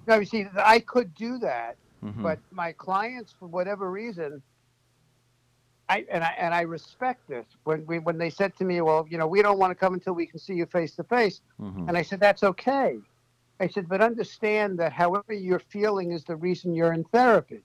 No, 0.06 0.16
you 0.18 0.24
see, 0.24 0.46
I 0.56 0.80
could 0.80 1.14
do 1.14 1.38
that, 1.38 1.76
Mhm. 2.04 2.22
but 2.22 2.40
my 2.50 2.72
clients, 2.72 3.32
for 3.38 3.46
whatever 3.46 3.88
reason, 3.90 4.42
I 5.92 6.06
and 6.10 6.24
I 6.24 6.34
and 6.38 6.54
I 6.54 6.62
respect 6.62 7.28
this. 7.28 7.46
When 7.64 7.84
we 7.86 7.98
when 7.98 8.16
they 8.16 8.30
said 8.30 8.56
to 8.56 8.64
me, 8.64 8.80
"Well, 8.80 9.06
you 9.10 9.18
know, 9.18 9.26
we 9.26 9.42
don't 9.42 9.58
want 9.58 9.72
to 9.72 9.74
come 9.74 9.92
until 9.92 10.14
we 10.14 10.26
can 10.26 10.38
see 10.38 10.54
you 10.54 10.66
face 10.66 10.96
to 10.96 11.04
face," 11.04 11.42
Mhm. 11.60 11.86
and 11.86 11.96
I 11.96 12.02
said, 12.02 12.18
"That's 12.18 12.42
okay." 12.42 12.98
I 13.60 13.66
said, 13.68 13.88
"But 13.88 14.00
understand 14.00 14.78
that 14.78 14.92
however 14.92 15.34
you're 15.34 15.66
feeling 15.76 16.12
is 16.12 16.24
the 16.24 16.36
reason 16.36 16.74
you're 16.74 16.94
in 16.94 17.04
therapy." 17.04 17.62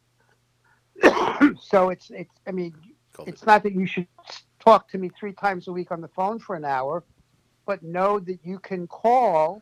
so 1.71 1.89
it's 1.89 2.09
it's. 2.09 2.35
I 2.45 2.51
mean, 2.51 2.73
it's 3.25 3.45
not 3.45 3.63
that 3.63 3.73
you 3.73 3.85
should 3.85 4.07
talk 4.59 4.89
to 4.89 4.97
me 4.97 5.09
three 5.17 5.33
times 5.33 5.69
a 5.69 5.71
week 5.71 5.91
on 5.91 6.01
the 6.01 6.09
phone 6.09 6.37
for 6.37 6.55
an 6.57 6.65
hour, 6.65 7.05
but 7.65 7.81
know 7.81 8.19
that 8.19 8.39
you 8.43 8.59
can 8.59 8.87
call 8.87 9.61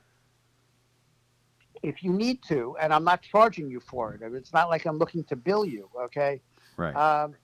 if 1.84 2.02
you 2.04 2.12
need 2.12 2.42
to, 2.48 2.76
and 2.82 2.92
I'm 2.92 3.04
not 3.04 3.22
charging 3.22 3.70
you 3.70 3.80
for 3.80 4.14
it. 4.16 4.22
It's 4.34 4.54
not 4.54 4.70
like 4.70 4.86
I'm 4.88 4.98
looking 4.98 5.24
to 5.26 5.36
bill 5.36 5.66
you, 5.66 5.88
okay? 6.06 6.42
Right. 6.78 6.96
Um, 6.96 7.36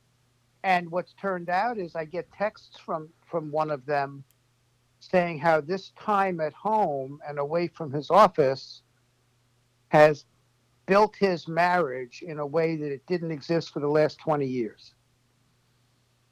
and 0.63 0.89
what's 0.91 1.13
turned 1.13 1.49
out 1.49 1.77
is 1.77 1.95
I 1.95 2.05
get 2.05 2.31
texts 2.31 2.77
from 2.85 3.09
from 3.25 3.51
one 3.51 3.71
of 3.71 3.85
them 3.85 4.23
saying 4.99 5.39
how 5.39 5.61
this 5.61 5.91
time 5.99 6.39
at 6.39 6.53
home 6.53 7.19
and 7.27 7.39
away 7.39 7.67
from 7.67 7.91
his 7.91 8.09
office 8.11 8.81
has 9.89 10.25
built 10.85 11.15
his 11.15 11.47
marriage 11.47 12.21
in 12.25 12.39
a 12.39 12.45
way 12.45 12.75
that 12.75 12.91
it 12.91 13.05
didn't 13.07 13.31
exist 13.31 13.71
for 13.73 13.79
the 13.79 13.87
last 13.87 14.19
20 14.19 14.45
years. 14.45 14.93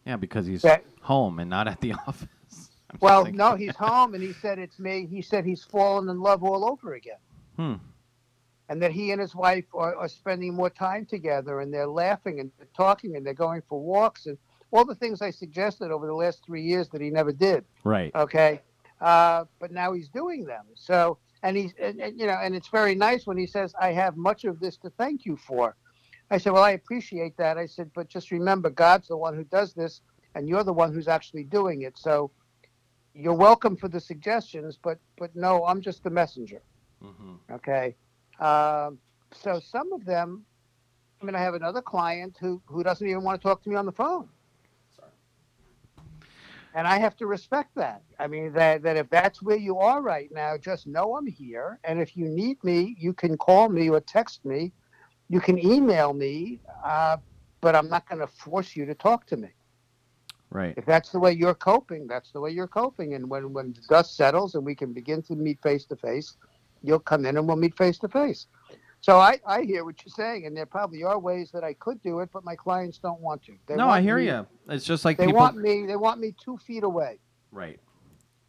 yeah, 0.05 0.15
because 0.17 0.45
he's 0.45 0.61
that- 0.61 0.83
home 1.01 1.39
and 1.39 1.49
not 1.49 1.67
at 1.67 1.79
the 1.81 1.93
office. 2.07 2.27
I'm 2.91 2.97
Well, 3.01 3.25
no, 3.25 3.55
he's 3.55 3.75
home, 3.75 4.13
and 4.15 4.23
he 4.23 4.33
said 4.33 4.59
it's 4.59 4.79
me. 4.79 5.07
He 5.09 5.21
said 5.21 5.45
he's 5.45 5.63
fallen 5.63 6.09
in 6.09 6.19
love 6.19 6.43
all 6.43 6.69
over 6.69 6.93
again, 6.93 7.17
Hmm. 7.55 7.75
And 8.69 8.81
that 8.81 8.91
he 8.91 9.11
and 9.11 9.19
his 9.19 9.35
wife 9.35 9.65
are, 9.73 9.95
are 9.95 10.07
spending 10.07 10.53
more 10.53 10.69
time 10.69 11.05
together, 11.05 11.59
and 11.59 11.73
they're 11.73 11.87
laughing 11.87 12.39
and 12.39 12.51
they're 12.57 12.67
talking, 12.77 13.15
and 13.15 13.25
they're 13.25 13.33
going 13.33 13.61
for 13.67 13.81
walks, 13.81 14.27
and 14.27 14.37
all 14.71 14.85
the 14.85 14.95
things 14.95 15.21
I 15.21 15.31
suggested 15.31 15.91
over 15.91 16.05
the 16.05 16.13
last 16.13 16.45
three 16.45 16.61
years 16.61 16.87
that 16.89 17.01
he 17.01 17.09
never 17.09 17.31
did. 17.31 17.65
Right. 17.83 18.13
Okay, 18.15 18.61
uh, 19.01 19.45
but 19.59 19.71
now 19.71 19.91
he's 19.93 20.07
doing 20.09 20.45
them. 20.45 20.65
So, 20.75 21.17
and 21.41 21.57
he's, 21.57 21.73
and, 21.81 21.99
and, 21.99 22.19
you 22.19 22.27
know, 22.27 22.37
and 22.41 22.55
it's 22.55 22.67
very 22.69 22.93
nice 22.93 23.25
when 23.25 23.37
he 23.37 23.47
says, 23.47 23.73
"I 23.81 23.91
have 23.91 24.15
much 24.15 24.45
of 24.45 24.59
this 24.59 24.77
to 24.77 24.91
thank 24.91 25.25
you 25.25 25.35
for." 25.35 25.75
I 26.29 26.37
said, 26.37 26.53
"Well, 26.53 26.63
I 26.63 26.71
appreciate 26.71 27.35
that." 27.37 27.57
I 27.57 27.65
said, 27.65 27.89
"But 27.95 28.07
just 28.07 28.29
remember, 28.29 28.69
God's 28.69 29.07
the 29.07 29.17
one 29.17 29.35
who 29.35 29.43
does 29.45 29.73
this, 29.73 30.01
and 30.35 30.47
you're 30.47 30.63
the 30.63 30.73
one 30.73 30.93
who's 30.93 31.07
actually 31.07 31.43
doing 31.43 31.81
it. 31.81 31.97
So." 31.97 32.31
You're 33.15 33.33
welcome 33.33 33.75
for 33.75 33.89
the 33.89 33.99
suggestions, 33.99 34.77
but 34.81 34.99
but 35.17 35.35
no, 35.35 35.65
I'm 35.65 35.81
just 35.81 36.03
the 36.03 36.11
messenger. 36.11 36.61
hmm 37.01 37.35
Okay, 37.51 37.95
um, 38.39 38.97
so 39.31 39.59
some 39.59 39.93
of 39.93 40.05
them. 40.05 40.45
I 41.21 41.25
mean, 41.25 41.35
I 41.35 41.39
have 41.39 41.53
another 41.53 41.81
client 41.81 42.37
who 42.39 42.61
who 42.65 42.81
doesn't 42.81 43.07
even 43.07 43.23
want 43.23 43.41
to 43.41 43.45
talk 43.45 43.61
to 43.63 43.69
me 43.69 43.75
on 43.75 43.85
the 43.85 43.91
phone. 43.91 44.29
And 46.75 46.87
I 46.87 46.99
have 46.99 47.15
to 47.17 47.25
respect 47.25 47.75
that. 47.75 48.03
I 48.19 48.27
mean, 48.27 48.53
that, 48.53 48.83
that 48.83 48.95
if 48.95 49.09
that's 49.09 49.41
where 49.41 49.57
you 49.57 49.79
are 49.79 50.01
right 50.01 50.31
now, 50.31 50.55
just 50.57 50.85
know 50.85 51.15
I'm 51.15 51.25
here. 51.25 51.79
And 51.83 51.99
if 51.99 52.15
you 52.15 52.25
need 52.25 52.63
me, 52.63 52.95
you 52.99 53.11
can 53.11 53.37
call 53.37 53.69
me 53.69 53.89
or 53.89 53.99
text 53.99 54.45
me. 54.45 54.71
You 55.29 55.39
can 55.39 55.57
email 55.59 56.13
me, 56.13 56.59
uh, 56.83 57.17
but 57.61 57.75
I'm 57.75 57.89
not 57.89 58.07
going 58.07 58.19
to 58.19 58.27
force 58.27 58.75
you 58.75 58.85
to 58.85 58.93
talk 58.93 59.25
to 59.27 59.37
me. 59.37 59.49
Right. 60.51 60.73
If 60.77 60.85
that's 60.85 61.09
the 61.09 61.19
way 61.19 61.31
you're 61.33 61.53
coping, 61.55 62.07
that's 62.07 62.31
the 62.31 62.39
way 62.39 62.51
you're 62.51 62.67
coping. 62.67 63.13
And 63.13 63.29
when, 63.29 63.51
when 63.53 63.73
the 63.73 63.81
dust 63.89 64.15
settles 64.15 64.55
and 64.55 64.65
we 64.65 64.75
can 64.75 64.93
begin 64.93 65.21
to 65.23 65.35
meet 65.35 65.61
face 65.61 65.85
to 65.85 65.95
face, 65.95 66.35
you'll 66.81 66.99
come 66.99 67.25
in 67.25 67.37
and 67.37 67.47
we'll 67.47 67.57
meet 67.57 67.75
face 67.77 67.97
to 67.99 68.07
face. 68.07 68.47
So 69.01 69.17
I, 69.17 69.39
I 69.47 69.61
hear 69.63 69.85
what 69.85 69.95
you're 70.05 70.11
saying, 70.13 70.45
and 70.45 70.55
there 70.57 70.65
probably 70.65 71.03
are 71.03 71.17
ways 71.17 71.51
that 71.53 71.63
I 71.63 71.73
could 71.73 72.01
do 72.01 72.19
it, 72.19 72.29
but 72.33 72.43
my 72.43 72.55
clients 72.55 72.97
don't 72.97 73.21
want 73.21 73.41
to. 73.43 73.53
They 73.65 73.75
no, 73.75 73.87
want 73.87 73.99
I 73.99 74.01
hear 74.01 74.17
me- 74.17 74.25
you. 74.25 74.45
It's 74.67 74.85
just 74.85 75.05
like 75.05 75.17
They 75.17 75.27
people. 75.27 75.39
want 75.39 75.57
me. 75.57 75.85
They 75.85 75.95
want 75.95 76.19
me 76.19 76.35
two 76.43 76.57
feet 76.57 76.83
away. 76.83 77.19
Right. 77.51 77.79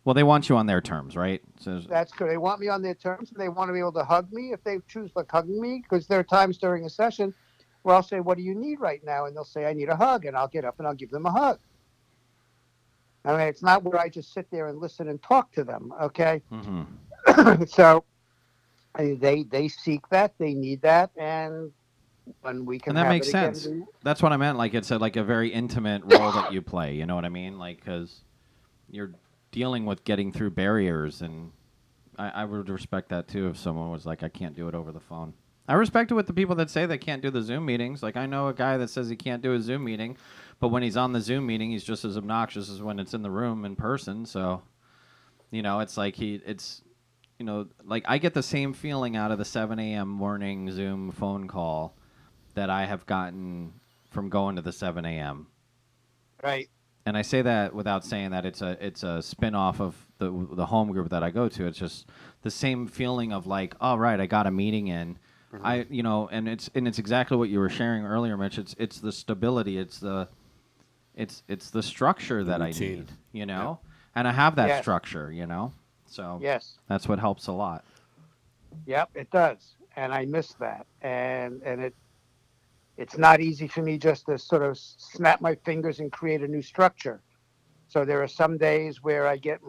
Well, 0.04 0.14
they 0.14 0.22
want 0.24 0.48
you 0.48 0.56
on 0.56 0.66
their 0.66 0.80
terms, 0.80 1.14
right? 1.16 1.40
So, 1.60 1.80
That's 1.88 2.10
good. 2.12 2.28
They 2.30 2.36
want 2.38 2.58
me 2.58 2.68
on 2.68 2.82
their 2.82 2.94
terms. 2.94 3.30
and 3.30 3.40
They 3.40 3.48
want 3.48 3.68
to 3.68 3.72
be 3.72 3.78
able 3.78 3.92
to 3.92 4.04
hug 4.04 4.32
me 4.32 4.52
if 4.52 4.62
they 4.64 4.78
choose 4.88 5.12
like 5.14 5.30
hugging 5.30 5.60
me, 5.60 5.82
because 5.88 6.06
there 6.08 6.18
are 6.18 6.24
times 6.24 6.58
during 6.58 6.84
a 6.84 6.90
session 6.90 7.32
where 7.82 7.94
I'll 7.94 8.02
say, 8.02 8.18
"What 8.20 8.36
do 8.36 8.42
you 8.42 8.54
need 8.54 8.80
right 8.80 9.00
now?" 9.04 9.26
And 9.26 9.36
they'll 9.36 9.44
say, 9.44 9.66
"I 9.66 9.72
need 9.72 9.88
a 9.88 9.96
hug," 9.96 10.24
and 10.24 10.36
I'll 10.36 10.48
get 10.48 10.64
up 10.64 10.76
and 10.78 10.88
I'll 10.88 10.94
give 10.94 11.10
them 11.10 11.26
a 11.26 11.30
hug. 11.30 11.60
I 13.24 13.32
mean, 13.32 13.40
it's 13.48 13.62
not 13.62 13.84
where 13.84 14.00
I 14.00 14.08
just 14.08 14.32
sit 14.32 14.50
there 14.50 14.66
and 14.68 14.78
listen 14.78 15.08
and 15.08 15.22
talk 15.22 15.52
to 15.52 15.62
them. 15.64 15.92
Okay, 16.02 16.42
hmm 16.50 16.82
so 17.66 18.04
they 18.96 19.44
they 19.44 19.68
seek 19.68 20.08
that, 20.10 20.34
they 20.38 20.54
need 20.54 20.82
that, 20.82 21.10
and 21.16 21.72
when 22.42 22.64
we 22.64 22.78
can 22.78 22.96
And 22.96 22.98
that 22.98 23.08
makes 23.10 23.28
again, 23.28 23.54
sense. 23.54 23.66
we- 23.66 23.84
That's 24.02 24.22
what 24.22 24.32
I 24.32 24.36
meant. 24.36 24.58
Like 24.58 24.74
it's 24.74 24.90
a, 24.90 24.98
like 24.98 25.16
a 25.16 25.24
very 25.24 25.48
intimate 25.48 26.02
role 26.04 26.32
that 26.32 26.52
you 26.52 26.62
play. 26.62 26.94
You 26.94 27.06
know 27.06 27.14
what 27.14 27.24
I 27.24 27.28
mean? 27.28 27.58
Like 27.58 27.78
because 27.80 28.20
you're 28.90 29.12
dealing 29.52 29.86
with 29.86 30.04
getting 30.04 30.32
through 30.32 30.50
barriers, 30.50 31.22
and 31.22 31.52
I, 32.18 32.28
I 32.30 32.44
would 32.44 32.68
respect 32.68 33.08
that 33.10 33.28
too. 33.28 33.48
If 33.48 33.56
someone 33.58 33.90
was 33.90 34.06
like, 34.06 34.22
"I 34.22 34.28
can't 34.28 34.54
do 34.54 34.68
it 34.68 34.74
over 34.74 34.92
the 34.92 35.00
phone," 35.00 35.34
I 35.68 35.74
respect 35.74 36.10
it 36.10 36.14
with 36.14 36.26
the 36.26 36.32
people 36.32 36.56
that 36.56 36.70
say 36.70 36.86
they 36.86 36.98
can't 36.98 37.22
do 37.22 37.30
the 37.30 37.42
Zoom 37.42 37.66
meetings. 37.66 38.02
Like 38.02 38.16
I 38.16 38.26
know 38.26 38.48
a 38.48 38.54
guy 38.54 38.76
that 38.76 38.90
says 38.90 39.08
he 39.08 39.16
can't 39.16 39.42
do 39.42 39.54
a 39.54 39.60
Zoom 39.60 39.84
meeting, 39.84 40.16
but 40.60 40.68
when 40.68 40.82
he's 40.82 40.96
on 40.96 41.12
the 41.12 41.20
Zoom 41.20 41.46
meeting, 41.46 41.70
he's 41.70 41.84
just 41.84 42.04
as 42.04 42.16
obnoxious 42.16 42.68
as 42.70 42.82
when 42.82 42.98
it's 42.98 43.14
in 43.14 43.22
the 43.22 43.30
room 43.30 43.64
in 43.64 43.76
person. 43.76 44.26
So, 44.26 44.62
you 45.50 45.62
know, 45.62 45.80
it's 45.80 45.96
like 45.96 46.16
he 46.16 46.40
it's. 46.46 46.82
You 47.40 47.46
know, 47.46 47.68
like 47.86 48.04
I 48.06 48.18
get 48.18 48.34
the 48.34 48.42
same 48.42 48.74
feeling 48.74 49.16
out 49.16 49.30
of 49.30 49.38
the 49.38 49.46
7 49.46 49.78
a.m. 49.78 50.08
morning 50.08 50.70
Zoom 50.70 51.10
phone 51.10 51.48
call 51.48 51.96
that 52.52 52.68
I 52.68 52.84
have 52.84 53.06
gotten 53.06 53.72
from 54.10 54.28
going 54.28 54.56
to 54.56 54.62
the 54.62 54.72
7 54.72 55.06
a.m. 55.06 55.46
right. 56.42 56.68
And 57.06 57.16
I 57.16 57.22
say 57.22 57.40
that 57.40 57.74
without 57.74 58.04
saying 58.04 58.32
that 58.32 58.44
it's 58.44 58.60
a 58.60 58.76
it's 58.78 59.02
a 59.02 59.22
spin 59.22 59.54
off 59.54 59.80
of 59.80 59.96
the 60.18 60.30
the 60.52 60.66
home 60.66 60.92
group 60.92 61.08
that 61.08 61.22
I 61.22 61.30
go 61.30 61.48
to. 61.48 61.66
It's 61.66 61.78
just 61.78 62.10
the 62.42 62.50
same 62.50 62.86
feeling 62.86 63.32
of 63.32 63.46
like, 63.46 63.74
all 63.80 63.98
right, 63.98 64.20
I 64.20 64.26
got 64.26 64.46
a 64.46 64.50
meeting 64.50 64.88
in. 64.88 65.18
Mm-hmm. 65.54 65.66
I 65.66 65.86
you 65.88 66.02
know, 66.02 66.28
and 66.30 66.46
it's 66.46 66.68
and 66.74 66.86
it's 66.86 66.98
exactly 66.98 67.38
what 67.38 67.48
you 67.48 67.58
were 67.58 67.70
sharing 67.70 68.04
earlier, 68.04 68.36
Mitch. 68.36 68.58
It's 68.58 68.76
it's 68.78 69.00
the 69.00 69.12
stability. 69.12 69.78
It's 69.78 69.98
the 69.98 70.28
it's 71.16 71.42
it's 71.48 71.70
the 71.70 71.82
structure 71.82 72.44
that 72.44 72.60
I 72.60 72.72
need. 72.72 73.10
You 73.32 73.46
know, 73.46 73.80
and 74.14 74.28
I 74.28 74.32
have 74.32 74.56
that 74.56 74.68
Yes. 74.68 74.82
structure. 74.82 75.32
You 75.32 75.46
know, 75.46 75.72
so 76.10 76.38
Yes. 76.42 76.76
that's 76.88 77.08
what 77.08 77.18
helps 77.18 77.46
a 77.46 77.52
lot. 77.52 77.84
Yep, 78.86 79.10
it 79.14 79.30
does, 79.30 79.76
and 79.96 80.12
I 80.12 80.26
miss 80.26 80.52
that, 80.54 80.86
and 81.00 81.62
and 81.62 81.80
it 81.80 81.94
it's 82.96 83.16
not 83.16 83.40
easy 83.40 83.66
for 83.66 83.82
me 83.82 83.96
just 83.96 84.26
to 84.26 84.38
sort 84.38 84.62
of 84.62 84.76
snap 84.78 85.40
my 85.40 85.54
fingers 85.64 86.00
and 86.00 86.12
create 86.12 86.42
a 86.42 86.48
new 86.48 86.60
structure. 86.62 87.22
So 87.88 88.04
there 88.04 88.22
are 88.22 88.28
some 88.28 88.58
days 88.58 89.02
where 89.02 89.26
I 89.26 89.36
get 89.36 89.60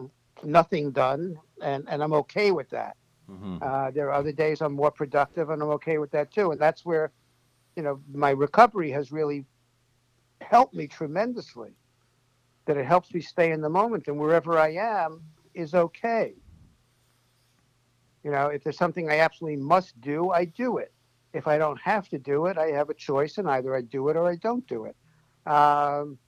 nothing 0.44 0.90
done, 0.90 1.38
and 1.62 1.84
and 1.88 2.02
I'm 2.02 2.12
okay 2.14 2.50
with 2.50 2.68
that. 2.70 2.96
hmm 3.26 3.56
Uh, 3.62 3.90
there 3.92 4.08
are 4.08 4.12
other 4.12 4.32
days 4.32 4.60
I'm 4.60 4.74
more 4.74 4.90
productive, 4.90 5.50
and 5.50 5.62
I'm 5.62 5.70
okay 5.70 5.98
with 5.98 6.10
that 6.10 6.32
too. 6.32 6.50
And 6.50 6.60
that's 6.60 6.84
where, 6.84 7.12
you 7.76 7.82
know, 7.82 8.00
my 8.12 8.30
recovery 8.30 8.90
has 8.90 9.12
really 9.12 9.44
helped 10.40 10.74
me 10.74 10.86
tremendously. 10.86 11.72
That 12.66 12.76
it 12.76 12.86
helps 12.86 13.12
me 13.14 13.20
stay 13.20 13.50
in 13.52 13.60
the 13.60 13.68
moment, 13.68 14.08
and 14.08 14.18
wherever 14.18 14.58
I 14.58 14.70
am 14.74 15.22
is 15.54 15.74
okay. 15.74 16.34
You 18.24 18.30
know, 18.30 18.48
if 18.48 18.62
there's 18.62 18.78
something 18.78 19.10
I 19.10 19.18
absolutely 19.18 19.60
must 19.60 20.00
do, 20.00 20.30
I 20.30 20.44
do 20.44 20.78
it. 20.78 20.92
If 21.32 21.46
I 21.46 21.58
don't 21.58 21.80
have 21.80 22.08
to 22.10 22.18
do 22.18 22.46
it, 22.46 22.58
I 22.58 22.66
have 22.68 22.90
a 22.90 22.94
choice, 22.94 23.38
and 23.38 23.48
either 23.48 23.74
I 23.74 23.80
do 23.80 24.08
it 24.08 24.16
or 24.16 24.28
I 24.28 24.36
don't 24.36 24.66
do 24.66 24.84
it. 24.84 24.96
Um, 25.50 26.18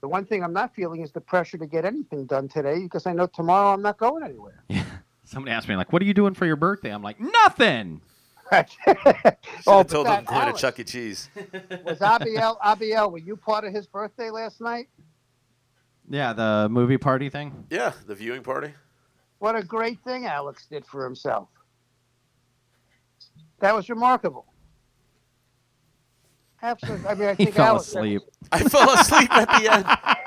the 0.00 0.08
one 0.08 0.24
thing 0.24 0.44
I'm 0.44 0.52
not 0.52 0.74
feeling 0.74 1.02
is 1.02 1.10
the 1.10 1.20
pressure 1.20 1.58
to 1.58 1.66
get 1.66 1.84
anything 1.84 2.26
done 2.26 2.48
today 2.48 2.80
because 2.80 3.06
I 3.06 3.12
know 3.12 3.26
tomorrow 3.26 3.72
I'm 3.72 3.82
not 3.82 3.98
going 3.98 4.22
anywhere. 4.22 4.62
Yeah. 4.68 4.84
Somebody 5.24 5.54
asked 5.54 5.68
me 5.68 5.76
like, 5.76 5.92
"What 5.92 6.02
are 6.02 6.06
you 6.06 6.14
doing 6.14 6.34
for 6.34 6.44
your 6.44 6.56
birthday?" 6.56 6.90
I'm 6.90 7.02
like, 7.02 7.20
"Nothing." 7.20 8.00
oh, 8.52 8.64
Should 8.64 9.88
told 9.88 10.06
him 10.08 10.24
that, 10.24 10.26
going 10.26 10.52
to 10.52 10.60
Chuck 10.60 10.80
E. 10.80 10.84
Cheese. 10.84 11.30
was 11.84 12.00
Abiel 12.00 12.58
Abiel? 12.64 13.12
Were 13.12 13.18
you 13.18 13.36
part 13.36 13.64
of 13.64 13.72
his 13.72 13.86
birthday 13.86 14.30
last 14.30 14.60
night? 14.60 14.88
Yeah, 16.10 16.32
the 16.32 16.68
movie 16.68 16.98
party 16.98 17.30
thing. 17.30 17.66
Yeah, 17.70 17.92
the 18.06 18.16
viewing 18.16 18.42
party. 18.42 18.74
What 19.38 19.54
a 19.54 19.62
great 19.62 20.00
thing 20.02 20.26
Alex 20.26 20.66
did 20.68 20.84
for 20.84 21.04
himself. 21.04 21.48
That 23.60 23.74
was 23.74 23.88
remarkable. 23.88 24.46
Absolutely. 26.62 27.06
I 27.06 27.14
mean, 27.14 27.28
I 27.28 27.34
think 27.34 27.38
Alex. 27.38 27.38
He 27.38 27.44
think 27.44 27.56
fell 27.56 27.66
Alex, 27.66 27.88
asleep. 27.88 28.22
I 28.52 28.58
fell 28.64 28.90
asleep 28.90 29.32
at 29.32 29.48
the 29.48 29.72
end. 29.72 29.86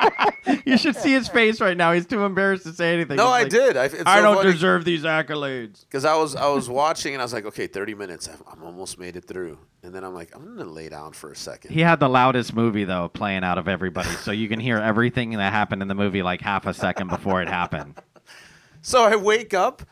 you 0.66 0.78
should 0.78 0.96
see 0.96 1.12
his 1.12 1.28
face 1.28 1.62
right 1.62 1.78
now. 1.78 1.94
He's 1.94 2.06
too 2.06 2.24
embarrassed 2.26 2.64
to 2.64 2.74
say 2.74 2.94
anything. 2.94 3.18
No, 3.18 3.28
I 3.28 3.44
like, 3.44 3.50
did. 3.50 3.78
I, 3.78 3.86
it's 3.86 4.04
I 4.06 4.18
so 4.18 4.22
don't 4.24 4.36
funny. 4.38 4.52
deserve 4.52 4.86
these 4.86 5.04
accolades. 5.04 5.82
Because 5.82 6.06
I 6.06 6.16
was 6.16 6.36
I 6.36 6.48
was 6.48 6.70
watching 6.70 7.14
and 7.14 7.22
I 7.22 7.26
was 7.26 7.34
like, 7.34 7.46
okay, 7.46 7.68
thirty 7.68 7.96
minutes. 7.96 8.28
I've, 8.28 8.42
I'm 8.52 8.64
almost 8.64 9.00
made 9.00 9.16
it 9.16 9.26
through. 9.26 9.58
And 9.84 9.94
then 9.94 10.04
I'm 10.04 10.14
like, 10.14 10.36
I'm 10.36 10.58
gonna 10.58 10.70
lay 10.70 10.90
down 10.90 11.14
for 11.14 11.32
a 11.32 11.36
second. 11.36 11.72
He 11.72 11.82
had 11.82 12.00
the 12.00 12.10
loudest 12.10 12.54
movie 12.54 12.84
though 12.84 13.10
playing 13.10 13.44
out 13.44 13.58
of 13.58 13.68
everybody, 13.68 14.10
so 14.10 14.32
you 14.32 14.48
can 14.50 14.60
hear 14.60 14.78
everything 14.78 15.32
that 15.32 15.54
happened 15.54 15.82
in 15.82 15.88
the 15.88 15.96
movie 15.96 16.24
like 16.24 16.42
half 16.42 16.66
a 16.66 16.74
second 16.74 17.10
before 17.10 17.42
it 17.42 17.48
happened. 17.48 17.96
So 18.86 19.02
I 19.06 19.16
wake 19.16 19.54
up, 19.54 19.84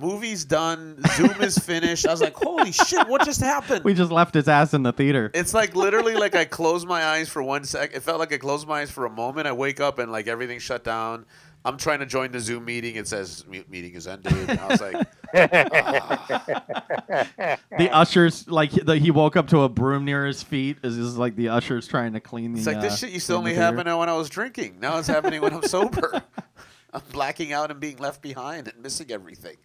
movie's 0.00 0.44
done, 0.44 1.00
Zoom 1.14 1.40
is 1.42 1.58
finished. 1.64 2.06
I 2.06 2.10
was 2.10 2.20
like, 2.20 2.34
holy 2.34 2.72
shit, 2.72 3.06
what 3.08 3.24
just 3.24 3.40
happened? 3.40 3.84
We 3.84 3.94
just 3.94 4.10
left 4.10 4.34
his 4.34 4.48
ass 4.48 4.74
in 4.74 4.82
the 4.82 4.92
theater. 4.92 5.30
It's 5.34 5.54
like 5.54 5.76
literally 5.76 6.14
like 6.14 6.34
I 6.34 6.44
closed 6.44 6.86
my 6.88 7.04
eyes 7.04 7.28
for 7.28 7.42
one 7.42 7.64
sec. 7.64 7.94
It 7.94 8.00
felt 8.02 8.18
like 8.18 8.32
I 8.32 8.38
closed 8.38 8.66
my 8.66 8.80
eyes 8.80 8.90
for 8.90 9.06
a 9.06 9.10
moment. 9.10 9.46
I 9.46 9.52
wake 9.52 9.80
up 9.80 9.98
and 9.98 10.10
like 10.10 10.26
everything 10.26 10.58
shut 10.58 10.82
down. 10.84 11.26
I'm 11.62 11.76
trying 11.76 11.98
to 11.98 12.06
join 12.06 12.32
the 12.32 12.40
Zoom 12.40 12.64
meeting. 12.64 12.96
It 12.96 13.06
says 13.06 13.46
"Me- 13.46 13.64
meeting 13.68 13.92
is 13.92 14.06
ended. 14.06 14.32
And 14.48 14.58
I 14.58 14.66
was 14.66 14.80
like, 14.80 14.94
The 17.78 17.90
ushers 17.92 18.48
like 18.48 18.70
he, 18.70 18.80
the, 18.80 18.96
he 18.96 19.10
woke 19.10 19.36
up 19.36 19.48
to 19.48 19.62
a 19.62 19.68
broom 19.68 20.06
near 20.06 20.24
his 20.26 20.42
feet. 20.42 20.78
Is 20.82 20.96
this 20.96 21.04
is 21.04 21.18
like 21.18 21.36
the 21.36 21.50
ushers 21.50 21.86
trying 21.86 22.14
to 22.14 22.20
clean 22.20 22.52
the? 22.52 22.58
it's 22.60 22.66
like 22.66 22.78
uh, 22.78 22.80
this 22.80 22.98
shit 22.98 23.10
used 23.10 23.26
to 23.26 23.34
clean 23.34 23.44
the 23.44 23.50
only 23.50 23.62
happen 23.76 23.98
when 23.98 24.08
I 24.08 24.14
was 24.14 24.30
drinking. 24.30 24.78
Now 24.80 24.98
it's 24.98 25.08
happening 25.08 25.42
when 25.42 25.52
I'm 25.52 25.62
sober. 25.64 26.22
I'm 26.92 27.02
blacking 27.12 27.52
out 27.52 27.70
and 27.70 27.78
being 27.78 27.98
left 27.98 28.20
behind 28.22 28.66
and 28.66 28.82
missing 28.82 29.12
everything. 29.12 29.56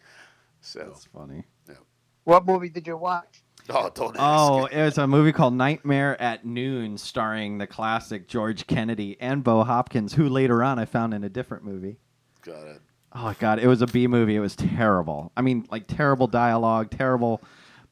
So, 0.65 0.79
That's 0.79 1.05
funny. 1.05 1.43
Yeah. 1.67 1.75
what 2.23 2.45
movie 2.45 2.69
did 2.69 2.87
you 2.87 2.97
watch? 2.97 3.43
oh, 3.69 3.89
don't 3.93 4.15
ask. 4.17 4.19
Oh, 4.19 4.65
it 4.65 4.83
was 4.83 4.97
a 4.97 5.07
movie 5.07 5.31
called 5.31 5.53
Nightmare 5.53 6.19
at 6.21 6.45
Noon, 6.45 6.97
starring 6.97 7.57
the 7.57 7.67
classic 7.67 8.27
George 8.27 8.67
Kennedy 8.67 9.17
and 9.19 9.43
Bo 9.43 9.63
Hopkins, 9.63 10.13
who 10.13 10.27
later 10.29 10.63
on 10.63 10.77
I 10.79 10.85
found 10.85 11.13
in 11.13 11.23
a 11.23 11.29
different 11.29 11.63
movie. 11.63 11.97
Got 12.41 12.67
it. 12.67 12.81
Oh 13.13 13.33
god, 13.39 13.59
it 13.59 13.67
was 13.67 13.81
a 13.81 13.87
B 13.87 14.07
movie. 14.07 14.35
It 14.35 14.39
was 14.41 14.55
terrible. 14.55 15.31
I 15.37 15.41
mean, 15.41 15.67
like 15.71 15.87
terrible 15.87 16.27
dialogue, 16.27 16.91
terrible 16.91 17.41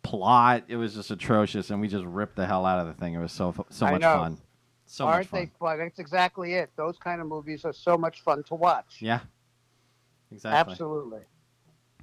plot. 0.03 0.63
It 0.67 0.76
was 0.76 0.95
just 0.95 1.11
atrocious, 1.11 1.69
and 1.69 1.80
we 1.80 1.88
just 1.88 2.05
ripped 2.05 2.36
the 2.36 2.45
hell 2.45 2.65
out 2.65 2.80
of 2.80 2.88
the 2.88 2.93
thing. 2.93 3.13
It 3.13 3.19
was 3.19 3.32
so 3.32 3.51
fu- 3.53 3.65
so 3.69 3.86
I 3.86 3.91
much 3.91 4.01
know. 4.01 4.15
fun. 4.17 4.38
So 4.86 5.05
much 5.05 5.13
Aren't 5.13 5.28
fun. 5.30 5.39
they 5.39 5.51
fun? 5.59 5.78
That's 5.80 5.99
exactly 5.99 6.55
it. 6.55 6.71
Those 6.76 6.97
kind 6.97 7.21
of 7.21 7.28
movies 7.28 7.63
are 7.65 7.71
so 7.74 7.97
much 7.97 8.21
fun 8.21 8.43
to 8.43 8.55
watch. 8.55 8.97
Yeah. 8.99 9.21
Exactly. 10.32 10.71
Absolutely. 10.74 11.21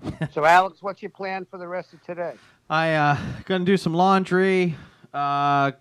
so, 0.32 0.44
Alex, 0.44 0.82
what's 0.82 1.02
your 1.02 1.10
plan 1.10 1.46
for 1.50 1.58
the 1.58 1.68
rest 1.68 1.92
of 1.92 2.02
today? 2.04 2.34
I 2.68 2.94
uh 2.94 3.18
gonna 3.46 3.64
do 3.64 3.76
some 3.76 3.94
laundry. 3.94 4.76
Uh, 5.12 5.72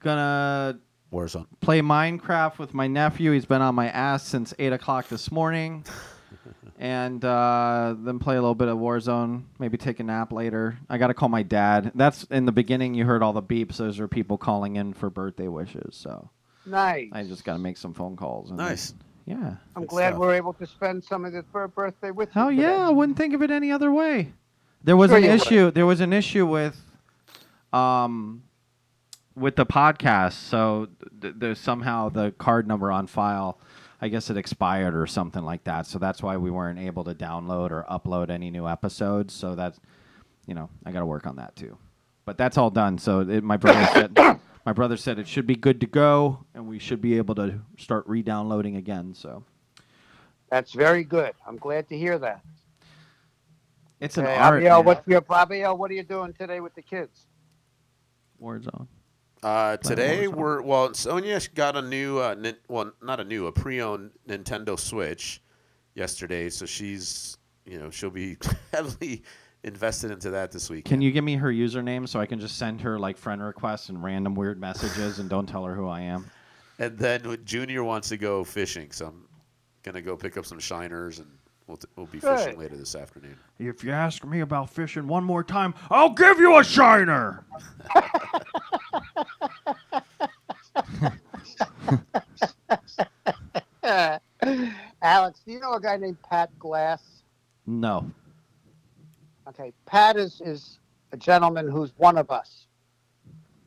gonna 0.00 0.78
Warzone. 1.12 1.46
play 1.60 1.80
Minecraft 1.80 2.58
with 2.58 2.72
my 2.74 2.86
nephew. 2.86 3.32
He's 3.32 3.46
been 3.46 3.62
on 3.62 3.74
my 3.74 3.88
ass 3.88 4.26
since 4.26 4.54
eight 4.58 4.72
o'clock 4.72 5.08
this 5.08 5.30
morning. 5.32 5.84
and 6.78 7.24
uh, 7.24 7.94
then 7.98 8.18
play 8.18 8.36
a 8.36 8.40
little 8.40 8.54
bit 8.54 8.68
of 8.68 8.78
Warzone. 8.78 9.44
Maybe 9.58 9.76
take 9.78 9.98
a 10.00 10.04
nap 10.04 10.30
later. 10.32 10.78
I 10.90 10.98
got 10.98 11.06
to 11.08 11.14
call 11.14 11.28
my 11.28 11.42
dad. 11.42 11.92
That's 11.94 12.24
in 12.24 12.44
the 12.44 12.52
beginning. 12.52 12.94
You 12.94 13.04
heard 13.06 13.22
all 13.22 13.32
the 13.32 13.42
beeps. 13.42 13.76
Those 13.78 13.98
are 13.98 14.06
people 14.08 14.36
calling 14.38 14.76
in 14.76 14.92
for 14.92 15.08
birthday 15.10 15.48
wishes. 15.48 15.96
So 15.96 16.30
Nice. 16.66 17.08
I 17.12 17.22
just 17.24 17.44
got 17.44 17.54
to 17.54 17.58
make 17.58 17.76
some 17.76 17.94
phone 17.94 18.16
calls. 18.16 18.50
and 18.50 18.58
Nice. 18.58 18.90
then- 18.90 19.00
yeah. 19.26 19.56
I'm 19.74 19.82
Good 19.82 19.88
glad 19.88 20.08
stuff. 20.10 20.20
we're 20.20 20.34
able 20.34 20.52
to 20.54 20.66
spend 20.66 21.04
some 21.04 21.24
of 21.24 21.32
this 21.32 21.44
bir- 21.52 21.68
birthday 21.68 22.10
with 22.10 22.30
you. 22.34 22.50
Today. 22.50 22.62
yeah! 22.62 22.86
I 22.88 22.90
wouldn't 22.90 23.18
think 23.18 23.34
of 23.34 23.42
it 23.42 23.50
any 23.50 23.70
other 23.70 23.92
way. 23.92 24.32
There 24.84 24.96
was 24.96 25.10
Sure 25.10 25.18
an 25.18 25.24
you 25.24 25.30
would. 25.30 25.40
issue. 25.42 25.70
There 25.72 25.86
was 25.86 26.00
an 26.00 26.12
issue 26.12 26.46
with, 26.46 26.80
um, 27.72 28.42
with 29.34 29.56
the 29.56 29.66
podcast. 29.66 30.32
So 30.34 30.88
th- 31.20 31.34
there's 31.36 31.58
somehow 31.58 32.08
the 32.08 32.32
card 32.38 32.66
number 32.68 32.90
on 32.92 33.06
file. 33.06 33.58
I 34.00 34.08
guess 34.08 34.28
it 34.30 34.36
expired 34.36 34.94
or 34.94 35.06
something 35.06 35.42
like 35.42 35.64
that. 35.64 35.86
So 35.86 35.98
that's 35.98 36.22
why 36.22 36.36
we 36.36 36.50
weren't 36.50 36.78
able 36.78 37.02
to 37.04 37.14
download 37.14 37.70
or 37.70 37.84
upload 37.90 38.30
any 38.30 38.50
new 38.50 38.68
episodes. 38.68 39.32
So 39.34 39.54
that's, 39.54 39.80
you 40.46 40.54
know, 40.54 40.68
I 40.84 40.92
got 40.92 41.00
to 41.00 41.06
work 41.06 41.26
on 41.26 41.36
that 41.36 41.56
too. 41.56 41.78
But 42.26 42.36
that's 42.36 42.58
all 42.58 42.70
done. 42.70 42.98
So 42.98 43.20
it, 43.20 43.42
my 43.42 43.56
brother 43.56 43.84
said, 43.92 44.38
my 44.66 44.72
brother 44.72 44.96
said 44.96 45.18
it 45.20 45.28
should 45.28 45.46
be 45.46 45.54
good 45.54 45.80
to 45.80 45.86
go, 45.86 46.44
and 46.52 46.66
we 46.66 46.80
should 46.80 47.00
be 47.00 47.16
able 47.16 47.36
to 47.36 47.60
start 47.78 48.04
re-downloading 48.08 48.76
again. 48.76 49.14
So 49.14 49.44
That's 50.50 50.72
very 50.72 51.04
good. 51.04 51.32
I'm 51.46 51.56
glad 51.56 51.88
to 51.88 51.96
hear 51.96 52.18
that. 52.18 52.40
it's 54.00 54.18
an 54.18 54.24
Okay, 54.24 54.34
art. 54.36 54.62
Abiel, 54.62 54.82
what's 54.82 55.06
your 55.06 55.22
Abiel, 55.22 55.78
what 55.78 55.90
are 55.90 55.94
you 55.94 56.02
doing 56.02 56.32
today 56.32 56.58
with 56.60 56.74
the 56.74 56.82
kids? 56.82 57.26
Warzone. 58.42 58.88
Uh, 59.42 59.76
today 59.76 60.26
Warzone. 60.26 60.34
we're 60.34 60.62
well. 60.62 60.92
Sonia 60.94 61.40
got 61.54 61.76
a 61.76 61.82
new, 61.82 62.18
uh, 62.18 62.34
nin- 62.34 62.56
well, 62.68 62.90
not 63.00 63.20
a 63.20 63.24
new, 63.24 63.46
a 63.46 63.52
pre-owned 63.52 64.10
Nintendo 64.28 64.76
Switch 64.76 65.40
yesterday. 65.94 66.50
So 66.50 66.66
she's, 66.66 67.38
you 67.64 67.78
know, 67.78 67.88
she'll 67.90 68.10
be 68.10 68.36
heavily 68.72 69.22
invested 69.66 70.10
into 70.12 70.30
that 70.30 70.52
this 70.52 70.70
week. 70.70 70.84
Can 70.84 71.02
you 71.02 71.10
give 71.10 71.24
me 71.24 71.34
her 71.34 71.52
username 71.52 72.08
so 72.08 72.20
I 72.20 72.26
can 72.26 72.38
just 72.38 72.56
send 72.56 72.80
her 72.80 72.98
like 72.98 73.18
friend 73.18 73.42
requests 73.42 73.88
and 73.88 74.02
random 74.02 74.34
weird 74.34 74.60
messages 74.60 75.18
and 75.18 75.28
don't 75.28 75.46
tell 75.46 75.64
her 75.64 75.74
who 75.74 75.88
I 75.88 76.02
am? 76.02 76.30
And 76.78 76.96
then 76.96 77.38
Junior 77.44 77.82
wants 77.84 78.08
to 78.10 78.16
go 78.16 78.44
fishing, 78.44 78.92
so 78.92 79.06
I'm 79.06 79.26
gonna 79.82 80.02
go 80.02 80.16
pick 80.16 80.36
up 80.36 80.46
some 80.46 80.58
shiners, 80.58 81.18
and 81.18 81.26
we'll 81.66 81.78
t- 81.78 81.88
we'll 81.96 82.06
be 82.06 82.20
fishing 82.20 82.50
Good. 82.50 82.58
later 82.58 82.76
this 82.76 82.94
afternoon. 82.94 83.36
If 83.58 83.82
you 83.82 83.92
ask 83.92 84.24
me 84.24 84.40
about 84.40 84.70
fishing 84.70 85.08
one 85.08 85.24
more 85.24 85.42
time, 85.42 85.74
I'll 85.90 86.10
give 86.10 86.38
you 86.38 86.58
a 86.58 86.64
shiner. 86.64 87.44
Alex, 95.02 95.40
do 95.44 95.52
you 95.52 95.60
know 95.60 95.72
a 95.72 95.80
guy 95.80 95.96
named 95.96 96.18
Pat 96.28 96.50
Glass? 96.58 97.22
No. 97.66 98.10
Okay, 99.48 99.72
Pat 99.86 100.16
is 100.16 100.42
is 100.44 100.80
a 101.12 101.16
gentleman 101.16 101.68
who's 101.68 101.92
one 101.98 102.18
of 102.18 102.32
us, 102.32 102.66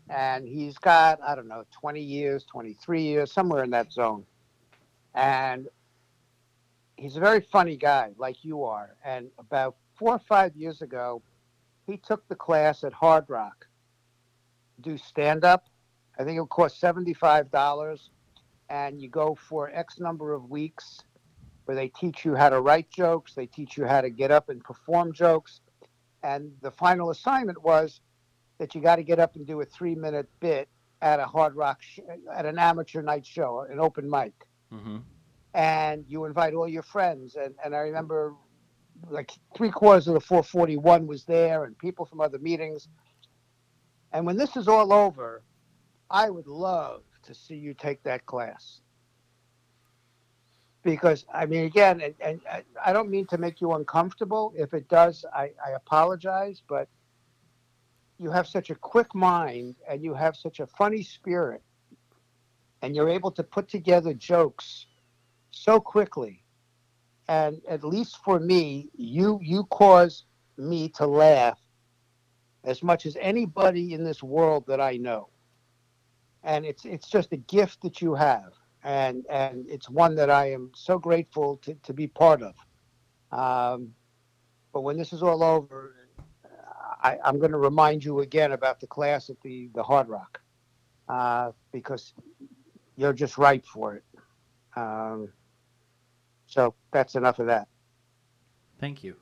and 0.09 0.45
he's 0.45 0.77
got 0.77 1.21
I 1.25 1.35
don't 1.35 1.47
know 1.47 1.63
20 1.71 2.01
years, 2.01 2.43
23 2.51 3.01
years, 3.01 3.31
somewhere 3.31 3.63
in 3.63 3.69
that 3.69 3.89
zone, 3.93 4.25
and 5.15 5.69
he's 6.97 7.15
a 7.15 7.21
very 7.21 7.39
funny 7.39 7.77
guy, 7.77 8.11
like 8.17 8.43
you 8.43 8.65
are. 8.65 8.97
And 9.05 9.29
about 9.37 9.77
four 9.95 10.11
or 10.11 10.19
five 10.19 10.53
years 10.53 10.81
ago, 10.81 11.21
he 11.87 11.95
took 11.95 12.27
the 12.27 12.35
class 12.35 12.83
at 12.83 12.91
Hard 12.91 13.29
Rock, 13.29 13.65
do 14.81 14.97
stand 14.97 15.45
up. 15.45 15.67
I 16.19 16.25
think 16.25 16.35
it 16.35 16.41
would 16.41 16.49
cost 16.49 16.81
seventy 16.81 17.13
five 17.13 17.51
dollars, 17.51 18.09
and 18.69 19.01
you 19.01 19.07
go 19.07 19.33
for 19.33 19.69
X 19.69 19.97
number 19.97 20.33
of 20.33 20.49
weeks. 20.49 20.99
Where 21.63 21.75
they 21.75 21.87
teach 21.87 22.25
you 22.25 22.33
how 22.33 22.49
to 22.49 22.59
write 22.61 22.89
jokes, 22.89 23.35
they 23.35 23.45
teach 23.45 23.77
you 23.77 23.85
how 23.85 24.01
to 24.01 24.09
get 24.09 24.31
up 24.31 24.49
and 24.49 24.63
perform 24.63 25.13
jokes, 25.13 25.61
and 26.23 26.51
the 26.61 26.71
final 26.71 27.09
assignment 27.11 27.61
was 27.63 28.01
that 28.57 28.75
you 28.75 28.81
got 28.81 28.97
to 28.97 29.03
get 29.03 29.19
up 29.19 29.35
and 29.35 29.47
do 29.47 29.61
a 29.61 29.65
three 29.65 29.95
minute 29.95 30.29
bit 30.39 30.67
at 31.01 31.19
a 31.19 31.25
hard 31.25 31.55
rock 31.55 31.81
sh- 31.81 31.99
at 32.33 32.45
an 32.45 32.59
amateur 32.59 33.01
night 33.01 33.25
show 33.25 33.65
an 33.69 33.79
open 33.79 34.09
mic. 34.09 34.33
Mm-hmm. 34.71 34.97
and 35.55 36.05
you 36.07 36.25
invite 36.25 36.53
all 36.53 36.67
your 36.67 36.83
friends 36.83 37.35
and, 37.35 37.55
and 37.65 37.75
i 37.75 37.79
remember 37.79 38.35
like 39.09 39.31
three 39.57 39.71
quarters 39.71 40.07
of 40.07 40.13
the 40.13 40.19
441 40.19 41.07
was 41.07 41.23
there 41.23 41.63
and 41.63 41.75
people 41.77 42.05
from 42.05 42.21
other 42.21 42.37
meetings. 42.37 42.87
And 44.11 44.25
when 44.25 44.37
this 44.37 44.55
is 44.55 44.67
all 44.67 44.93
over 44.93 45.43
i 46.11 46.29
would 46.29 46.47
love 46.47 47.01
to 47.23 47.33
see 47.33 47.55
you 47.55 47.73
take 47.73 48.03
that 48.03 48.25
class 48.25 48.81
because 50.83 51.25
i 51.33 51.45
mean 51.45 51.65
again 51.65 52.01
and, 52.01 52.15
and 52.21 52.41
I- 52.83 52.93
don't 52.93 53.09
mean 53.09 53.25
to 53.27 53.37
make 53.37 53.61
you 53.61 53.73
uncomfortable. 53.73 54.53
If 54.55 54.73
it 54.73 54.87
does 54.87 55.25
I, 55.33 55.51
I 55.65 55.71
apologize 55.75 56.61
but 56.67 56.87
you 58.17 58.31
have 58.31 58.47
such 58.47 58.69
a 58.69 58.75
quick 58.75 59.13
mind 59.15 59.75
and 59.87 60.03
you 60.03 60.13
have 60.13 60.35
such 60.35 60.59
a 60.59 60.67
funny 60.67 61.03
spirit 61.03 61.61
and 62.81 62.95
you're 62.95 63.09
able 63.09 63.31
to 63.31 63.43
put 63.43 63.67
together 63.67 64.13
jokes 64.13 64.85
so 65.51 65.79
quickly. 65.79 66.43
And 67.27 67.61
at 67.69 67.83
least 67.83 68.17
for 68.23 68.39
me 68.39 68.89
you 68.95 69.39
you 69.41 69.65
cause 69.65 70.25
me 70.57 70.89
to 70.89 71.05
laugh 71.07 71.59
as 72.63 72.83
much 72.83 73.05
as 73.05 73.15
anybody 73.21 73.93
in 73.93 74.03
this 74.03 74.21
world 74.23 74.65
that 74.67 74.81
i 74.81 74.97
know. 74.97 75.29
And 76.43 76.65
it's 76.65 76.85
it's 76.85 77.09
just 77.09 77.31
a 77.33 77.37
gift 77.37 77.81
that 77.83 78.01
you 78.01 78.15
have 78.15 78.53
and 78.83 79.25
and 79.29 79.65
it's 79.69 79.89
one 79.89 80.15
that 80.15 80.29
i 80.29 80.51
am 80.51 80.71
so 80.73 80.97
grateful 80.97 81.57
to, 81.57 81.73
to 81.83 81.93
be 81.93 82.07
part 82.07 82.41
of 82.41 82.55
um, 83.31 83.93
but 84.73 84.81
when 84.81 84.97
this 84.97 85.13
is 85.13 85.21
all 85.21 85.43
over 85.43 85.95
I, 87.03 87.17
i'm 87.23 87.39
going 87.39 87.51
to 87.51 87.57
remind 87.57 88.03
you 88.03 88.21
again 88.21 88.51
about 88.53 88.79
the 88.79 88.87
class 88.87 89.29
at 89.29 89.39
the 89.41 89.69
the 89.73 89.83
hard 89.83 90.07
rock 90.07 90.39
uh, 91.07 91.51
because 91.71 92.13
you're 92.95 93.13
just 93.13 93.37
right 93.37 93.65
for 93.65 93.95
it 93.95 94.03
um, 94.75 95.29
so 96.49 96.73
that's 96.91 97.15
enough 97.15 97.39
of 97.39 97.47
that. 97.47 97.67
Thank 98.79 99.03
you. 99.03 99.15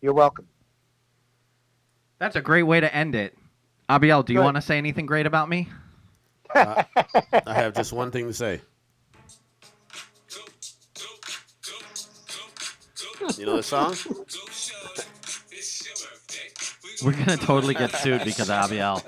You're 0.00 0.14
welcome. 0.14 0.46
That's 2.18 2.36
a 2.36 2.42
great 2.42 2.64
way 2.64 2.80
to 2.80 2.94
end 2.94 3.14
it. 3.14 3.36
Abiel, 3.88 4.22
do 4.22 4.32
you 4.32 4.40
want 4.40 4.56
to 4.56 4.60
say 4.60 4.76
anything 4.76 5.06
great 5.06 5.26
about 5.26 5.48
me? 5.48 5.68
I 6.54 6.84
have 7.46 7.74
just 7.74 7.92
one 7.92 8.10
thing 8.10 8.26
to 8.26 8.34
say. 8.34 8.60
You 13.38 13.46
know 13.46 13.56
the 13.56 13.62
song? 13.62 13.94
We're 17.02 17.12
gonna 17.12 17.36
totally 17.36 17.74
get 17.74 17.90
sued 17.96 18.24
because 18.24 18.50
of 18.50 18.56
Abiel. 18.70 19.02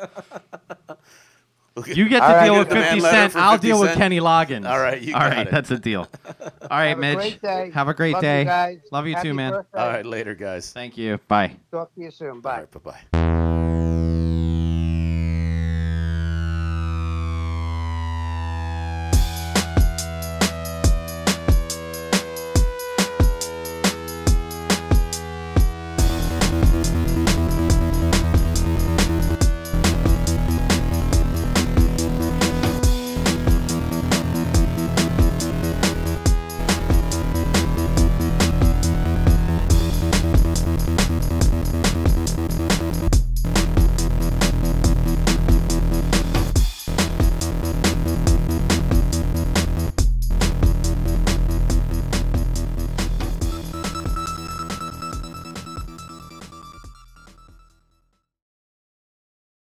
You 1.87 2.07
get 2.09 2.21
to 2.21 2.25
All 2.27 2.33
right, 2.35 2.45
deal 2.45 2.59
with 2.59 2.69
the 2.69 2.75
50 2.77 3.01
letter 3.01 3.17
Cent. 3.17 3.33
for 3.33 3.39
I'll 3.39 3.53
50 3.53 3.67
deal 3.67 3.81
with 3.81 3.89
Cent. 3.91 3.99
Kenny 4.01 4.21
Loggins. 4.21 4.69
All 4.69 4.79
right, 4.79 5.01
you 5.01 5.15
All 5.15 5.21
got 5.21 5.33
right, 5.33 5.47
it. 5.47 5.51
that's 5.51 5.71
a 5.71 5.79
deal. 5.79 6.07
All 6.29 6.45
right, 6.71 6.89
Have 6.89 6.99
a 6.99 7.01
Mitch. 7.01 7.17
great 7.17 7.43
day. 7.43 7.71
Have 7.73 7.89
a 7.89 7.95
great 7.95 8.13
Love 8.13 8.23
day. 8.23 8.41
You 8.41 8.45
guys. 8.45 8.79
Love 8.91 9.07
you 9.07 9.15
Happy 9.15 9.29
too, 9.29 9.35
man. 9.35 9.53
birthday. 9.53 9.79
All 9.79 9.89
right, 9.89 10.05
later, 10.07 10.35
guys. 10.35 10.71
Thank 10.73 10.99
you. 10.99 11.19
Bye. 11.29 11.57
Talk 11.71 11.95
to 11.95 12.01
you 12.03 12.11
soon. 12.11 12.29
All 12.31 12.41
Bye. 12.41 12.59
right, 12.61 12.71
bye 12.83 12.93
bye. 13.13 13.19